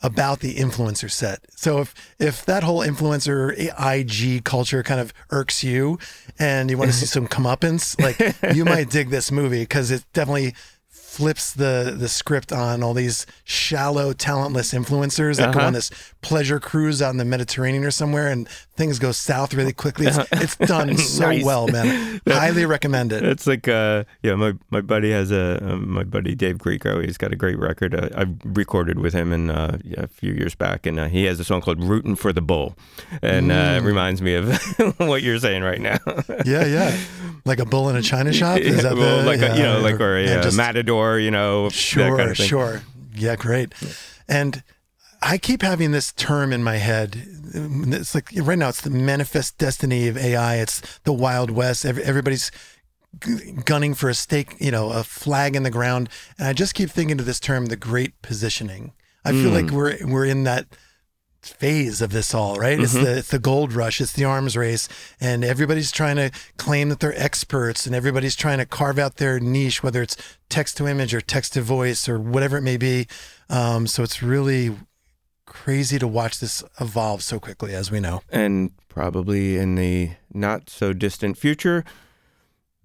about 0.02 0.40
the 0.40 0.54
influencer 0.54 1.10
set. 1.10 1.40
So 1.56 1.80
if 1.80 1.94
if 2.18 2.44
that 2.46 2.62
whole 2.62 2.80
influencer 2.80 3.52
IG 3.78 4.44
culture 4.44 4.82
kind 4.82 5.00
of 5.00 5.12
irks 5.30 5.64
you, 5.64 5.98
and 6.38 6.70
you 6.70 6.78
want 6.78 6.90
to 6.92 6.96
see 6.96 7.06
some 7.06 7.26
comeuppance, 7.26 8.00
like 8.00 8.54
you 8.56 8.64
might 8.74 8.90
dig 8.90 9.10
this 9.10 9.32
movie 9.32 9.62
because 9.62 9.90
it 9.90 10.04
definitely 10.12 10.54
flips 10.88 11.52
the 11.52 11.94
the 11.96 12.08
script 12.08 12.52
on 12.52 12.82
all 12.82 12.94
these 12.94 13.24
shallow, 13.44 14.12
talentless 14.12 14.72
influencers 14.72 15.36
that 15.36 15.52
go 15.52 15.58
Uh-huh. 15.58 15.66
on 15.68 15.72
this 15.72 15.90
pleasure 16.22 16.58
cruise 16.58 17.00
out 17.02 17.10
in 17.10 17.18
the 17.18 17.24
Mediterranean 17.24 17.84
or 17.84 17.90
somewhere, 17.92 18.28
and 18.28 18.48
things 18.76 18.98
go 18.98 19.12
south 19.12 19.54
really 19.54 19.72
quickly. 19.72 20.06
It's, 20.06 20.18
it's 20.32 20.56
done 20.56 20.96
so 20.96 21.26
Nice. 21.26 21.44
well, 21.44 21.68
man. 21.68 22.20
Highly 22.28 22.66
recommend 22.66 23.12
it. 23.12 23.22
It's 23.22 23.46
like 23.46 23.68
uh 23.68 24.04
yeah, 24.22 24.34
my 24.34 24.54
my 24.70 24.80
buddy 24.80 25.10
has 25.12 25.30
a 25.30 25.62
um, 25.64 25.90
my 25.90 26.04
buddy 26.04 26.34
Dave 26.34 26.58
Grieco. 26.58 27.04
He's 27.04 27.16
got 27.16 27.32
a 27.32 27.36
great 27.36 27.58
record. 27.58 27.94
Uh, 27.94 28.08
I 28.16 28.26
recorded 28.44 28.98
with 28.98 29.14
him 29.14 29.32
in 29.32 29.50
uh, 29.50 29.78
yeah, 29.84 30.02
a 30.02 30.06
few 30.08 30.32
years 30.32 30.54
back, 30.54 30.86
and 30.86 30.98
uh, 30.98 31.06
he 31.08 31.24
has 31.24 31.38
a 31.40 31.44
song 31.44 31.60
called 31.60 31.82
"Rootin' 31.82 32.16
for 32.16 32.32
the 32.32 32.42
Bull," 32.42 32.76
and 33.22 33.50
uh, 33.52 33.78
it 33.80 33.82
reminds 33.82 34.20
me 34.22 34.34
of 34.34 34.56
what 34.98 35.22
you're 35.22 35.38
saying 35.38 35.62
right 35.62 35.80
now. 35.80 35.98
Yeah, 36.44 36.66
yeah. 36.66 36.96
Like 37.44 37.58
a 37.58 37.66
bull 37.66 37.88
in 37.90 37.96
a 37.96 38.02
china 38.02 38.32
shop. 38.32 38.58
Is 38.58 38.82
that 38.82 38.96
well, 38.96 39.18
the, 39.18 39.24
like 39.26 39.40
a, 39.40 39.56
you 39.56 39.62
yeah, 39.62 39.74
know, 39.74 39.80
like 39.80 40.00
or 40.00 40.16
a 40.16 40.24
uh, 40.38 40.42
just- 40.42 40.56
matador, 40.56 41.18
you 41.18 41.30
know, 41.30 41.68
Sure, 41.68 42.16
kind 42.16 42.30
of 42.30 42.36
sure. 42.36 42.82
Yeah, 43.14 43.36
great. 43.36 43.72
And 44.28 44.62
I 45.22 45.38
keep 45.38 45.62
having 45.62 45.92
this 45.92 46.12
term 46.12 46.52
in 46.52 46.62
my 46.62 46.76
head. 46.76 47.26
It's 47.54 48.14
like 48.14 48.30
right 48.36 48.58
now, 48.58 48.68
it's 48.68 48.80
the 48.80 48.90
manifest 48.90 49.58
destiny 49.58 50.08
of 50.08 50.16
AI. 50.16 50.56
It's 50.56 50.80
the 51.04 51.12
Wild 51.12 51.50
West. 51.50 51.84
Every, 51.84 52.02
everybody's 52.02 52.50
gunning 53.64 53.94
for 53.94 54.08
a 54.08 54.14
stake, 54.14 54.56
you 54.58 54.70
know, 54.70 54.90
a 54.90 55.04
flag 55.04 55.54
in 55.54 55.62
the 55.62 55.70
ground. 55.70 56.08
And 56.38 56.48
I 56.48 56.52
just 56.52 56.74
keep 56.74 56.90
thinking 56.90 57.16
to 57.18 57.24
this 57.24 57.40
term, 57.40 57.66
the 57.66 57.76
great 57.76 58.20
positioning. 58.22 58.92
I 59.24 59.32
feel 59.32 59.50
like 59.50 59.70
we're 59.70 59.96
we're 60.06 60.26
in 60.26 60.44
that 60.44 60.66
phase 61.40 62.02
of 62.02 62.10
this 62.10 62.34
all, 62.34 62.56
right? 62.56 62.78
It's 62.78 62.92
the 62.92 63.18
it's 63.18 63.30
the 63.30 63.38
gold 63.38 63.72
rush, 63.72 64.00
it's 64.00 64.12
the 64.12 64.24
arms 64.24 64.56
race, 64.56 64.88
and 65.20 65.44
everybody's 65.44 65.90
trying 65.90 66.16
to 66.16 66.30
claim 66.58 66.88
that 66.90 67.00
they're 67.00 67.18
experts, 67.18 67.86
and 67.86 67.94
everybody's 67.94 68.36
trying 68.36 68.58
to 68.58 68.66
carve 68.66 68.98
out 68.98 69.16
their 69.16 69.40
niche, 69.40 69.82
whether 69.82 70.02
it's 70.02 70.16
text 70.48 70.76
to 70.78 70.86
image 70.86 71.14
or 71.14 71.20
text 71.20 71.54
to 71.54 71.62
voice 71.62 72.08
or 72.08 72.18
whatever 72.18 72.58
it 72.58 72.62
may 72.62 72.76
be. 72.76 73.06
Um, 73.48 73.86
so 73.86 74.02
it's 74.02 74.22
really 74.22 74.76
crazy 75.54 75.98
to 75.98 76.06
watch 76.06 76.40
this 76.40 76.62
evolve 76.80 77.22
so 77.22 77.40
quickly, 77.40 77.74
as 77.74 77.90
we 77.90 78.00
know. 78.00 78.20
And 78.28 78.72
probably 78.88 79.56
in 79.56 79.76
the 79.76 80.10
not 80.32 80.68
so 80.68 80.92
distant 80.92 81.38
future, 81.38 81.84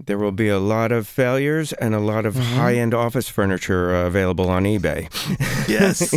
there 0.05 0.17
will 0.17 0.31
be 0.31 0.47
a 0.47 0.59
lot 0.59 0.91
of 0.91 1.07
failures 1.07 1.73
and 1.73 1.93
a 1.93 1.99
lot 1.99 2.25
of 2.25 2.33
Mm-hmm. 2.35 2.55
high 2.55 2.75
end 2.75 2.93
office 2.93 3.27
furniture 3.29 3.93
uh, 3.95 4.05
available 4.07 4.49
on 4.49 4.63
eBay. 4.63 5.07
Yes. 5.67 6.13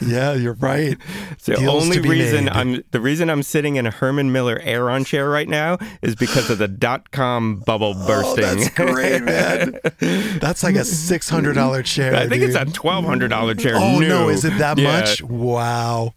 yeah, 0.00 0.34
you're 0.34 0.54
right. 0.54 0.96
The 1.44 1.54
Deals 1.56 1.82
only 1.84 2.00
reason 2.00 2.44
made. 2.44 2.52
I'm 2.52 2.84
the 2.90 3.00
reason 3.00 3.30
I'm 3.30 3.42
sitting 3.42 3.76
in 3.76 3.86
a 3.86 3.90
Herman 3.90 4.30
Miller 4.32 4.60
Aeron 4.62 5.04
chair 5.04 5.28
right 5.30 5.48
now 5.48 5.78
is 6.02 6.14
because 6.14 6.50
of 6.50 6.58
the 6.58 6.68
dot 6.68 7.10
com 7.10 7.60
bubble 7.60 7.94
bursting. 7.94 8.44
Oh, 8.44 8.54
that's 8.54 8.68
great, 8.70 9.22
man. 9.22 9.78
That's 10.38 10.62
like 10.62 10.76
a 10.76 10.84
six 10.84 11.28
hundred 11.28 11.54
dollar 11.54 11.82
chair. 11.82 12.14
I 12.14 12.28
think 12.28 12.42
it's 12.42 12.54
a 12.56 12.64
twelve 12.66 13.04
hundred 13.04 13.28
dollar 13.28 13.54
chair. 13.54 13.74
Oh 13.76 13.98
no, 13.98 14.28
is 14.28 14.44
it 14.44 14.56
that 14.58 14.78
Yeah. 14.78 15.00
much? 15.00 15.22
Wow. 15.22 16.14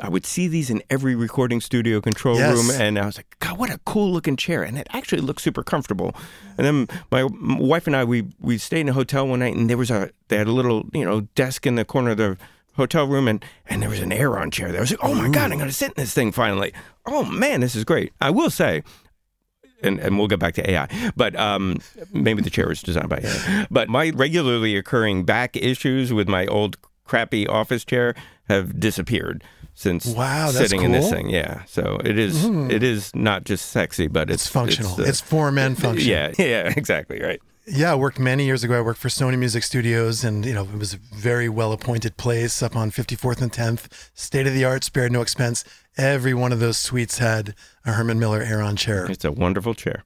I 0.00 0.08
would 0.08 0.24
see 0.24 0.48
these 0.48 0.70
in 0.70 0.82
every 0.88 1.14
recording 1.14 1.60
studio 1.60 2.00
control 2.00 2.38
Yes. 2.38 2.54
room, 2.56 2.70
and 2.70 2.98
I 2.98 3.06
was 3.06 3.16
like, 3.16 3.36
God, 3.40 3.58
what 3.58 3.70
a 3.70 3.78
cool 3.84 4.10
looking 4.12 4.36
chair! 4.36 4.62
And 4.62 4.78
it 4.78 4.86
actually 4.90 5.20
looked 5.20 5.40
super 5.42 5.62
comfortable. 5.62 6.14
And 6.56 6.66
then 6.66 7.00
my 7.10 7.24
wife 7.24 7.86
and 7.86 7.94
I, 7.94 8.04
we 8.04 8.24
we 8.40 8.56
stayed 8.58 8.80
in 8.82 8.88
a 8.88 8.92
hotel 8.94 9.26
one 9.26 9.40
night, 9.40 9.54
and 9.54 9.68
there 9.68 9.76
was 9.76 9.90
a 9.90 10.10
they 10.28 10.38
had 10.38 10.46
a 10.46 10.52
little 10.52 10.86
you 10.92 11.04
know 11.04 11.22
desk 11.34 11.66
in 11.66 11.74
the 11.74 11.84
corner 11.84 12.12
of 12.12 12.16
the 12.16 12.36
hotel 12.76 13.06
room, 13.06 13.28
and 13.28 13.44
and 13.66 13.82
there 13.82 13.90
was 13.90 14.00
an 14.00 14.12
Aeron 14.12 14.50
chair 14.50 14.68
there. 14.72 14.80
I 14.80 14.82
was 14.82 14.90
like, 14.90 15.00
Oh 15.02 15.14
my 15.14 15.28
God, 15.28 15.52
I'm 15.52 15.58
gonna 15.58 15.72
sit 15.72 15.88
in 15.88 15.94
this 15.96 16.14
thing 16.14 16.32
finally. 16.32 16.72
Oh 17.06 17.24
man, 17.24 17.60
this 17.60 17.74
is 17.74 17.84
great. 17.84 18.12
I 18.20 18.30
will 18.30 18.50
say. 18.50 18.82
And, 19.82 19.98
and 19.98 20.18
we'll 20.18 20.28
get 20.28 20.38
back 20.38 20.52
to 20.56 20.70
AI, 20.70 21.10
but 21.16 21.34
um, 21.36 21.78
maybe 22.12 22.42
the 22.42 22.50
chair 22.50 22.68
was 22.68 22.82
designed 22.82 23.08
by 23.08 23.20
AI. 23.24 23.66
But 23.70 23.88
my 23.88 24.10
regularly 24.10 24.76
occurring 24.76 25.24
back 25.24 25.56
issues 25.56 26.12
with 26.12 26.28
my 26.28 26.44
old 26.48 26.76
crappy 27.06 27.46
office 27.46 27.82
chair 27.86 28.14
have 28.48 28.78
disappeared 28.78 29.42
since 29.80 30.04
Wow, 30.06 30.50
that's 30.50 30.58
sitting 30.58 30.82
in 30.82 30.92
this 30.92 31.08
thing. 31.10 31.30
Yeah, 31.30 31.64
so 31.64 31.98
it 32.04 32.18
is. 32.18 32.44
It 32.44 32.82
is 32.82 33.14
not 33.14 33.44
just 33.44 33.70
sexy, 33.70 34.08
but 34.08 34.28
it's, 34.30 34.44
It's 34.44 34.52
functional. 34.52 34.92
uh, 35.00 35.04
It's, 35.04 35.20
for 35.20 35.50
men 35.50 35.74
function. 35.74 36.08
yeah, 36.08 36.32
yeah, 36.38 36.72
exactly 36.76 37.20
right. 37.22 37.40
Yeah, 37.66 37.92
I 37.92 37.94
worked 37.94 38.18
many 38.18 38.44
years 38.46 38.64
ago. 38.64 38.76
I 38.76 38.80
worked 38.80 38.98
for 39.00 39.08
Sony 39.08 39.38
Music 39.38 39.62
Studios, 39.62 40.24
and 40.24 40.44
you 40.44 40.52
know 40.52 40.64
it 40.64 40.78
was 40.78 40.94
a 40.94 40.98
very 41.14 41.48
well 41.48 41.72
appointed 41.72 42.16
place 42.16 42.62
up 42.62 42.74
on 42.76 42.90
54th 42.90 43.40
and 43.40 43.52
10th, 43.52 43.86
state 44.14 44.46
of 44.46 44.54
the 44.54 44.64
art, 44.64 44.84
spared 44.84 45.12
no 45.12 45.20
expense. 45.22 45.64
Every 45.96 46.34
one 46.34 46.52
of 46.52 46.58
those 46.60 46.78
suites 46.78 47.18
had 47.18 47.54
a 47.86 47.92
Herman 47.92 48.18
Miller 48.18 48.42
Aeron 48.42 48.76
chair. 48.76 49.06
It's 49.10 49.24
a 49.24 49.32
wonderful 49.32 49.74
chair. 49.74 50.04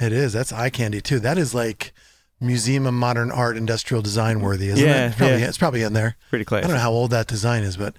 It 0.00 0.12
is. 0.12 0.32
That's 0.32 0.52
eye 0.52 0.70
candy 0.70 1.00
too. 1.00 1.20
That 1.20 1.38
is 1.38 1.54
like 1.54 1.92
Museum 2.40 2.86
of 2.86 2.94
Modern 2.94 3.30
Art, 3.30 3.56
Industrial 3.56 4.02
Design 4.02 4.40
worthy, 4.40 4.68
isn't 4.68 4.84
Yeah, 4.84 5.04
it? 5.04 5.06
It's 5.08 5.16
probably, 5.16 5.40
yeah. 5.40 5.48
it's 5.48 5.58
probably 5.58 5.82
in 5.82 5.92
there. 5.92 6.16
Pretty 6.30 6.44
close. 6.44 6.64
I 6.64 6.66
don't 6.66 6.76
know 6.76 6.82
how 6.82 6.90
old 6.92 7.10
that 7.12 7.26
design 7.28 7.62
is, 7.62 7.76
but 7.76 7.94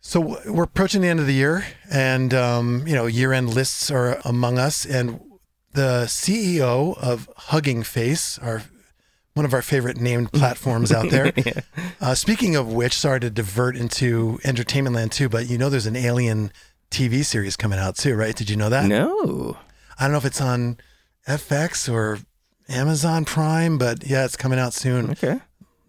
so 0.00 0.38
we're 0.46 0.64
approaching 0.64 1.02
the 1.02 1.08
end 1.08 1.20
of 1.20 1.26
the 1.26 1.34
year, 1.34 1.64
and 1.90 2.32
um, 2.32 2.86
you 2.86 2.94
know, 2.94 3.06
year-end 3.06 3.54
lists 3.54 3.90
are 3.90 4.20
among 4.24 4.58
us. 4.58 4.84
And 4.86 5.20
the 5.72 6.04
CEO 6.06 6.96
of 6.98 7.28
Hugging 7.36 7.82
Face, 7.82 8.38
our 8.38 8.62
one 9.34 9.44
of 9.44 9.54
our 9.54 9.62
favorite 9.62 9.98
named 9.98 10.32
platforms 10.32 10.90
out 10.92 11.10
there. 11.10 11.32
uh, 12.00 12.14
speaking 12.14 12.56
of 12.56 12.72
which, 12.72 12.94
sorry 12.94 13.20
to 13.20 13.30
divert 13.30 13.76
into 13.76 14.38
entertainment 14.44 14.96
land 14.96 15.12
too, 15.12 15.28
but 15.28 15.48
you 15.48 15.58
know, 15.58 15.68
there's 15.68 15.86
an 15.86 15.96
Alien 15.96 16.52
TV 16.90 17.24
series 17.24 17.56
coming 17.56 17.78
out 17.78 17.96
too, 17.96 18.14
right? 18.14 18.34
Did 18.34 18.50
you 18.50 18.56
know 18.56 18.68
that? 18.68 18.86
No. 18.86 19.56
I 19.98 20.04
don't 20.04 20.12
know 20.12 20.18
if 20.18 20.24
it's 20.24 20.40
on 20.40 20.78
FX 21.28 21.92
or 21.92 22.18
Amazon 22.68 23.24
Prime, 23.24 23.78
but 23.78 24.06
yeah, 24.06 24.24
it's 24.24 24.36
coming 24.36 24.58
out 24.58 24.72
soon. 24.72 25.10
Okay. 25.10 25.40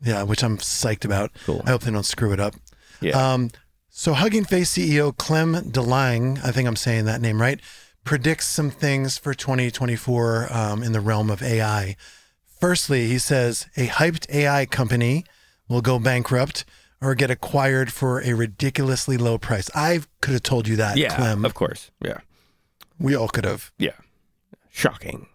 Yeah, 0.03 0.23
which 0.23 0.43
I'm 0.43 0.57
psyched 0.57 1.05
about. 1.05 1.31
Cool. 1.45 1.61
I 1.65 1.69
hope 1.69 1.81
they 1.81 1.91
don't 1.91 2.03
screw 2.05 2.33
it 2.33 2.39
up. 2.39 2.55
Yeah. 3.01 3.33
Um, 3.33 3.51
so 3.93 4.13
Hugging 4.13 4.45
Face 4.45 4.71
CEO 4.71 5.15
Clem 5.15 5.53
Delangue, 5.53 6.43
I 6.43 6.51
think 6.51 6.67
I'm 6.67 6.77
saying 6.77 7.05
that 7.05 7.21
name 7.21 7.41
right, 7.41 7.59
predicts 8.05 8.47
some 8.47 8.69
things 8.69 9.17
for 9.17 9.33
2024 9.33 10.47
um, 10.51 10.81
in 10.81 10.93
the 10.93 11.01
realm 11.01 11.29
of 11.29 11.43
AI. 11.43 11.97
Firstly, 12.59 13.07
he 13.07 13.19
says 13.19 13.67
a 13.75 13.87
hyped 13.87 14.33
AI 14.33 14.65
company 14.65 15.25
will 15.67 15.81
go 15.81 15.99
bankrupt 15.99 16.63
or 17.01 17.15
get 17.15 17.29
acquired 17.29 17.91
for 17.91 18.21
a 18.21 18.33
ridiculously 18.33 19.17
low 19.17 19.37
price. 19.37 19.69
I 19.75 19.99
could 20.21 20.33
have 20.33 20.43
told 20.43 20.67
you 20.67 20.77
that, 20.77 20.97
yeah. 20.97 21.15
Clem. 21.15 21.43
Of 21.43 21.53
course. 21.53 21.91
Yeah. 22.03 22.19
We 22.97 23.15
all 23.15 23.27
could 23.27 23.45
have. 23.45 23.71
Yeah. 23.77 23.97
Shocking. 24.69 25.27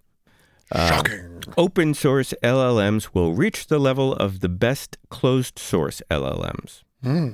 Uh, 0.73 0.89
Shocking. 0.89 1.43
Open 1.59 1.93
source 1.93 2.33
LLMs 2.43 3.11
will 3.13 3.35
reach 3.35 3.67
the 3.67 3.79
level 3.79 4.15
of 4.15 4.41
the 4.41 4.49
best 4.49 4.97
closed 5.11 5.59
source 5.59 6.01
LLMs. 6.11 6.83
Hmm. 7.03 7.29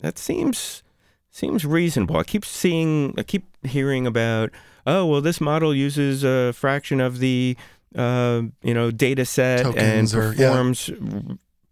That 0.00 0.18
seems 0.18 0.82
seems 1.30 1.64
reasonable. 1.64 2.16
I 2.16 2.24
keep 2.24 2.44
seeing, 2.44 3.14
I 3.18 3.22
keep 3.22 3.44
hearing 3.66 4.06
about, 4.06 4.50
oh 4.86 5.06
well, 5.06 5.20
this 5.20 5.40
model 5.40 5.74
uses 5.74 6.24
a 6.24 6.52
fraction 6.52 7.00
of 7.00 7.18
the, 7.18 7.56
uh, 7.94 8.42
you 8.62 8.74
know, 8.74 8.90
data 8.90 9.24
set 9.24 9.60
and 9.66 9.74
Tokens 9.74 10.14
or- 10.14 10.32
yeah. 10.34 10.48
performs. 10.50 10.90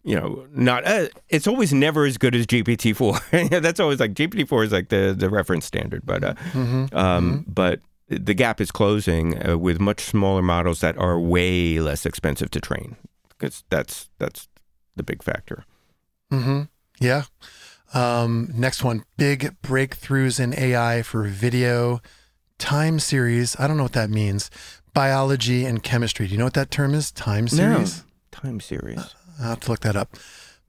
You 0.05 0.15
know, 0.15 0.47
not 0.53 0.87
uh, 0.87 1.09
it's 1.29 1.49
always 1.49 1.73
never 1.73 2.05
as 2.05 2.17
good 2.17 2.37
as 2.37 2.47
GPT 2.47 2.95
four. 2.95 3.19
That's 3.61 3.81
always 3.81 3.99
like 3.99 4.15
GPT 4.15 4.47
four 4.47 4.63
is 4.63 4.71
like 4.71 4.89
the 4.89 5.13
the 5.19 5.29
reference 5.29 5.65
standard, 5.65 6.03
but 6.07 6.23
uh, 6.23 6.35
Mm-hmm. 6.53 6.97
um, 6.97 7.45
but 7.49 7.81
the 8.09 8.35
gap 8.35 8.61
is 8.61 8.71
closing 8.71 9.45
uh, 9.49 9.59
with 9.59 9.81
much 9.81 10.01
smaller 10.03 10.43
models 10.43 10.79
that 10.79 10.97
are 10.97 11.19
way 11.19 11.81
less 11.81 12.07
expensive 12.07 12.51
to 12.53 12.61
train 12.61 12.95
because 13.31 13.65
that's 13.69 14.09
that's 14.21 14.47
the 14.95 15.03
big 15.03 15.25
factor. 15.25 15.65
Mm-hmm. 16.33 16.63
Yeah. 17.01 17.25
Um, 17.95 18.51
next 18.55 18.83
one 18.85 19.05
big 19.17 19.55
breakthroughs 19.63 20.41
in 20.41 20.59
AI 20.59 21.03
for 21.03 21.25
video 21.25 22.01
time 22.59 22.99
series. 22.99 23.59
I 23.59 23.67
don't 23.67 23.77
know 23.77 23.85
what 23.85 23.93
that 23.93 24.11
means. 24.11 24.51
Biology 24.93 25.65
and 25.65 25.83
chemistry. 25.83 26.27
Do 26.27 26.33
you 26.33 26.39
know 26.39 26.45
what 26.45 26.55
that 26.55 26.71
term 26.71 26.95
is? 26.95 27.11
Time 27.13 27.49
series? 27.49 27.99
No. 27.99 28.03
time 28.33 28.61
series. 28.61 28.99
I'll 29.41 29.51
have 29.51 29.61
to 29.61 29.71
look 29.71 29.81
that 29.81 29.97
up. 29.97 30.17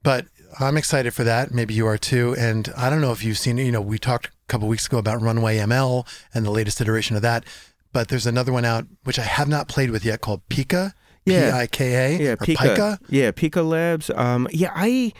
But 0.02 0.26
I'm 0.60 0.76
excited 0.76 1.12
for 1.14 1.24
that. 1.24 1.52
Maybe 1.52 1.74
you 1.74 1.86
are 1.86 1.98
too. 1.98 2.34
And 2.38 2.72
I 2.76 2.90
don't 2.90 3.00
know 3.00 3.12
if 3.12 3.24
you've 3.24 3.38
seen, 3.38 3.58
you 3.58 3.72
know, 3.72 3.80
we 3.80 3.98
talked 3.98 4.26
a 4.26 4.30
couple 4.48 4.68
weeks 4.68 4.86
ago 4.86 4.98
about 4.98 5.20
Runway 5.20 5.58
ML 5.58 6.06
and 6.34 6.44
the 6.44 6.50
latest 6.50 6.80
iteration 6.80 7.16
of 7.16 7.22
that. 7.22 7.44
But 7.92 8.08
there's 8.08 8.26
another 8.26 8.52
one 8.52 8.64
out 8.64 8.86
which 9.04 9.18
I 9.18 9.22
have 9.22 9.48
not 9.48 9.68
played 9.68 9.90
with 9.90 10.04
yet 10.04 10.20
called 10.20 10.46
Pika. 10.48 10.92
Yeah. 11.24 11.50
P-I-K-A. 11.52 12.22
Yeah, 12.22 12.36
Pika. 12.36 12.56
Pika. 12.56 12.98
Yeah, 13.08 13.30
Pika 13.32 13.66
Labs. 13.66 14.10
Um, 14.14 14.46
yeah, 14.50 14.72
I. 14.74 15.12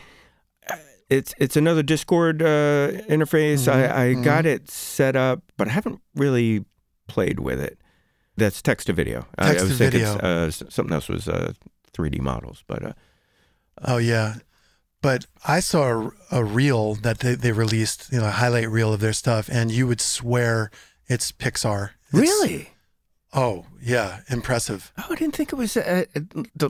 It's 1.09 1.33
it's 1.39 1.57
another 1.57 1.81
Discord 1.83 2.41
uh, 2.41 2.91
interface. 3.09 3.67
I, 3.71 4.09
I 4.09 4.13
got 4.13 4.45
it 4.45 4.69
set 4.69 5.15
up, 5.15 5.41
but 5.57 5.67
I 5.67 5.71
haven't 5.71 5.99
really 6.15 6.65
played 7.07 7.39
with 7.39 7.59
it. 7.59 7.79
That's 8.37 8.61
text 8.61 8.87
to 8.87 8.93
video. 8.93 9.25
I- 9.37 9.47
Text 9.47 9.59
I, 9.61 9.63
was 9.67 9.71
to 9.71 9.77
thinking 9.77 9.99
video. 10.01 10.17
uh, 10.19 10.51
something 10.51 10.93
else 10.93 11.09
was 11.09 11.27
uh, 11.27 11.53
3D 11.93 12.21
models, 12.21 12.63
but 12.67 12.83
uh, 12.83 12.93
Oh 13.83 13.97
yeah, 13.97 14.35
but 15.01 15.25
I 15.47 15.59
saw 15.61 16.11
a, 16.31 16.39
a 16.39 16.43
reel 16.43 16.95
that 16.95 17.19
they, 17.19 17.33
they 17.35 17.51
released, 17.53 18.09
you 18.11 18.19
know, 18.19 18.27
a 18.27 18.31
highlight 18.31 18.69
reel 18.69 18.93
of 18.93 18.99
their 18.99 19.13
stuff, 19.13 19.49
and 19.51 19.71
you 19.71 19.87
would 19.87 20.01
swear 20.01 20.69
it's 21.07 21.31
Pixar. 21.31 21.91
It's- 22.13 22.67
Oh 23.31 23.65
yeah, 23.79 24.21
impressive. 24.29 24.91
Oh, 24.97 25.05
I 25.11 25.15
didn't 25.15 25.35
think 25.35 25.53
it 25.53 25.55
was. 25.55 25.77
Uh, 25.77 26.05
uh, 26.15 26.69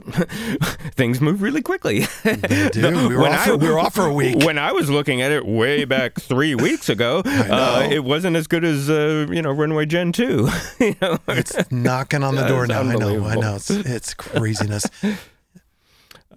things 0.94 1.18
move 1.20 1.40
really 1.40 1.62
quickly. 1.62 2.00
They 2.22 2.68
do. 2.72 3.08
We 3.08 3.16
were 3.16 3.22
When 3.22 3.32
off 3.32 3.44
for- 3.46 3.56
we 3.56 3.68
were 3.68 3.78
off 3.78 3.94
for 3.94 4.04
a 4.06 4.12
week. 4.12 4.44
When 4.44 4.58
I 4.58 4.72
was 4.72 4.90
looking 4.90 5.22
at 5.22 5.32
it 5.32 5.46
way 5.46 5.84
back 5.96 6.20
three 6.20 6.54
weeks 6.54 6.90
ago, 6.90 7.22
uh, 7.24 7.88
it 7.90 8.04
wasn't 8.04 8.36
as 8.36 8.46
good 8.46 8.64
as 8.64 8.90
uh, 8.90 9.26
you 9.30 9.40
know 9.40 9.52
Runway 9.52 9.86
Gen 9.86 10.12
Two. 10.12 10.50
you 10.78 10.94
know? 11.00 11.16
It's 11.28 11.70
knocking 11.72 12.22
on 12.22 12.34
the 12.34 12.46
door 12.46 12.66
now. 12.66 12.80
I 12.82 12.94
know. 12.94 13.24
I 13.26 13.36
know. 13.36 13.54
It's 13.56 13.70
it's 13.70 14.12
craziness. 14.12 14.84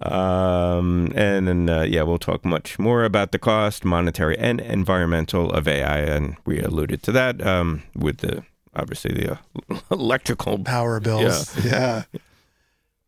Um, 0.00 1.12
and 1.14 1.46
then 1.46 1.68
uh, 1.68 1.82
yeah, 1.82 2.02
we'll 2.02 2.18
talk 2.18 2.44
much 2.44 2.78
more 2.78 3.04
about 3.04 3.30
the 3.32 3.38
cost, 3.38 3.84
monetary 3.84 4.36
and 4.38 4.60
environmental 4.60 5.50
of 5.52 5.68
AI, 5.68 5.98
and 5.98 6.36
we 6.44 6.60
alluded 6.60 7.02
to 7.04 7.12
that 7.12 7.46
um, 7.46 7.82
with 7.94 8.18
the 8.18 8.42
obviously 8.76 9.12
the 9.14 9.32
uh, 9.32 9.78
electrical 9.90 10.58
Power 10.58 11.00
bills. 11.00 11.64
Yeah. 11.64 12.04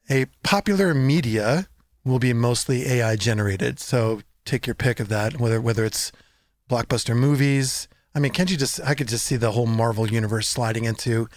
A 0.08 0.26
popular 0.42 0.94
media 0.94 1.66
will 2.04 2.18
be 2.18 2.32
mostly 2.32 2.86
AI 2.86 3.16
generated. 3.16 3.80
So 3.80 4.20
take 4.44 4.66
your 4.66 4.74
pick 4.74 5.00
of 5.00 5.08
that, 5.08 5.38
whether 5.40 5.60
whether 5.60 5.84
it's 5.84 6.12
blockbuster 6.70 7.16
movies. 7.16 7.88
I 8.14 8.18
mean, 8.18 8.32
can't 8.32 8.50
you 8.50 8.56
just? 8.56 8.80
I 8.80 8.94
could 8.94 9.08
just 9.08 9.24
see 9.26 9.36
the 9.36 9.52
whole 9.52 9.66
Marvel 9.66 10.10
universe 10.10 10.48
sliding 10.48 10.84
into 10.84 11.28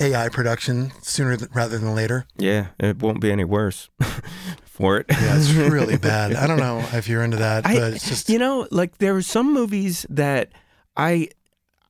AI 0.00 0.28
production 0.28 0.92
sooner 1.00 1.36
th- 1.36 1.50
rather 1.54 1.78
than 1.78 1.94
later. 1.94 2.26
Yeah, 2.36 2.68
it 2.78 2.98
won't 2.98 3.20
be 3.20 3.32
any 3.32 3.44
worse 3.44 3.88
for 4.64 4.98
it. 4.98 5.06
Yeah, 5.08 5.38
it's 5.38 5.52
really 5.52 5.96
bad. 6.12 6.34
I 6.34 6.46
don't 6.46 6.58
know 6.58 6.84
if 6.92 7.08
you're 7.08 7.22
into 7.22 7.38
that, 7.38 7.64
I, 7.64 7.74
but 7.74 7.92
it's 7.94 8.08
just 8.08 8.28
you 8.28 8.38
know, 8.38 8.66
like 8.70 8.98
there 8.98 9.16
are 9.16 9.22
some 9.22 9.54
movies 9.54 10.04
that 10.10 10.50
I 10.96 11.28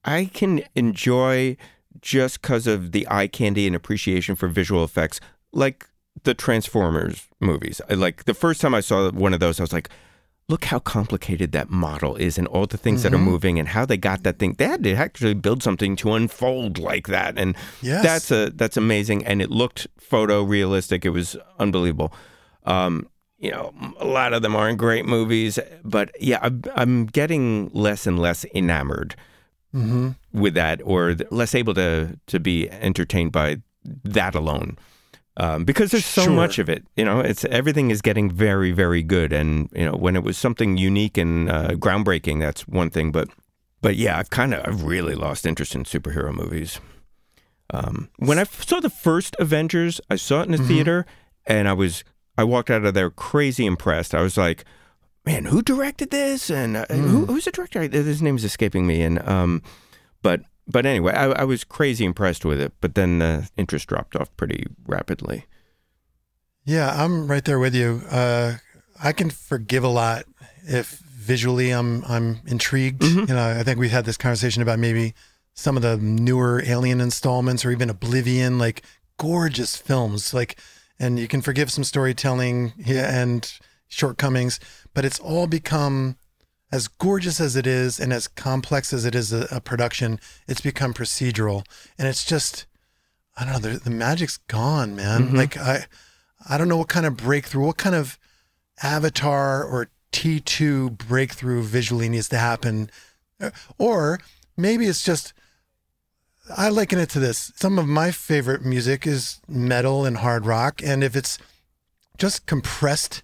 I 0.05 0.26
can 0.26 0.62
enjoy 0.74 1.57
just 2.03 2.42
because 2.42 2.66
of 2.66 2.92
the 2.92 3.07
eye 3.11 3.26
candy 3.28 3.66
and 3.66 3.76
appreciation 3.76 4.34
for 4.36 4.49
visual 4.49 4.84
effects, 4.84 5.20
like 5.53 5.86
the 6.24 6.34
Transformers 6.34 7.26
movies. 7.40 7.80
I, 7.90 7.94
like 7.94 8.24
the 8.24 8.34
first 8.34 8.61
time 8.61 8.74
I 8.74 8.80
saw 8.80 9.11
one 9.11 9.34
of 9.34 9.40
those, 9.40 9.61
I 9.61 9.62
was 9.62 9.72
like, 9.72 9.90
look 10.49 10.64
how 10.66 10.78
complicated 10.78 11.51
that 11.53 11.70
model 11.70 12.14
is 12.16 12.38
and 12.38 12.47
all 12.47 12.66
the 12.66 12.76
things 12.76 13.03
that 13.03 13.12
are 13.12 13.18
moving 13.18 13.59
and 13.59 13.68
how 13.68 13.84
they 13.84 13.97
got 13.97 14.22
that 14.22 14.38
thing. 14.38 14.53
They 14.55 14.66
had 14.66 14.84
to 14.84 14.94
actually 14.94 15.34
build 15.34 15.61
something 15.62 15.97
to 15.97 16.12
unfold 16.12 16.78
like 16.78 17.09
that. 17.09 17.36
And 17.36 17.57
Yes. 17.82 18.05
that's 18.05 18.30
a 18.30 18.51
that's 18.55 18.76
amazing. 18.76 19.26
And 19.26 19.42
it 19.42 19.51
looked 19.51 19.88
photorealistic. 20.01 21.05
It 21.05 21.11
was 21.11 21.36
unbelievable. 21.59 22.12
Um, 22.64 23.09
you 23.38 23.51
know, 23.51 23.74
a 23.99 24.07
lot 24.07 24.32
of 24.32 24.42
them 24.42 24.57
aren't 24.57 24.78
great 24.78 25.05
movies, 25.05 25.59
but 25.84 26.11
yeah, 26.20 26.38
I'm, 26.42 26.62
I'm 26.74 27.07
getting 27.07 27.68
less 27.74 28.07
and 28.07 28.18
less 28.18 28.44
enamored 28.55 29.14
with 30.32 30.54
that, 30.54 30.80
or 30.84 31.14
less 31.30 31.54
able 31.54 31.74
to 31.74 32.18
to 32.26 32.40
be 32.40 32.70
entertained 32.70 33.32
by 33.32 33.58
that 34.04 34.34
alone, 34.34 34.78
um, 35.36 35.64
because 35.64 35.90
there's 35.90 36.06
so 36.06 36.22
Sure. 36.24 36.32
much 36.32 36.58
of 36.58 36.68
it. 36.68 36.84
You 36.96 37.04
know, 37.04 37.20
it's 37.20 37.44
everything 37.46 37.90
is 37.90 38.00
getting 38.02 38.30
very, 38.30 38.72
very 38.72 39.02
good, 39.02 39.32
and 39.32 39.68
you 39.74 39.84
know, 39.84 39.92
when 39.96 40.16
it 40.16 40.22
was 40.22 40.38
something 40.38 40.76
unique 40.78 41.18
and 41.18 41.50
uh, 41.50 41.68
groundbreaking, 41.72 42.40
that's 42.40 42.66
one 42.66 42.90
thing. 42.90 43.12
But, 43.12 43.28
but 43.82 43.96
yeah, 43.96 44.18
I've 44.18 44.30
kind 44.30 44.54
of 44.54 44.66
I've 44.66 44.82
really 44.82 45.14
lost 45.14 45.44
interest 45.46 45.74
in 45.74 45.84
superhero 45.84 46.32
movies. 46.34 46.80
Um, 47.70 48.08
when 48.18 48.38
I 48.38 48.42
f- 48.42 48.64
saw 48.66 48.80
the 48.80 48.90
first 48.90 49.34
Avengers, 49.38 50.00
I 50.08 50.16
saw 50.16 50.40
it 50.40 50.46
in 50.46 50.52
the 50.52 50.58
theater, 50.58 51.04
and 51.46 51.68
I 51.68 51.72
was 51.74 52.02
I 52.38 52.44
walked 52.44 52.70
out 52.70 52.84
of 52.84 52.94
there 52.94 53.10
crazy 53.10 53.66
impressed. 53.66 54.14
I 54.14 54.22
was 54.22 54.36
like, 54.36 54.64
"Man, 55.26 55.44
who 55.44 55.60
directed 55.60 56.10
this? 56.10 56.48
And 56.50 56.76
uh, 56.76 56.86
who, 56.86 57.26
who's 57.26 57.44
the 57.44 57.50
director? 57.50 57.82
His 57.82 58.22
name 58.22 58.36
is 58.36 58.44
escaping 58.44 58.86
me." 58.86 59.02
And 59.02 59.18
um, 59.28 59.62
but 60.22 60.42
but 60.66 60.86
anyway, 60.86 61.12
I, 61.12 61.26
I 61.26 61.44
was 61.44 61.64
crazy 61.64 62.04
impressed 62.04 62.44
with 62.44 62.60
it. 62.60 62.72
But 62.80 62.94
then 62.94 63.18
the 63.18 63.48
interest 63.56 63.86
dropped 63.88 64.16
off 64.16 64.34
pretty 64.36 64.64
rapidly. 64.86 65.46
Yeah, 66.64 66.90
I'm 67.02 67.28
right 67.28 67.44
there 67.44 67.58
with 67.58 67.74
you. 67.74 68.02
Uh, 68.10 68.54
I 69.02 69.12
can 69.12 69.30
forgive 69.30 69.84
a 69.84 69.88
lot 69.88 70.24
if 70.64 70.88
visually 70.88 71.70
I'm 71.70 72.04
I'm 72.06 72.40
intrigued. 72.46 73.02
You 73.02 73.26
know, 73.26 73.56
I 73.58 73.62
think 73.62 73.78
we've 73.78 73.90
had 73.90 74.04
this 74.04 74.16
conversation 74.16 74.62
about 74.62 74.78
maybe 74.78 75.14
some 75.54 75.76
of 75.76 75.82
the 75.82 75.96
newer 75.96 76.62
Alien 76.64 77.00
installments 77.00 77.64
or 77.64 77.70
even 77.70 77.90
Oblivion, 77.90 78.58
like 78.58 78.82
gorgeous 79.16 79.76
films. 79.76 80.34
Like, 80.34 80.58
and 80.98 81.18
you 81.18 81.28
can 81.28 81.40
forgive 81.40 81.70
some 81.72 81.84
storytelling 81.84 82.72
yeah, 82.76 83.20
and 83.20 83.58
shortcomings, 83.89 84.61
but 84.95 85.05
it's 85.05 85.18
all 85.18 85.47
become 85.47 86.16
as 86.72 86.89
gorgeous 86.89 87.41
as 87.41 87.57
it 87.57 87.66
is 87.66 88.01
and 88.01 88.12
as 88.12 88.28
complex 88.28 88.93
as 88.93 89.05
it 89.05 89.14
is 89.14 89.32
a, 89.32 89.47
a 89.51 89.61
production. 89.61 90.18
It's 90.49 90.61
become 90.61 90.95
procedural, 90.95 91.64
and 91.99 92.09
it's 92.09 92.24
just 92.24 92.66
I 93.37 93.45
don't 93.45 93.53
know. 93.62 93.70
The, 93.70 93.78
the 93.78 93.91
magic's 93.91 94.39
gone, 94.49 94.97
man. 94.97 95.26
Mm-hmm. 95.26 95.37
Like 95.37 95.57
I. 95.57 95.87
I 96.49 96.59
don't 96.59 96.68
know 96.68 96.76
what 96.76 96.89
kind 96.89 97.07
of 97.07 97.16
breakthrough, 97.16 97.66
what 97.66 97.76
kind 97.76 97.97
of 97.97 98.18
avatar 98.82 99.64
or 99.64 99.89
T2 100.12 100.97
breakthrough 100.97 101.62
visually 101.62 102.09
needs 102.09 102.28
to 102.28 102.39
happen. 102.39 102.91
Or 103.78 104.20
maybe 104.57 104.87
it's 104.87 105.03
just, 105.03 105.32
I 106.57 106.68
liken 106.68 106.99
it 106.99 107.11
to 107.11 107.18
this. 107.18 107.53
Some 107.57 107.78
of 107.78 107.87
my 107.87 108.11
favorite 108.11 108.64
music 108.64 109.07
is 109.07 109.41
metal 109.49 110.05
and 110.05 110.18
hard 110.18 110.47
rock. 110.47 110.82
And 110.84 111.03
if 111.03 111.16
it's 111.16 111.39
just 112.16 112.47
compressed, 112.47 113.22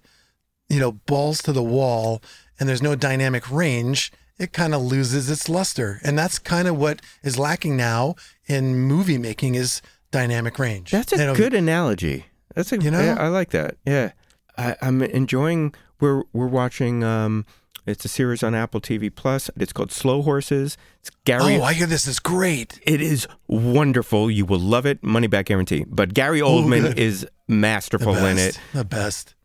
you 0.69 0.79
know, 0.79 0.91
balls 0.91 1.41
to 1.43 1.51
the 1.51 1.63
wall 1.63 2.21
and 2.59 2.67
there's 2.69 2.81
no 2.81 2.95
dynamic 2.95 3.49
range, 3.51 4.11
it 4.37 4.53
kind 4.53 4.73
of 4.73 4.81
loses 4.81 5.29
its 5.29 5.47
luster. 5.49 5.99
And 6.03 6.17
that's 6.17 6.39
kind 6.39 6.67
of 6.67 6.77
what 6.77 7.01
is 7.23 7.37
lacking 7.37 7.77
now 7.77 8.15
in 8.47 8.75
movie 8.75 9.17
making 9.17 9.55
is 9.55 9.81
dynamic 10.11 10.57
range. 10.59 10.91
That's 10.91 11.13
a 11.13 11.33
good 11.33 11.53
analogy. 11.53 12.25
That's 12.55 12.71
a 12.71 12.79
You 12.79 12.91
know? 12.91 13.01
yeah, 13.01 13.17
I 13.19 13.27
like 13.29 13.49
that. 13.49 13.77
Yeah, 13.85 14.11
I, 14.57 14.75
I'm 14.81 15.01
enjoying. 15.01 15.73
We're 15.99 16.23
we're 16.33 16.47
watching. 16.47 17.03
Um, 17.03 17.45
it's 17.85 18.05
a 18.05 18.07
series 18.07 18.43
on 18.43 18.55
Apple 18.55 18.79
TV 18.79 19.13
Plus. 19.13 19.49
It's 19.57 19.73
called 19.73 19.91
Slow 19.91 20.21
Horses. 20.21 20.77
It's 21.01 21.09
Gary. 21.25 21.57
Oh, 21.57 21.63
I 21.63 21.73
hear 21.73 21.85
this 21.87 22.07
is 22.07 22.19
great. 22.19 22.79
It 22.83 23.01
is 23.01 23.27
wonderful. 23.47 24.31
You 24.31 24.45
will 24.45 24.59
love 24.59 24.85
it. 24.85 25.03
Money 25.03 25.27
back 25.27 25.47
guarantee. 25.47 25.83
But 25.87 26.13
Gary 26.13 26.39
Oldman 26.39 26.81
good. 26.83 26.99
is 26.99 27.27
masterful 27.47 28.15
in 28.15 28.37
it. 28.37 28.57
The 28.73 28.85
best. 28.85 29.35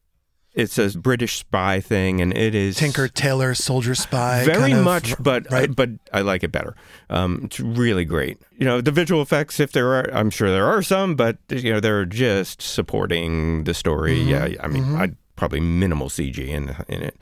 It's 0.59 0.77
a 0.77 0.99
British 0.99 1.39
spy 1.39 1.79
thing, 1.79 2.21
and 2.21 2.37
it 2.37 2.53
is 2.53 2.79
Tinker 2.79 3.07
Tailor 3.07 3.55
Soldier 3.55 3.95
Spy. 3.95 4.45
very 4.45 4.73
kind 4.73 4.79
of, 4.79 4.85
much, 4.85 5.15
but 5.23 5.49
right. 5.53 5.75
but 5.75 5.91
I 6.13 6.23
like 6.23 6.43
it 6.43 6.51
better. 6.51 6.75
Um, 7.09 7.43
it's 7.45 7.61
really 7.61 8.05
great. 8.05 8.39
You 8.59 8.65
know, 8.65 8.81
the 8.81 8.91
visual 8.91 9.23
effects, 9.23 9.61
if 9.61 9.71
there 9.71 9.95
are, 9.95 10.13
I'm 10.13 10.31
sure 10.31 10.51
there 10.51 10.67
are 10.67 10.83
some, 10.83 11.15
but 11.15 11.39
you 11.49 11.73
know, 11.73 11.79
they're 11.79 12.05
just 12.05 12.61
supporting 12.61 13.63
the 13.65 13.73
story. 13.73 14.19
Mm-hmm. 14.19 14.29
Yeah, 14.29 14.61
I 14.61 14.67
mean, 14.67 14.97
I'd 14.97 15.15
probably 15.37 15.61
minimal 15.61 16.09
CG 16.09 16.39
in 16.45 16.75
in 16.89 17.03
it, 17.03 17.17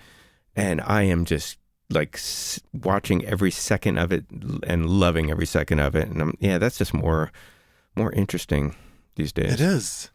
and 0.56 0.80
I 0.80 1.02
am 1.02 1.26
just 1.26 1.58
like 1.90 2.14
s- 2.14 2.58
watching 2.72 3.22
every 3.26 3.50
second 3.50 3.98
of 3.98 4.12
it 4.12 4.24
and 4.62 4.88
loving 4.88 5.30
every 5.30 5.46
second 5.46 5.80
of 5.80 5.94
it. 5.94 6.08
And 6.08 6.22
I'm, 6.22 6.38
yeah, 6.40 6.56
that's 6.56 6.78
just 6.78 6.94
more 6.94 7.30
more 7.94 8.12
interesting 8.12 8.74
these 9.16 9.32
days. 9.32 9.52
it 9.52 9.60
is. 9.60 10.10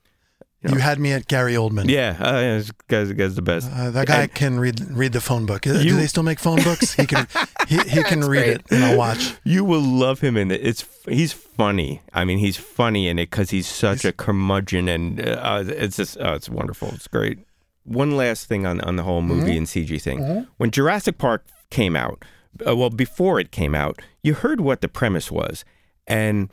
You 0.64 0.70
know. 0.70 0.76
You 0.76 0.82
had 0.82 1.00
me 1.00 1.12
at 1.12 1.28
Gary 1.28 1.54
Oldman. 1.56 1.90
Yeah, 1.90 2.16
uh, 2.20 2.40
yeah, 2.40 2.58
this 2.60 2.72
guy's, 2.88 3.12
guy's 3.14 3.36
the 3.36 3.42
best. 3.42 3.68
Uh, 3.72 3.90
that 3.92 4.08
guy 4.08 4.22
And- 4.24 4.34
can 4.36 4.60
read 4.60 4.80
read 4.92 5.12
the 5.12 5.20
phone 5.22 5.48
book. 5.48 5.66
Uh, 5.66 5.72
You- 5.72 5.92
Do 5.92 5.96
they 5.96 6.06
still 6.08 6.22
make 6.24 6.40
phone 6.40 6.62
books? 6.64 6.94
He 6.94 7.08
can 7.08 7.28
he, 7.68 7.78
he 7.80 8.04
can 8.12 8.20
read 8.22 8.28
great. 8.28 8.48
it 8.58 8.66
and 8.70 8.84
I'll 8.84 8.98
watch. 8.98 9.34
You 9.44 9.66
will 9.66 9.82
love 9.82 10.20
him 10.22 10.38
in 10.38 10.52
it. 10.52 10.62
It's 10.64 10.86
he's 11.10 11.34
funny. 11.34 12.02
I 12.14 12.26
mean, 12.26 12.38
he's 12.38 12.58
funny 12.58 13.08
in 13.08 13.18
it 13.18 13.32
because 13.32 13.50
he's 13.50 13.68
such 13.68 14.06
a 14.06 14.12
curmudgeon, 14.12 14.88
and 14.88 15.20
uh, 15.28 15.64
it's 15.66 15.98
just 15.98 16.18
oh, 16.20 16.34
it's 16.34 16.48
wonderful. 16.50 16.90
It's 16.90 17.08
great. 17.08 17.40
One 17.84 18.12
last 18.16 18.46
thing 18.46 18.68
on 18.68 18.82
on 18.82 18.98
the 18.98 19.04
whole 19.04 19.24
movie 19.24 19.58
and 19.58 19.66
CG 19.66 20.00
thing. 20.00 20.46
When 20.58 20.70
Jurassic 20.70 21.18
Park 21.18 21.44
came 21.72 21.96
out, 21.96 22.24
uh, 22.68 22.76
well, 22.76 22.92
before 22.92 23.40
it 23.40 23.50
came 23.52 23.74
out, 23.74 24.00
you 24.22 24.36
heard 24.36 24.62
what 24.62 24.82
the 24.82 24.88
premise 24.88 25.32
was, 25.32 25.66
and 26.06 26.52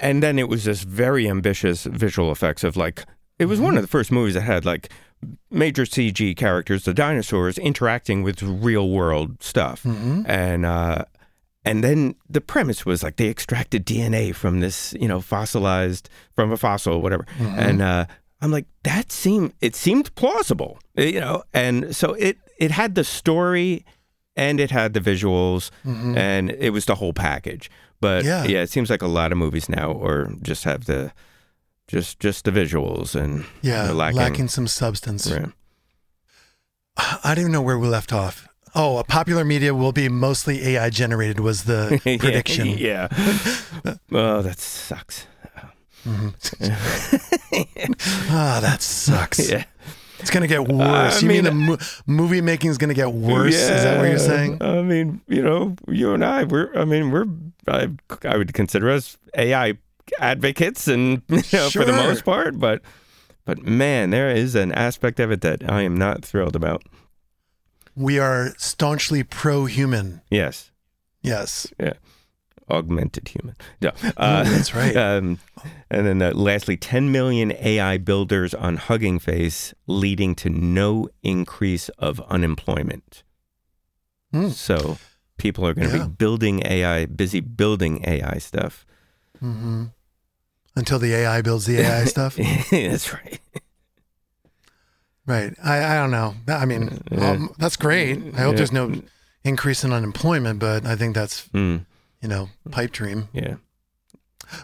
and 0.00 0.22
then 0.22 0.38
it 0.38 0.48
was 0.48 0.64
this 0.64 0.84
very 0.84 1.28
ambitious 1.28 1.84
visual 1.84 2.32
effects 2.32 2.64
of 2.64 2.78
like 2.78 3.04
it 3.42 3.46
was 3.46 3.60
one 3.60 3.76
of 3.76 3.82
the 3.82 3.88
first 3.96 4.10
movies 4.12 4.34
that 4.34 4.42
had 4.54 4.64
like 4.64 4.88
major 5.50 5.84
CG 5.84 6.36
characters, 6.36 6.84
the 6.84 6.94
dinosaurs 6.94 7.58
interacting 7.58 8.22
with 8.22 8.42
real 8.42 8.88
world 8.88 9.42
stuff, 9.42 9.84
and 9.84 10.64
uh, 10.64 11.04
and 11.64 11.84
then 11.84 12.14
the 12.28 12.40
premise 12.40 12.84
was 12.86 13.02
like 13.02 13.16
they 13.16 13.28
extracted 13.28 13.84
DNA 13.86 14.34
from 14.34 14.60
this, 14.60 14.94
you 15.00 15.08
know, 15.08 15.20
fossilized 15.20 16.08
from 16.34 16.50
a 16.52 16.56
fossil, 16.56 17.00
whatever. 17.02 17.24
And 17.38 17.80
uh, 17.82 18.06
I'm 18.40 18.50
like, 18.50 18.66
that 18.84 19.12
seemed 19.12 19.52
it 19.60 19.74
seemed 19.76 20.14
plausible, 20.14 20.78
you 20.96 21.20
know. 21.20 21.42
And 21.52 21.94
so 21.94 22.14
it 22.14 22.36
it 22.58 22.70
had 22.70 22.94
the 22.94 23.04
story, 23.04 23.84
and 24.36 24.58
it 24.60 24.70
had 24.70 24.92
the 24.94 25.00
visuals, 25.00 25.70
and 26.16 26.50
it 26.50 26.70
was 26.72 26.84
the 26.86 26.94
whole 26.96 27.12
package. 27.12 27.70
But 28.00 28.24
Yeah. 28.24 28.44
yeah, 28.44 28.62
it 28.62 28.70
seems 28.70 28.90
like 28.90 29.02
a 29.02 29.06
lot 29.20 29.30
of 29.32 29.38
movies 29.38 29.68
now, 29.68 29.92
or 29.92 30.32
just 30.42 30.64
have 30.64 30.86
the 30.86 31.12
just 31.88 32.20
just 32.20 32.44
the 32.44 32.50
visuals 32.50 33.14
and 33.14 33.44
Yeah, 33.62 33.90
lacking. 33.92 34.18
lacking. 34.18 34.48
some 34.48 34.66
substance. 34.66 35.26
Yeah. 35.28 35.46
I 36.96 37.34
don't 37.34 37.38
even 37.40 37.52
know 37.52 37.62
where 37.62 37.78
we 37.78 37.88
left 37.88 38.12
off. 38.12 38.48
Oh, 38.74 38.98
a 38.98 39.04
popular 39.04 39.44
media 39.44 39.74
will 39.74 39.92
be 39.92 40.08
mostly 40.08 40.66
AI 40.66 40.88
generated 40.90 41.40
was 41.40 41.64
the 41.64 41.98
prediction. 42.18 42.68
yeah. 42.68 43.08
oh, 44.12 44.42
that 44.42 44.58
sucks. 44.58 45.26
Ah, 48.34 48.58
that 48.62 48.82
sucks. 48.82 49.50
Yeah. 49.50 49.64
It's 50.18 50.30
gonna 50.30 50.46
get 50.46 50.68
worse. 50.68 51.18
I 51.18 51.20
you 51.20 51.28
mean, 51.28 51.44
mean- 51.44 51.44
the 51.44 51.52
mo- 51.52 51.78
movie 52.06 52.40
making 52.40 52.70
is 52.70 52.78
gonna 52.78 52.94
get 52.94 53.12
worse? 53.12 53.54
Is 53.54 53.68
that 53.82 53.98
what 53.98 54.08
you're 54.08 54.18
saying? 54.18 54.62
I 54.62 54.82
mean, 54.82 55.20
you 55.28 55.42
know, 55.42 55.76
you 55.88 56.12
and 56.14 56.24
I, 56.24 56.44
we're, 56.44 56.72
I 56.78 56.84
mean, 56.84 57.10
we're, 57.10 57.26
I, 57.68 57.88
I 58.24 58.36
would 58.36 58.52
consider 58.54 58.90
us 58.90 59.16
AI 59.36 59.74
advocates 60.18 60.88
and, 60.88 61.22
you 61.28 61.42
know, 61.52 61.70
for 61.70 61.84
the 61.84 61.92
most 61.92 62.24
part, 62.24 62.58
but, 62.58 62.82
but 63.44 63.62
man, 63.62 64.10
there 64.10 64.30
is 64.30 64.54
an 64.54 64.72
aspect 64.72 65.20
of 65.20 65.30
it 65.30 65.40
that 65.42 65.68
I 65.70 65.82
am 65.82 65.96
not 65.96 66.24
thrilled 66.24 66.56
about. 66.56 66.82
We 67.94 68.18
are 68.18 68.54
staunchly 68.56 69.22
pro-human. 69.22 70.22
Yes. 70.30 70.70
Yes. 71.22 71.66
Yeah. 71.78 71.92
Augmented 72.70 73.28
human. 73.28 73.54
Yeah. 73.80 73.90
uh, 74.16 74.44
that's 74.44 74.74
right. 74.74 74.96
Um, 74.96 75.38
and 75.90 76.06
then 76.06 76.22
uh, 76.22 76.32
lastly, 76.34 76.76
10 76.76 77.12
million 77.12 77.52
AI 77.60 77.98
builders 77.98 78.54
on 78.54 78.76
Hugging 78.78 79.18
Face, 79.18 79.74
leading 79.86 80.34
to 80.36 80.48
no 80.48 81.08
increase 81.22 81.88
of 81.90 82.20
unemployment. 82.30 83.24
Hmm. 84.32 84.48
So 84.48 84.96
people 85.36 85.66
are 85.66 85.74
going 85.74 85.90
to 85.90 85.96
Yeah. 85.98 86.06
be 86.06 86.12
building 86.12 86.62
AI, 86.64 87.04
busy 87.06 87.40
building 87.40 88.02
AI 88.06 88.38
stuff. 88.38 88.86
Hmm 89.42 89.84
Until 90.76 90.98
the 90.98 91.12
AI 91.14 91.42
builds 91.42 91.66
the 91.66 91.80
AI 91.80 92.04
stuff. 92.14 92.36
That's 92.70 93.12
right. 93.12 93.40
Right. 95.26 95.54
I, 95.62 95.84
I 95.84 95.94
don't 95.96 96.10
know. 96.10 96.34
I 96.48 96.64
mean, 96.64 97.00
um, 97.20 97.54
that's 97.58 97.76
great. 97.76 98.18
I 98.34 98.40
hope 98.40 98.52
Yeah. 98.52 98.56
there's 98.56 98.72
no 98.72 99.02
increase 99.44 99.84
in 99.84 99.92
unemployment, 99.92 100.58
but 100.58 100.84
I 100.86 100.96
think 100.96 101.14
that's, 101.14 101.48
Mm, 101.48 101.84
you 102.20 102.28
know, 102.28 102.48
pipe 102.70 102.90
dream. 102.92 103.28
yeah. 103.32 103.56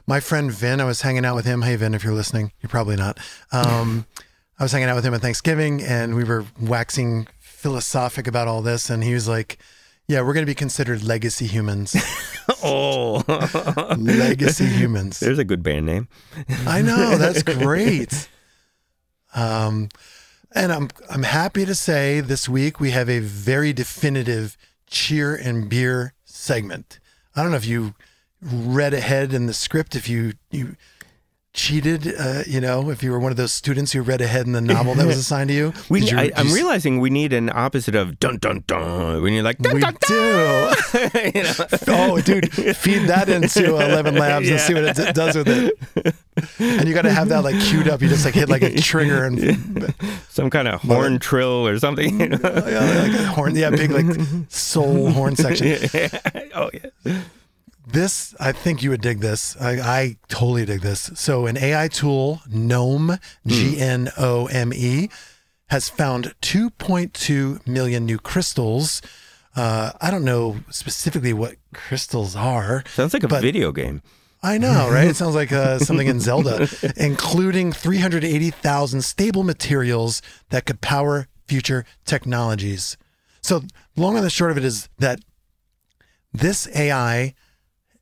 My 0.07 0.20
friend 0.20 0.51
Vin, 0.53 0.81
I 0.81 0.85
was 0.85 1.03
hanging 1.03 1.24
out 1.24 1.35
with 1.37 1.45
him. 1.47 1.62
Hey, 1.62 1.76
Vin, 1.76 1.95
if 1.95 2.03
you're 2.05 2.12
listening, 2.14 2.53
you're 2.61 2.68
probably 2.70 2.97
not. 2.97 3.18
Um, 3.53 4.07
I 4.59 4.64
was 4.64 4.72
hanging 4.72 4.89
out 4.89 4.97
with 4.97 5.05
him 5.05 5.14
at 5.14 5.20
Thanksgiving 5.20 5.81
and 5.83 6.14
we 6.16 6.24
were 6.24 6.45
waxing 6.61 7.29
philosophic 7.41 8.26
about 8.26 8.49
all 8.49 8.61
this. 8.62 8.91
And 8.91 9.05
he 9.05 9.14
was 9.14 9.29
like, 9.29 9.59
yeah, 10.09 10.23
we're 10.23 10.33
going 10.33 10.45
to 10.45 10.51
be 10.51 10.55
considered 10.55 11.03
legacy 11.05 11.47
humans. 11.47 11.95
Oh, 12.63 13.23
legacy 13.99 14.65
humans. 14.65 15.21
There's 15.21 15.39
a 15.39 15.45
good 15.45 15.63
band 15.63 15.85
name. 15.85 16.09
I 16.67 16.81
know 16.81 17.19
that's 17.19 17.43
great. 17.59 18.29
Um, 19.35 19.91
and 20.53 20.73
I'm 20.73 20.89
I'm 21.11 21.25
happy 21.25 21.67
to 21.67 21.75
say 21.75 22.21
this 22.21 22.49
week 22.49 22.81
we 22.81 22.91
have 22.93 23.11
a 23.11 23.19
very 23.19 23.75
definitive 23.75 24.57
cheer 24.87 25.37
and 25.37 25.69
beer 25.69 26.15
segment. 26.25 27.01
I 27.37 27.43
don't 27.43 27.51
know 27.51 27.59
if 27.59 27.67
you 27.67 27.95
read 28.41 28.95
ahead 28.95 29.35
in 29.35 29.45
the 29.45 29.55
script, 29.55 29.95
if 29.95 30.09
you 30.09 30.33
you 30.51 30.77
cheated, 31.59 32.15
uh, 32.19 32.43
you 32.47 32.61
know, 32.61 32.89
if 32.91 33.03
you 33.03 33.11
were 33.11 33.19
one 33.19 33.33
of 33.33 33.37
those 33.37 33.53
students 33.53 33.91
who 33.93 34.01
read 34.01 34.21
ahead 34.21 34.47
in 34.47 34.53
the 34.53 34.61
novel 34.61 34.95
that 34.95 35.07
was 35.07 35.19
assigned 35.27 35.49
to 35.49 35.55
you. 35.55 35.73
We, 35.89 36.03
you- 36.03 36.17
I, 36.17 36.31
i'm 36.37 36.47
you- 36.49 36.55
realizing 36.55 37.01
we 37.01 37.11
need 37.11 37.33
an 37.33 37.51
opposite 37.53 37.95
of 37.97 38.19
dun 38.21 38.39
dun 38.39 38.63
dun. 38.67 39.21
When 39.23 39.33
you're 39.33 39.43
like 39.43 39.59
dun 39.59 39.75
We 39.75 39.81
dun 39.81 39.97
do. 40.07 40.15
you 41.35 41.43
know? 41.43 41.55
Oh, 41.91 42.21
dude, 42.21 42.51
feed 42.77 43.09
that 43.09 43.29
into 43.29 43.61
ElevenLabs 43.61 44.49
and 44.51 44.61
see 44.61 44.75
what 44.75 44.85
it 44.85 44.97
d- 44.97 45.13
does 45.13 45.35
with 45.37 45.49
it. 45.49 46.15
And 46.61 46.87
you 46.89 46.95
got 46.95 47.03
to 47.03 47.11
have 47.13 47.29
that 47.31 47.43
like 47.43 47.59
queued 47.61 47.89
up. 47.89 48.01
You 48.01 48.09
just 48.09 48.25
like 48.25 48.35
hit 48.35 48.49
like 48.49 48.63
a 48.63 48.75
trigger 48.81 49.25
and 49.25 49.93
Some 50.29 50.49
kind 50.51 50.69
of 50.69 50.81
horn 50.83 51.19
trill 51.19 51.67
or 51.67 51.79
something. 51.79 52.21
you 52.21 52.29
know? 52.29 52.39
yeah, 52.43 53.03
like 53.09 53.21
a 53.21 53.27
horn, 53.27 53.57
yeah, 53.57 53.71
big 53.71 53.91
like 53.91 54.07
soul 54.49 55.11
horn 55.11 55.35
section. 55.37 55.77
oh 56.55 56.71
yeah. 57.05 57.21
This, 57.91 58.34
I 58.39 58.53
think 58.53 58.82
you 58.82 58.91
would 58.91 59.01
dig 59.01 59.20
this. 59.20 59.57
I, 59.59 59.70
I 59.80 60.16
totally 60.28 60.66
dig 60.66 60.82
this. 60.82 61.11
So, 61.14 61.47
an 61.47 61.57
AI 61.57 61.89
tool, 61.89 62.43
GNoME, 62.51 63.18
G 63.47 63.80
N 63.80 64.11
O 64.18 64.47
M 64.49 64.72
E, 64.74 65.09
has 65.70 65.89
found 65.89 66.34
2.2 66.43 67.66
million 67.66 68.05
new 68.05 68.18
crystals. 68.18 69.01
Uh, 69.57 69.93
I 70.03 70.11
don't 70.11 70.24
know 70.24 70.59
specifically 70.70 71.32
what 71.32 71.57
crystals 71.72 72.36
are. 72.36 72.84
Sounds 72.95 73.14
like 73.14 73.22
a 73.24 73.28
But- 73.28 73.43
video 73.43 73.72
game. 73.72 74.03
I 74.41 74.57
know, 74.57 74.89
right? 74.89 75.09
It 75.09 75.16
sounds 75.16 75.34
like 75.34 75.51
uh, 75.51 75.78
something 75.80 76.07
in 76.07 76.20
Zelda, 76.20 76.68
including 76.97 77.72
380,000 77.72 79.03
stable 79.03 79.43
materials 79.43 80.22
that 80.51 80.64
could 80.64 80.80
power 80.80 81.26
future 81.49 81.84
technologies. 82.05 82.97
So, 83.41 83.62
long 83.97 84.14
and 84.16 84.24
the 84.24 84.30
short 84.30 84.53
of 84.53 84.59
it 84.59 84.64
is 84.64 84.89
that 84.99 85.18
this 86.32 86.68
AI 86.76 87.34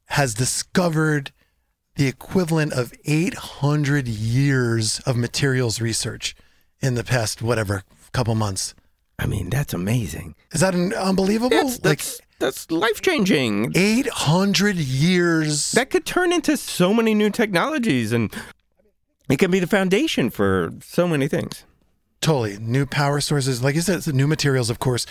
has 0.07 0.35
discovered 0.35 1.33
the 1.97 2.07
equivalent 2.07 2.73
of 2.73 2.93
800 3.05 4.07
years 4.07 5.01
of 5.01 5.17
materials 5.17 5.81
research 5.81 6.35
in 6.81 6.95
the 6.95 7.05
past, 7.05 7.43
whatever, 7.43 7.85
couple 8.13 8.35
months. 8.35 8.75
I 9.19 9.27
mean, 9.27 9.51
that's 9.51 9.75
amazing. 9.75 10.35
Is 10.53 10.61
that 10.61 10.75
un- 10.75 10.95
unbelievable? 10.95 11.51
That's 11.51 11.79
that's, 11.79 12.21
that's 12.39 12.71
life 12.71 13.01
changing. 13.01 13.73
800 13.75 14.77
years. 14.77 15.73
That 15.73 15.91
could 15.91 16.05
turn 16.05 16.33
into 16.33 16.57
so 16.57 16.93
many 16.93 17.15
new 17.15 17.31
technologies, 17.31 18.13
and 18.13 18.35
it 19.29 19.39
can 19.39 19.51
be 19.51 19.59
the 19.59 19.67
foundation 19.67 20.31
for 20.31 20.73
so 20.83 21.09
many 21.09 21.29
things. 21.29 21.65
Totally. 22.21 22.59
New 22.59 22.87
power 22.87 23.21
sources. 23.21 23.63
Like 23.63 23.75
you 23.75 23.81
said, 23.81 24.07
new 24.15 24.27
materials, 24.27 24.71
of 24.71 24.79
course. 24.79 25.07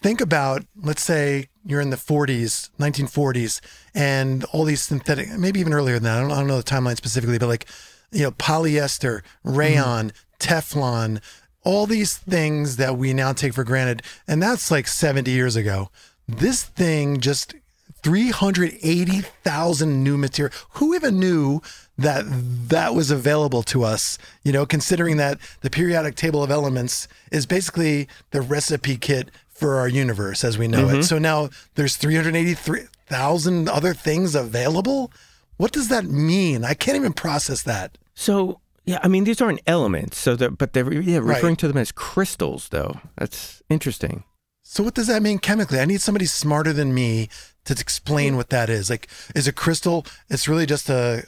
Think 0.00 0.20
about, 0.20 0.64
let's 0.80 1.02
say 1.02 1.48
you're 1.64 1.80
in 1.80 1.90
the 1.90 1.96
40s, 1.96 2.70
1940s, 2.78 3.60
and 3.94 4.44
all 4.44 4.64
these 4.64 4.82
synthetic, 4.82 5.28
maybe 5.36 5.60
even 5.60 5.72
earlier 5.72 5.94
than 5.94 6.04
that. 6.04 6.18
I 6.18 6.20
don't, 6.20 6.30
I 6.30 6.36
don't 6.36 6.46
know 6.46 6.56
the 6.56 6.62
timeline 6.62 6.96
specifically, 6.96 7.38
but 7.38 7.48
like, 7.48 7.66
you 8.12 8.22
know, 8.22 8.30
polyester, 8.30 9.22
mm-hmm. 9.44 9.56
rayon, 9.56 10.12
Teflon, 10.38 11.20
all 11.64 11.86
these 11.86 12.16
things 12.16 12.76
that 12.76 12.96
we 12.96 13.12
now 13.12 13.32
take 13.32 13.54
for 13.54 13.64
granted. 13.64 14.02
And 14.26 14.42
that's 14.42 14.70
like 14.70 14.86
70 14.86 15.30
years 15.30 15.56
ago. 15.56 15.90
This 16.28 16.62
thing 16.62 17.20
just 17.20 17.54
380,000 18.02 20.04
new 20.04 20.16
material. 20.16 20.54
Who 20.74 20.94
even 20.94 21.18
knew 21.18 21.60
that 21.96 22.24
that 22.68 22.94
was 22.94 23.10
available 23.10 23.64
to 23.64 23.82
us? 23.82 24.18
You 24.44 24.52
know, 24.52 24.64
considering 24.64 25.16
that 25.16 25.38
the 25.62 25.70
periodic 25.70 26.14
table 26.14 26.42
of 26.42 26.50
elements 26.50 27.08
is 27.32 27.46
basically 27.46 28.08
the 28.30 28.40
recipe 28.40 28.96
kit 28.96 29.30
for 29.58 29.76
our 29.76 29.88
universe 29.88 30.44
as 30.44 30.56
we 30.56 30.68
know 30.68 30.88
it. 30.88 30.92
Mm-hmm. 30.92 31.00
So 31.02 31.18
now 31.18 31.50
there's 31.74 31.96
383,000 31.96 33.68
other 33.68 33.94
things 33.94 34.34
available. 34.34 35.10
What 35.56 35.72
does 35.72 35.88
that 35.88 36.04
mean? 36.04 36.64
I 36.64 36.74
can't 36.74 36.96
even 36.96 37.12
process 37.12 37.62
that. 37.64 37.98
So 38.14 38.60
yeah, 38.84 39.00
I 39.02 39.08
mean, 39.08 39.24
these 39.24 39.42
aren't 39.42 39.60
elements, 39.66 40.16
so 40.16 40.36
that 40.36 40.56
but 40.56 40.72
they're 40.72 40.90
yeah, 40.92 41.18
Right. 41.18 41.34
referring 41.36 41.56
to 41.56 41.68
them 41.68 41.76
as 41.76 41.92
crystals, 41.92 42.68
though. 42.70 43.00
That's 43.18 43.62
interesting. 43.68 44.24
So 44.62 44.82
what 44.82 44.94
does 44.94 45.08
that 45.08 45.22
mean 45.22 45.38
chemically? 45.38 45.80
I 45.80 45.84
need 45.84 46.00
somebody 46.00 46.26
smarter 46.26 46.72
than 46.72 46.94
me 46.94 47.28
to 47.64 47.72
explain 47.74 48.36
what 48.36 48.50
that 48.50 48.70
is. 48.70 48.88
Like, 48.90 49.08
is 49.34 49.48
a 49.48 49.52
crystal? 49.52 50.06
It's 50.30 50.46
really 50.48 50.66
just 50.66 50.88
a, 50.88 51.24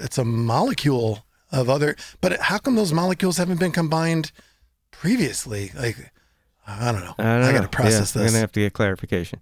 it's 0.00 0.18
a 0.18 0.24
molecule 0.24 1.24
of 1.50 1.68
other. 1.70 1.96
But 2.20 2.40
how 2.40 2.58
come 2.58 2.74
those 2.76 2.92
molecules 2.92 3.36
haven't 3.36 3.60
been 3.60 3.72
combined 3.72 4.30
previously? 4.90 5.72
Like, 5.76 6.12
I 6.66 6.92
don't 6.92 7.04
know. 7.04 7.14
I, 7.18 7.40
don't 7.40 7.54
got 7.54 7.62
to 7.62 7.68
process 7.68 8.14
yeah, 8.14 8.22
I'm 8.22 8.28
gonna 8.28 8.38
have 8.38 8.52
to 8.52 8.60
get 8.60 8.72
clarification. 8.72 9.40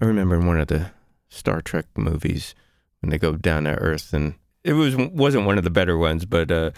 I 0.00 0.04
remember 0.04 0.36
in 0.36 0.46
one 0.46 0.60
of 0.60 0.68
the 0.68 0.90
Star 1.28 1.62
Trek 1.62 1.86
movies 1.96 2.54
when 3.00 3.10
they 3.10 3.18
go 3.18 3.36
down 3.36 3.64
to 3.64 3.74
Earth, 3.76 4.12
and 4.12 4.34
it 4.64 4.74
was 4.74 4.96
wasn't 4.96 5.46
one 5.46 5.58
of 5.58 5.64
the 5.64 5.70
better 5.70 5.96
ones, 5.96 6.24
but 6.26 6.50
uh, 6.50 6.70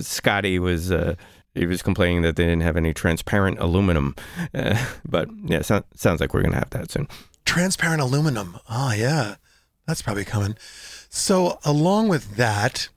Scotty 0.00 0.58
was 0.58 0.92
uh, 0.92 1.14
he 1.54 1.66
was 1.66 1.82
complaining 1.82 2.22
that 2.22 2.36
they 2.36 2.44
didn't 2.44 2.62
have 2.62 2.76
any 2.76 2.92
transparent 2.94 3.58
aluminum. 3.58 4.14
Uh, 4.54 4.76
but 5.08 5.30
yeah, 5.44 5.62
so, 5.62 5.82
sounds 5.94 6.20
like 6.20 6.34
we're 6.34 6.42
gonna 6.42 6.56
have 6.56 6.68
that 6.70 6.90
soon. 6.90 7.08
Transparent 7.46 8.02
aluminum. 8.02 8.58
Oh 8.68 8.92
yeah, 8.92 9.36
that's 9.86 10.02
probably 10.02 10.26
coming. 10.26 10.56
So 11.08 11.58
along 11.64 12.08
with 12.08 12.36
that, 12.36 12.88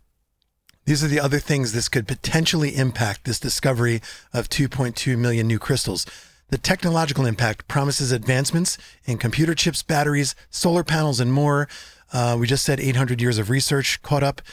these 0.86 1.04
are 1.04 1.08
the 1.08 1.20
other 1.20 1.40
things 1.40 1.72
this 1.72 1.90
could 1.90 2.08
potentially 2.08 2.76
impact 2.76 3.26
this 3.26 3.40
discovery 3.40 4.02
of 4.34 4.50
2.2 4.50 5.18
million 5.18 5.48
new 5.48 5.60
crystals. 5.60 6.06
The 6.50 6.60
technological 6.60 7.26
impact 7.26 7.68
promises 7.68 8.12
advancements 8.12 8.78
in 9.06 9.18
computer 9.18 9.56
chips, 9.56 9.82
batteries, 9.82 10.36
solar 10.52 10.84
panels, 10.84 11.20
and 11.20 11.34
more. 11.34 11.68
Uh, 12.14 12.38
we 12.40 12.46
just 12.46 12.64
said 12.64 12.80
800 12.80 13.20
years 13.20 13.40
of 13.40 13.50
research 13.50 14.00
caught 14.04 14.22
up. 14.22 14.44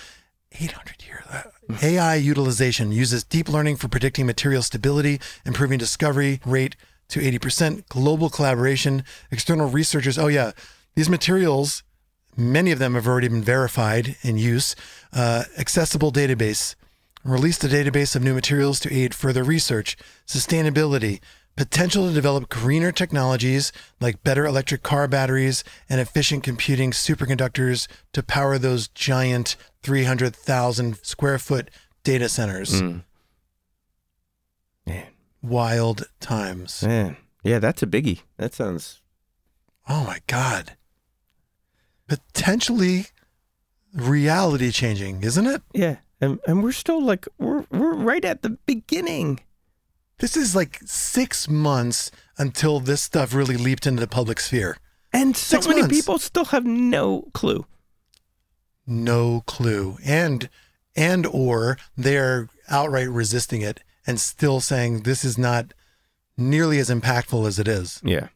800 0.53 1.05
years. 1.07 1.24
Uh, 1.30 1.43
AI 1.83 2.14
utilization 2.14 2.93
uses 2.93 3.24
deep 3.24 3.49
learning 3.49 3.76
for 3.76 3.89
predicting 3.89 4.24
material 4.24 4.62
stability, 4.62 5.20
improving 5.45 5.78
discovery 5.78 6.41
rate 6.47 6.76
to 7.09 7.20
80%. 7.20 7.89
Global 7.89 8.30
collaboration, 8.30 9.05
external 9.30 9.68
researchers. 9.68 10.18
Oh, 10.18 10.28
yeah. 10.28 10.53
These 10.95 11.11
materials, 11.11 11.83
many 12.37 12.70
of 12.70 12.78
them 12.78 12.95
have 12.95 13.07
already 13.07 13.28
been 13.28 13.43
verified 13.43 14.16
in 14.22 14.39
use. 14.39 14.74
Uh, 15.12 15.45
accessible 15.59 16.12
database. 16.12 16.74
Released 17.24 17.62
a 17.62 17.68
database 17.68 18.16
of 18.16 18.22
new 18.22 18.35
materials 18.35 18.80
to 18.80 18.93
aid 18.93 19.14
further 19.14 19.45
research. 19.45 19.97
Sustainability. 20.26 21.20
Potential 21.55 22.09
to 22.09 22.14
develop 22.14 22.49
greener 22.49 22.91
technologies 22.93 23.72
like 24.01 24.24
better 24.24 24.47
electric 24.47 24.83
car 24.83 25.07
batteries 25.07 25.62
and 25.89 26.01
efficient 26.01 26.43
computing 26.43 26.91
superconductors 26.93 27.87
to 28.14 28.22
power 28.22 28.57
those 28.59 28.89
giant 28.89 29.57
300,000 29.83 30.97
square 31.05 31.39
foot 31.39 31.70
data 32.05 32.28
centers. 32.30 32.80
Mm. 32.80 33.03
Man, 34.87 35.07
Wild 35.43 36.05
times. 36.20 36.83
man, 36.83 37.16
yeah, 37.45 37.59
that's 37.59 37.83
a 37.83 37.87
biggie. 37.87 38.20
That 38.39 38.55
sounds 38.55 39.01
Oh 39.89 40.05
my 40.05 40.20
God. 40.26 40.76
Potentially 42.13 43.07
reality 43.95 44.71
changing, 44.71 45.23
isn't 45.23 45.47
it? 45.47 45.63
yeah, 45.73 45.97
and 46.21 46.39
and 46.47 46.63
we're 46.63 46.73
still 46.73 47.03
like 47.03 47.27
we're 47.39 47.65
we're 47.71 47.95
right 47.95 48.25
at 48.25 48.43
the 48.43 48.51
beginning. 48.67 49.41
This 50.19 50.37
is 50.37 50.55
like 50.55 50.81
six 50.85 51.49
months 51.49 52.11
until 52.37 52.81
this 52.81 53.03
stuff 53.03 53.33
really 53.35 53.57
leaped 53.57 53.87
into 53.87 54.01
the 54.01 54.07
public 54.07 54.41
sphere. 54.41 54.77
And 55.13 55.37
so 55.37 55.57
Six 55.57 55.67
many 55.69 55.81
months. 55.81 55.97
people 55.97 56.19
still 56.19 56.45
have 56.47 56.65
no 56.67 57.29
clue. 57.33 57.67
No 58.87 59.43
clue. 59.47 59.97
And 60.05 60.49
and 60.95 61.27
or 61.27 61.79
they're 61.97 62.49
outright 62.69 63.09
resisting 63.09 63.63
it 63.63 63.81
and 64.07 64.21
still 64.21 64.61
saying 64.61 65.03
this 65.03 65.25
is 65.25 65.39
not 65.39 65.73
nearly 66.37 66.79
as 66.79 66.91
impactful 66.91 67.47
as 67.49 67.59
it 67.59 67.69
is. 67.69 68.01
Yeah. 68.05 68.29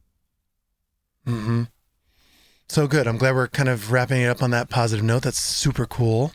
Mm-hmm. 1.27 1.65
So 2.69 2.87
good. 2.87 3.07
I'm 3.07 3.17
glad 3.17 3.35
we're 3.35 3.49
kind 3.49 3.69
of 3.69 3.93
wrapping 3.93 4.21
it 4.23 4.27
up 4.27 4.43
on 4.43 4.51
that 4.51 4.69
positive 4.69 5.05
note. 5.05 5.23
That's 5.23 5.39
super 5.39 5.87
cool. 5.87 6.33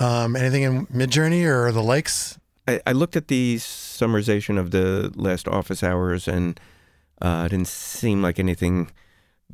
Um, 0.00 0.34
anything 0.36 0.62
in 0.62 0.86
Midjourney 0.86 1.44
or 1.46 1.70
the 1.70 1.82
likes? 1.82 2.38
I, 2.66 2.80
I 2.86 2.92
looked 2.92 3.14
at 3.16 3.28
the 3.28 3.56
summarization 3.56 4.58
of 4.58 4.72
the 4.72 5.12
last 5.14 5.46
office 5.46 5.82
hours 5.84 6.26
and 6.26 6.58
uh, 7.22 7.44
it 7.46 7.50
didn't 7.50 7.68
seem 7.68 8.20
like 8.22 8.38
anything 8.40 8.90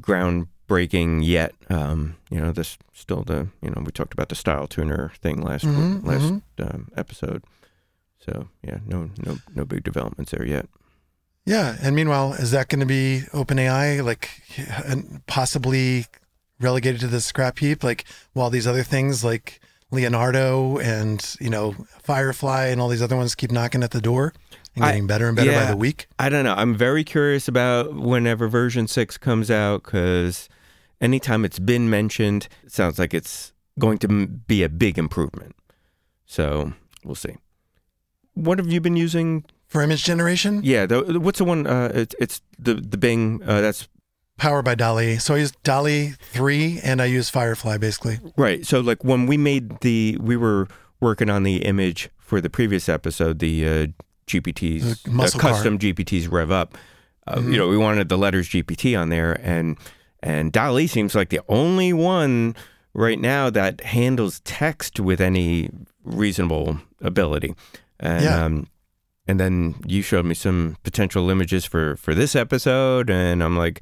groundbreaking 0.00 1.20
yet. 1.26 1.54
Um, 1.68 2.16
you 2.30 2.40
know, 2.40 2.52
this 2.52 2.78
still 2.94 3.22
the 3.22 3.48
you 3.62 3.70
know 3.70 3.82
we 3.84 3.92
talked 3.92 4.12
about 4.14 4.28
the 4.30 4.34
style 4.34 4.66
tuner 4.66 5.12
thing 5.20 5.42
last 5.42 5.64
Mhm, 5.66 6.04
last 6.04 6.32
Um, 6.58 6.88
episode. 6.96 7.44
So 8.18 8.48
yeah, 8.62 8.78
no 8.86 9.10
no 9.18 9.38
no 9.54 9.64
big 9.64 9.84
developments 9.84 10.30
there 10.32 10.46
yet. 10.46 10.68
Yeah. 11.46 11.76
And 11.82 11.96
meanwhile, 11.96 12.34
is 12.34 12.50
that 12.52 12.68
going 12.68 12.80
to 12.80 12.86
be 12.86 13.22
OpenAI 13.32 14.04
like 14.04 14.30
and 14.84 15.22
possibly 15.26 16.06
relegated 16.60 17.00
to 17.00 17.06
the 17.08 17.20
scrap 17.20 17.58
heap? 17.58 17.82
Like 17.82 18.04
while 18.32 18.50
these 18.50 18.66
other 18.66 18.82
things 18.82 19.24
like 19.24 19.60
Leonardo 19.90 20.78
and 20.78 21.34
you 21.40 21.50
know 21.50 21.74
Firefly 22.02 22.66
and 22.66 22.80
all 22.80 22.88
these 22.88 23.02
other 23.02 23.16
ones 23.16 23.34
keep 23.34 23.50
knocking 23.50 23.82
at 23.82 23.90
the 23.90 24.00
door 24.00 24.32
and 24.76 24.84
I- 24.84 24.88
getting 24.92 25.06
better 25.06 25.26
and 25.26 25.36
better 25.36 25.52
by 25.52 25.64
the 25.64 25.76
week. 25.76 26.06
I 26.18 26.28
don't 26.28 26.44
know. 26.44 26.54
I'm 26.54 26.76
very 26.76 27.02
curious 27.04 27.48
about 27.48 27.94
whenever 27.94 28.46
version 28.48 28.86
six 28.86 29.18
comes 29.18 29.50
out 29.50 29.82
because 29.82 30.48
anytime 31.00 31.44
it's 31.44 31.58
been 31.58 31.90
mentioned, 31.90 32.46
it 32.62 32.72
sounds 32.72 32.98
like 32.98 33.12
it's 33.14 33.52
going 33.78 33.98
to 33.98 34.26
be 34.28 34.62
a 34.62 34.68
big 34.68 34.98
improvement. 34.98 35.56
So 36.26 36.74
we'll 37.02 37.14
see. 37.16 37.36
What 38.34 38.58
have 38.58 38.70
you 38.70 38.80
been 38.80 38.96
using? 38.96 39.44
For 39.70 39.80
image 39.82 40.02
generation, 40.04 40.60
Yeah, 40.64 40.84
the, 40.86 41.18
what's 41.20 41.38
the 41.38 41.44
one? 41.44 41.66
Uh, 41.66 41.90
it, 41.94 42.14
it's 42.20 42.42
the 42.58 42.74
the 42.74 42.98
Bing. 42.98 43.40
Uh, 43.46 43.60
that's 43.62 43.88
powered 44.36 44.64
by 44.64 44.74
DALL-E. 44.74 45.18
So 45.18 45.34
I 45.34 45.38
use 45.38 45.52
DALL-E 45.64 46.14
three 46.32 46.80
and 46.82 47.00
I 47.00 47.04
use 47.06 47.30
Firefly 47.30 47.78
basically. 47.78 48.18
right. 48.36 48.66
So 48.66 48.80
like 48.80 49.04
when 49.04 49.26
we 49.26 49.36
made 49.36 49.80
the, 49.80 50.16
we 50.20 50.36
were 50.36 50.66
working 51.00 51.30
on 51.30 51.42
the 51.44 51.58
image 51.64 52.08
for 52.18 52.40
the 52.40 52.50
previous 52.50 52.88
episode, 52.88 53.38
the 53.38 53.66
uh, 53.68 53.86
GPTs, 54.26 55.02
The 55.04 55.10
uh, 55.22 55.28
car. 55.40 55.52
custom 55.52 55.78
GPTs 55.78 56.30
rev 56.30 56.50
up. 56.50 56.76
Uh, 57.26 57.40
You 57.42 57.58
know, 57.58 57.68
we 57.68 57.76
wanted 57.76 58.08
the 58.08 58.16
letters 58.18 58.48
GPT 58.48 58.98
on 58.98 59.08
there, 59.10 59.38
and 59.42 59.76
and 60.22 60.52
DALL-E 60.52 60.86
seems 60.88 61.14
like 61.14 61.28
the 61.28 61.40
only 61.48 61.92
one 61.92 62.54
right 62.94 63.20
now 63.20 63.50
that 63.50 63.80
handles 63.82 64.40
text 64.40 64.98
with 65.00 65.20
any 65.20 65.70
reasonable 66.04 66.78
ability. 67.00 67.54
And, 68.00 68.24
Yeah. 68.24 68.44
Um, 68.44 68.66
and 69.30 69.38
then 69.38 69.76
you 69.86 70.02
showed 70.02 70.24
me 70.24 70.34
some 70.34 70.76
potential 70.82 71.30
images 71.30 71.64
for 71.64 71.94
for 71.96 72.14
this 72.14 72.34
episode, 72.34 73.08
and 73.08 73.44
I'm 73.44 73.56
like, 73.56 73.80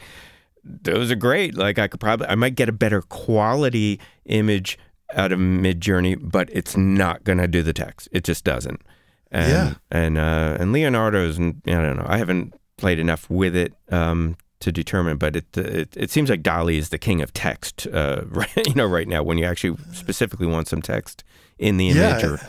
those 0.62 1.10
are 1.10 1.16
great. 1.16 1.54
Like 1.54 1.78
I 1.78 1.88
could 1.88 2.00
probably, 2.00 2.26
I 2.26 2.34
might 2.34 2.54
get 2.54 2.68
a 2.68 2.72
better 2.72 3.00
quality 3.00 3.98
image 4.26 4.78
out 5.14 5.32
of 5.32 5.38
Midjourney, 5.38 6.18
but 6.20 6.50
it's 6.52 6.76
not 6.76 7.24
gonna 7.24 7.48
do 7.48 7.62
the 7.62 7.72
text. 7.72 8.10
It 8.12 8.24
just 8.24 8.44
doesn't. 8.44 8.82
And, 9.30 9.50
Yeah. 9.50 9.74
And 9.90 10.18
uh, 10.18 10.58
and 10.60 10.70
Leonardo's, 10.70 11.38
I 11.40 11.52
don't 11.64 11.96
know. 11.96 12.06
I 12.06 12.18
haven't 12.18 12.52
played 12.76 12.98
enough 12.98 13.30
with 13.30 13.56
it 13.56 13.72
um, 13.90 14.36
to 14.60 14.70
determine, 14.70 15.16
but 15.16 15.34
it, 15.34 15.56
it 15.56 15.96
it 15.96 16.10
seems 16.10 16.28
like 16.28 16.42
DALL-E 16.42 16.76
is 16.76 16.90
the 16.90 16.98
king 16.98 17.22
of 17.22 17.32
text. 17.32 17.86
Uh, 17.86 18.24
right, 18.28 18.66
you 18.66 18.74
know, 18.74 18.86
right 18.86 19.08
now 19.08 19.22
when 19.22 19.38
you 19.38 19.46
actually 19.46 19.78
specifically 19.94 20.46
want 20.46 20.68
some 20.68 20.82
text 20.82 21.24
in 21.58 21.78
the 21.78 21.88
image. 21.88 22.22
Yeah. 22.22 22.28
Or, 22.28 22.40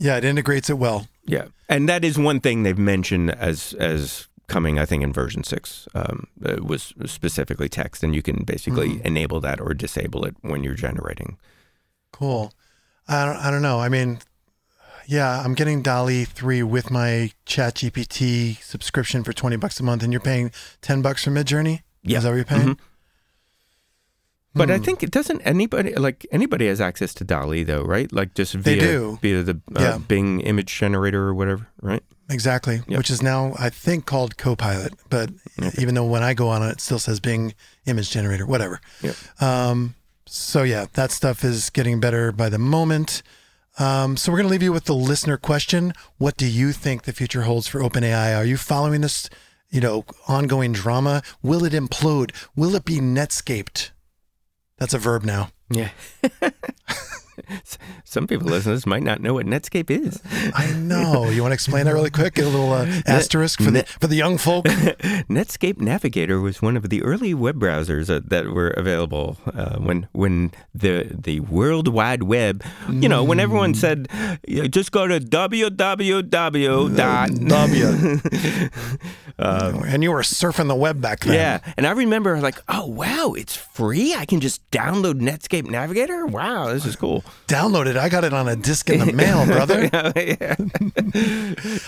Yeah, 0.00 0.16
it 0.16 0.24
integrates 0.24 0.68
it 0.68 0.78
well. 0.78 1.06
Yeah, 1.30 1.46
and 1.68 1.88
that 1.88 2.04
is 2.04 2.18
one 2.18 2.40
thing 2.40 2.62
they've 2.62 2.78
mentioned 2.78 3.30
as 3.30 3.74
as 3.74 4.28
coming. 4.48 4.78
I 4.78 4.84
think 4.86 5.02
in 5.02 5.12
version 5.12 5.44
six 5.44 5.86
um, 5.94 6.26
uh, 6.44 6.56
was 6.62 6.92
specifically 7.06 7.68
text, 7.68 8.02
and 8.02 8.14
you 8.14 8.22
can 8.22 8.44
basically 8.44 9.00
enable 9.04 9.40
that 9.40 9.60
or 9.60 9.72
disable 9.74 10.24
it 10.24 10.34
when 10.42 10.64
you're 10.64 10.74
generating. 10.74 11.38
Cool. 12.12 12.52
I 13.08 13.24
don't, 13.24 13.36
I 13.36 13.50
don't 13.50 13.62
know. 13.62 13.80
I 13.80 13.88
mean, 13.88 14.18
yeah, 15.06 15.42
I'm 15.44 15.54
getting 15.54 15.82
DALL-E 15.82 16.24
3 16.24 16.62
with 16.62 16.90
my 16.90 17.30
ChatGPT 17.46 18.62
subscription 18.62 19.24
for 19.24 19.32
20 19.32 19.56
bucks 19.56 19.80
a 19.80 19.82
month, 19.82 20.02
and 20.02 20.12
you're 20.12 20.20
paying 20.20 20.50
10 20.82 21.02
bucks 21.02 21.24
for 21.24 21.30
Midjourney? 21.30 21.82
Yeah. 22.02 22.18
Is 22.18 22.24
that 22.24 22.30
what 22.30 22.36
you're 22.36 22.44
paying? 22.44 22.74
Mhm. 22.74 22.78
But 24.54 24.68
I 24.70 24.78
Hmm. 24.78 24.82
think 24.84 25.02
it 25.04 25.10
doesn't 25.12 25.40
anybody 25.42 25.94
like 25.94 26.26
anybody 26.32 26.66
has 26.66 26.80
access 26.80 27.14
to 27.14 27.24
DALL-E 27.24 27.62
though, 27.64 27.82
right? 27.84 28.10
Like 28.12 28.34
just 28.34 28.54
via 28.54 28.74
They 28.74 28.80
do. 28.80 29.18
via 29.22 29.42
the 29.44 29.60
uh, 29.76 29.80
Yeah. 29.80 29.98
Bing 29.98 30.40
image 30.40 30.76
generator 30.76 31.22
or 31.28 31.34
whatever, 31.34 31.68
right? 31.80 32.02
Exactly. 32.28 32.82
Yep. 32.88 32.98
Which 32.98 33.10
is 33.10 33.22
now, 33.22 33.54
I 33.58 33.70
think, 33.70 34.06
called 34.06 34.36
Copilot. 34.36 34.94
But 35.08 35.30
even 35.78 35.94
though 35.94 36.04
when 36.04 36.22
I 36.22 36.34
go 36.34 36.48
on 36.48 36.62
it, 36.62 36.70
it 36.72 36.80
still 36.80 36.98
says 37.00 37.18
Bing 37.20 37.54
Image 37.86 38.10
Generator, 38.10 38.46
whatever. 38.46 38.80
Yep. 39.02 39.16
Um, 39.42 39.94
so, 40.26 40.62
yeah, 40.62 40.86
that 40.94 41.10
stuff 41.10 41.42
is 41.44 41.70
getting 41.70 41.98
better 41.98 42.30
by 42.30 42.48
the 42.48 42.58
moment. 42.58 43.22
Um, 43.80 44.16
so, 44.16 44.30
we're 44.30 44.38
going 44.38 44.46
to 44.46 44.50
leave 44.52 44.62
you 44.62 44.72
with 44.72 44.84
the 44.84 44.94
listener 44.94 45.36
question 45.38 45.92
What 46.18 46.36
do 46.36 46.46
you 46.46 46.70
think 46.72 47.02
the 47.02 47.12
future 47.12 47.42
holds 47.42 47.66
for 47.66 47.80
OpenAI? 47.80 48.36
Are 48.36 48.44
you 48.44 48.56
following 48.56 49.00
this, 49.00 49.28
you 49.70 49.80
know, 49.80 50.04
ongoing 50.28 50.72
drama? 50.72 51.22
Will 51.42 51.64
it 51.64 51.72
implode? 51.72 52.30
Will 52.54 52.76
it 52.76 52.84
be 52.84 53.00
Netscaped? 53.00 53.90
That's 54.80 54.94
a 54.94 54.98
verb 54.98 55.24
now. 55.24 55.50
Yeah. 55.70 55.90
Some 58.04 58.26
people 58.26 58.46
listening 58.48 58.72
to 58.72 58.76
this 58.76 58.86
might 58.86 59.02
not 59.02 59.20
know 59.20 59.34
what 59.34 59.46
Netscape 59.46 59.90
is. 59.90 60.20
I 60.54 60.72
know. 60.72 61.28
You 61.30 61.42
want 61.42 61.52
to 61.52 61.54
explain 61.54 61.86
that 61.86 61.94
really 61.94 62.10
quick? 62.10 62.34
Get 62.34 62.44
a 62.44 62.48
little 62.48 62.72
uh, 62.72 62.86
asterisk 63.06 63.62
for 63.62 63.70
the 63.70 63.84
for 63.84 64.06
the 64.08 64.16
young 64.16 64.36
folk. 64.36 64.64
Netscape 65.28 65.80
Navigator 65.80 66.40
was 66.40 66.60
one 66.60 66.76
of 66.76 66.88
the 66.88 67.02
early 67.02 67.34
web 67.34 67.60
browsers 67.60 68.10
uh, 68.10 68.20
that 68.26 68.48
were 68.48 68.70
available 68.70 69.36
uh, 69.54 69.76
when 69.78 70.08
when 70.12 70.52
the 70.74 71.08
the 71.10 71.40
World 71.40 71.88
Wide 71.88 72.24
Web, 72.24 72.64
you 72.90 73.08
know, 73.08 73.22
when 73.22 73.38
everyone 73.38 73.74
said, 73.74 74.08
just 74.70 74.92
go 74.92 75.06
to 75.06 75.20
www 75.20 76.96
dot 76.96 77.30
W. 77.34 78.20
Um, 79.40 79.76
oh, 79.76 79.82
and 79.86 80.02
you 80.02 80.12
were 80.12 80.20
surfing 80.20 80.68
the 80.68 80.74
web 80.74 81.00
back 81.00 81.20
then. 81.20 81.34
Yeah, 81.34 81.72
and 81.78 81.86
I 81.86 81.92
remember 81.92 82.38
like, 82.40 82.62
oh 82.68 82.86
wow, 82.86 83.32
it's 83.32 83.56
free. 83.56 84.14
I 84.14 84.26
can 84.26 84.40
just 84.40 84.68
download 84.70 85.14
Netscape 85.20 85.68
Navigator. 85.68 86.26
Wow, 86.26 86.68
this 86.68 86.84
is 86.84 86.94
cool. 86.94 87.24
Download 87.48 87.86
it. 87.86 87.96
I 87.96 88.10
got 88.10 88.22
it 88.24 88.34
on 88.34 88.48
a 88.48 88.56
disc 88.56 88.90
in 88.90 88.98
the 89.00 89.12
mail, 89.12 89.46
brother. 89.46 89.84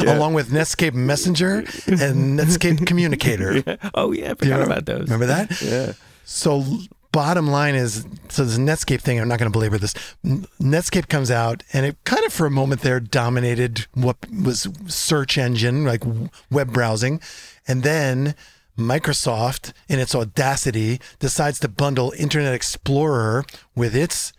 yeah. 0.07 0.13
Along 0.15 0.33
with 0.33 0.51
Netscape 0.51 0.95
Messenger 0.95 1.59
and 1.87 2.39
Netscape 2.39 2.87
Communicator. 2.87 3.63
Oh 3.95 4.13
yeah, 4.13 4.31
I 4.31 4.35
forgot 4.35 4.59
You 4.59 4.65
about 4.65 4.87
those. 4.87 5.03
Remember 5.11 5.27
that? 5.27 5.61
Yeah. 5.61 5.93
So 6.25 6.65
bottom 7.13 7.47
line 7.47 7.75
is, 7.75 8.07
so 8.29 8.45
this 8.45 8.59
Netscape 8.59 9.01
thing, 9.01 9.21
I'm 9.21 9.29
not 9.29 9.39
going 9.39 9.51
to 9.51 9.57
belabor 9.57 9.79
this. 9.79 9.95
Netscape 10.25 11.09
comes 11.09 11.31
out 11.31 11.63
and 11.73 11.87
it 11.87 11.97
kind 12.05 12.25
of 12.25 12.33
for 12.33 12.47
a 12.47 12.51
moment 12.51 12.81
there 12.81 12.99
dominated 12.99 13.87
what 13.95 14.17
was 14.31 14.67
search 14.87 15.39
engine, 15.39 15.85
like 15.85 16.03
web 16.51 16.73
browsing. 16.73 17.21
And 17.69 17.83
then 17.83 18.35
Microsoft, 18.77 19.73
in 19.89 19.99
its 19.99 20.15
audacity, 20.15 21.01
decides 21.19 21.61
to 21.61 21.69
bundle 21.69 22.13
Internet 22.19 22.55
Explorer 22.55 23.45
with 23.77 23.95
its 23.95 24.33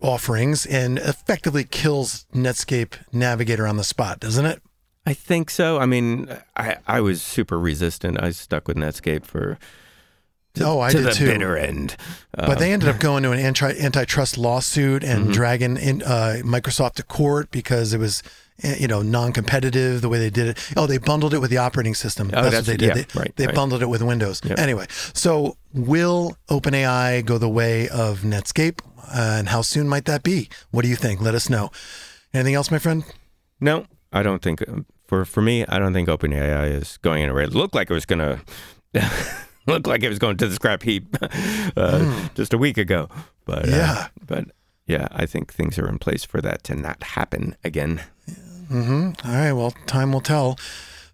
offerings 0.00 0.66
and 0.66 0.98
effectively 0.98 1.64
kills 1.64 2.26
Netscape 2.34 2.94
Navigator 3.12 3.66
on 3.66 3.76
the 3.76 3.84
spot, 3.84 4.20
doesn't 4.20 4.44
it? 4.44 4.60
I 5.06 5.14
think 5.14 5.50
so. 5.50 5.78
I 5.78 5.86
mean, 5.86 6.28
I 6.56 6.76
I 6.86 7.00
was 7.00 7.22
super 7.22 7.58
resistant. 7.58 8.22
I 8.22 8.30
stuck 8.30 8.68
with 8.68 8.76
Netscape 8.76 9.24
for 9.24 9.58
oh, 10.60 10.80
I 10.80 10.90
to 10.90 10.96
did 10.98 11.06
the 11.06 11.10
too. 11.12 11.26
bitter 11.26 11.56
end. 11.56 11.96
But 12.36 12.58
they 12.58 12.72
ended 12.72 12.88
up 12.88 12.98
going 13.00 13.22
to 13.22 13.32
an 13.32 13.38
anti- 13.38 13.78
antitrust 13.78 14.36
lawsuit 14.36 15.02
and 15.04 15.24
Mm-hmm. 15.24 15.32
dragging 15.32 15.76
in, 15.76 16.02
uh, 16.02 16.40
Microsoft 16.44 16.94
to 16.94 17.02
court 17.02 17.50
because 17.50 17.92
it 17.94 17.98
was, 17.98 18.22
eh, 18.62 18.76
you 18.78 18.88
know, 18.88 19.02
non-competitive 19.02 20.00
the 20.02 20.08
way 20.08 20.18
they 20.18 20.30
did 20.30 20.48
it. 20.48 20.72
Oh, 20.76 20.86
they 20.86 20.98
bundled 20.98 21.32
it 21.34 21.38
with 21.38 21.50
the 21.50 21.58
operating 21.58 21.94
system. 21.94 22.28
Oh, 22.32 22.42
that's, 22.42 22.44
that's- 22.44 22.60
what 22.62 22.66
they 22.66 22.76
did. 22.76 22.96
yeah, 22.96 23.02
they 23.02 23.18
right, 23.20 23.36
they 23.36 23.46
right. 23.46 23.54
bundled 23.54 23.82
it 23.82 23.86
with 23.88 24.02
Windows. 24.02 24.40
Anyway, 24.58 24.86
so 25.14 25.56
will 25.72 26.36
OpenAI 26.48 27.24
go 27.24 27.38
the 27.38 27.48
way 27.48 27.88
of 27.88 28.20
Netscape, 28.20 28.80
uh, 29.08 29.36
and 29.38 29.48
how 29.48 29.62
soon 29.62 29.88
might 29.88 30.04
that 30.06 30.22
be? 30.22 30.48
What 30.70 30.82
do 30.82 30.88
you 30.88 30.96
think? 30.96 31.20
Let 31.20 31.34
us 31.34 31.48
know. 31.50 31.70
Anything 32.34 32.54
else, 32.54 32.70
my 32.70 32.78
friend? 32.78 33.04
no, 33.60 33.86
I 34.12 34.22
don't 34.22 34.42
think 34.42 34.62
for 35.06 35.24
for 35.24 35.40
me, 35.42 35.64
I 35.66 35.78
don't 35.78 35.92
think 35.94 36.08
OpenAI 36.08 36.70
is 36.80 36.98
going 36.98 37.22
anywhere. 37.22 37.42
It 37.44 37.54
looked 37.54 37.74
like 37.74 37.90
it 37.90 37.94
was 37.94 38.04
gonna. 38.06 38.40
looked 39.66 39.86
like 39.86 40.02
it 40.02 40.08
was 40.08 40.18
going 40.18 40.36
to 40.38 40.48
the 40.48 40.54
scrap 40.54 40.82
heap 40.82 41.16
uh, 41.76 42.28
just 42.34 42.52
a 42.52 42.58
week 42.58 42.78
ago, 42.78 43.08
but 43.44 43.68
uh. 43.68 43.72
Yeah. 43.76 44.08
but 44.26 44.44
yeah, 44.86 45.08
I 45.10 45.26
think 45.26 45.52
things 45.52 45.78
are 45.78 45.88
in 45.88 45.98
place 45.98 46.24
for 46.24 46.40
that 46.40 46.64
to 46.64 46.74
not 46.74 47.02
happen 47.02 47.56
again. 47.64 48.02
Mm-hmm. 48.28 49.28
All 49.28 49.34
right. 49.34 49.52
Well, 49.52 49.72
time 49.86 50.12
will 50.12 50.20
tell. 50.20 50.58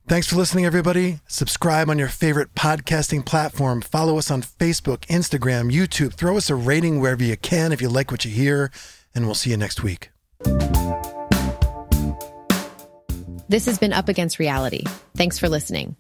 Thanks 0.07 0.27
for 0.27 0.37
listening, 0.37 0.65
everybody. 0.65 1.21
Subscribe 1.27 1.91
on 1.91 1.99
your 1.99 2.09
favorite 2.09 2.55
podcasting 2.55 3.27
platform. 3.27 3.83
Follow 3.83 4.17
us 4.17 4.31
on 4.31 4.41
Facebook, 4.41 5.01
Instagram, 5.09 5.71
YouTube. 5.71 6.15
Throw 6.15 6.39
us 6.39 6.49
a 6.49 6.55
rating 6.55 6.99
wherever 6.99 7.23
you 7.23 7.37
can 7.37 7.73
if 7.73 7.83
you 7.83 7.91
like 7.91 8.11
what 8.11 8.25
you 8.25 8.31
hear, 8.31 8.71
and 9.15 9.27
we'll 9.27 9.35
see 9.35 9.51
you 9.51 9.59
next 9.59 9.83
week. 9.83 10.11
This 13.51 13.67
has 13.67 13.79
been 13.79 13.93
Up 13.93 14.09
Against 14.09 14.39
Reality. 14.39 14.85
Thanks 15.15 15.39
for 15.39 15.49
listening. 15.49 15.97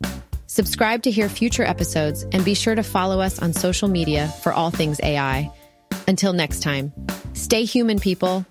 Subscribe 0.50 1.02
to 1.02 1.10
hear 1.10 1.28
future 1.28 1.62
episodes 1.62 2.24
and 2.32 2.42
be 2.42 2.54
sure 2.54 2.74
to 2.74 2.82
follow 2.82 3.20
us 3.20 3.38
on 3.38 3.52
social 3.52 3.86
media 3.86 4.28
for 4.42 4.50
all 4.50 4.70
things 4.70 4.98
AI. 5.02 5.52
Until 6.08 6.32
next 6.32 6.60
time, 6.60 6.90
stay 7.34 7.64
human, 7.64 7.98
people. 7.98 8.46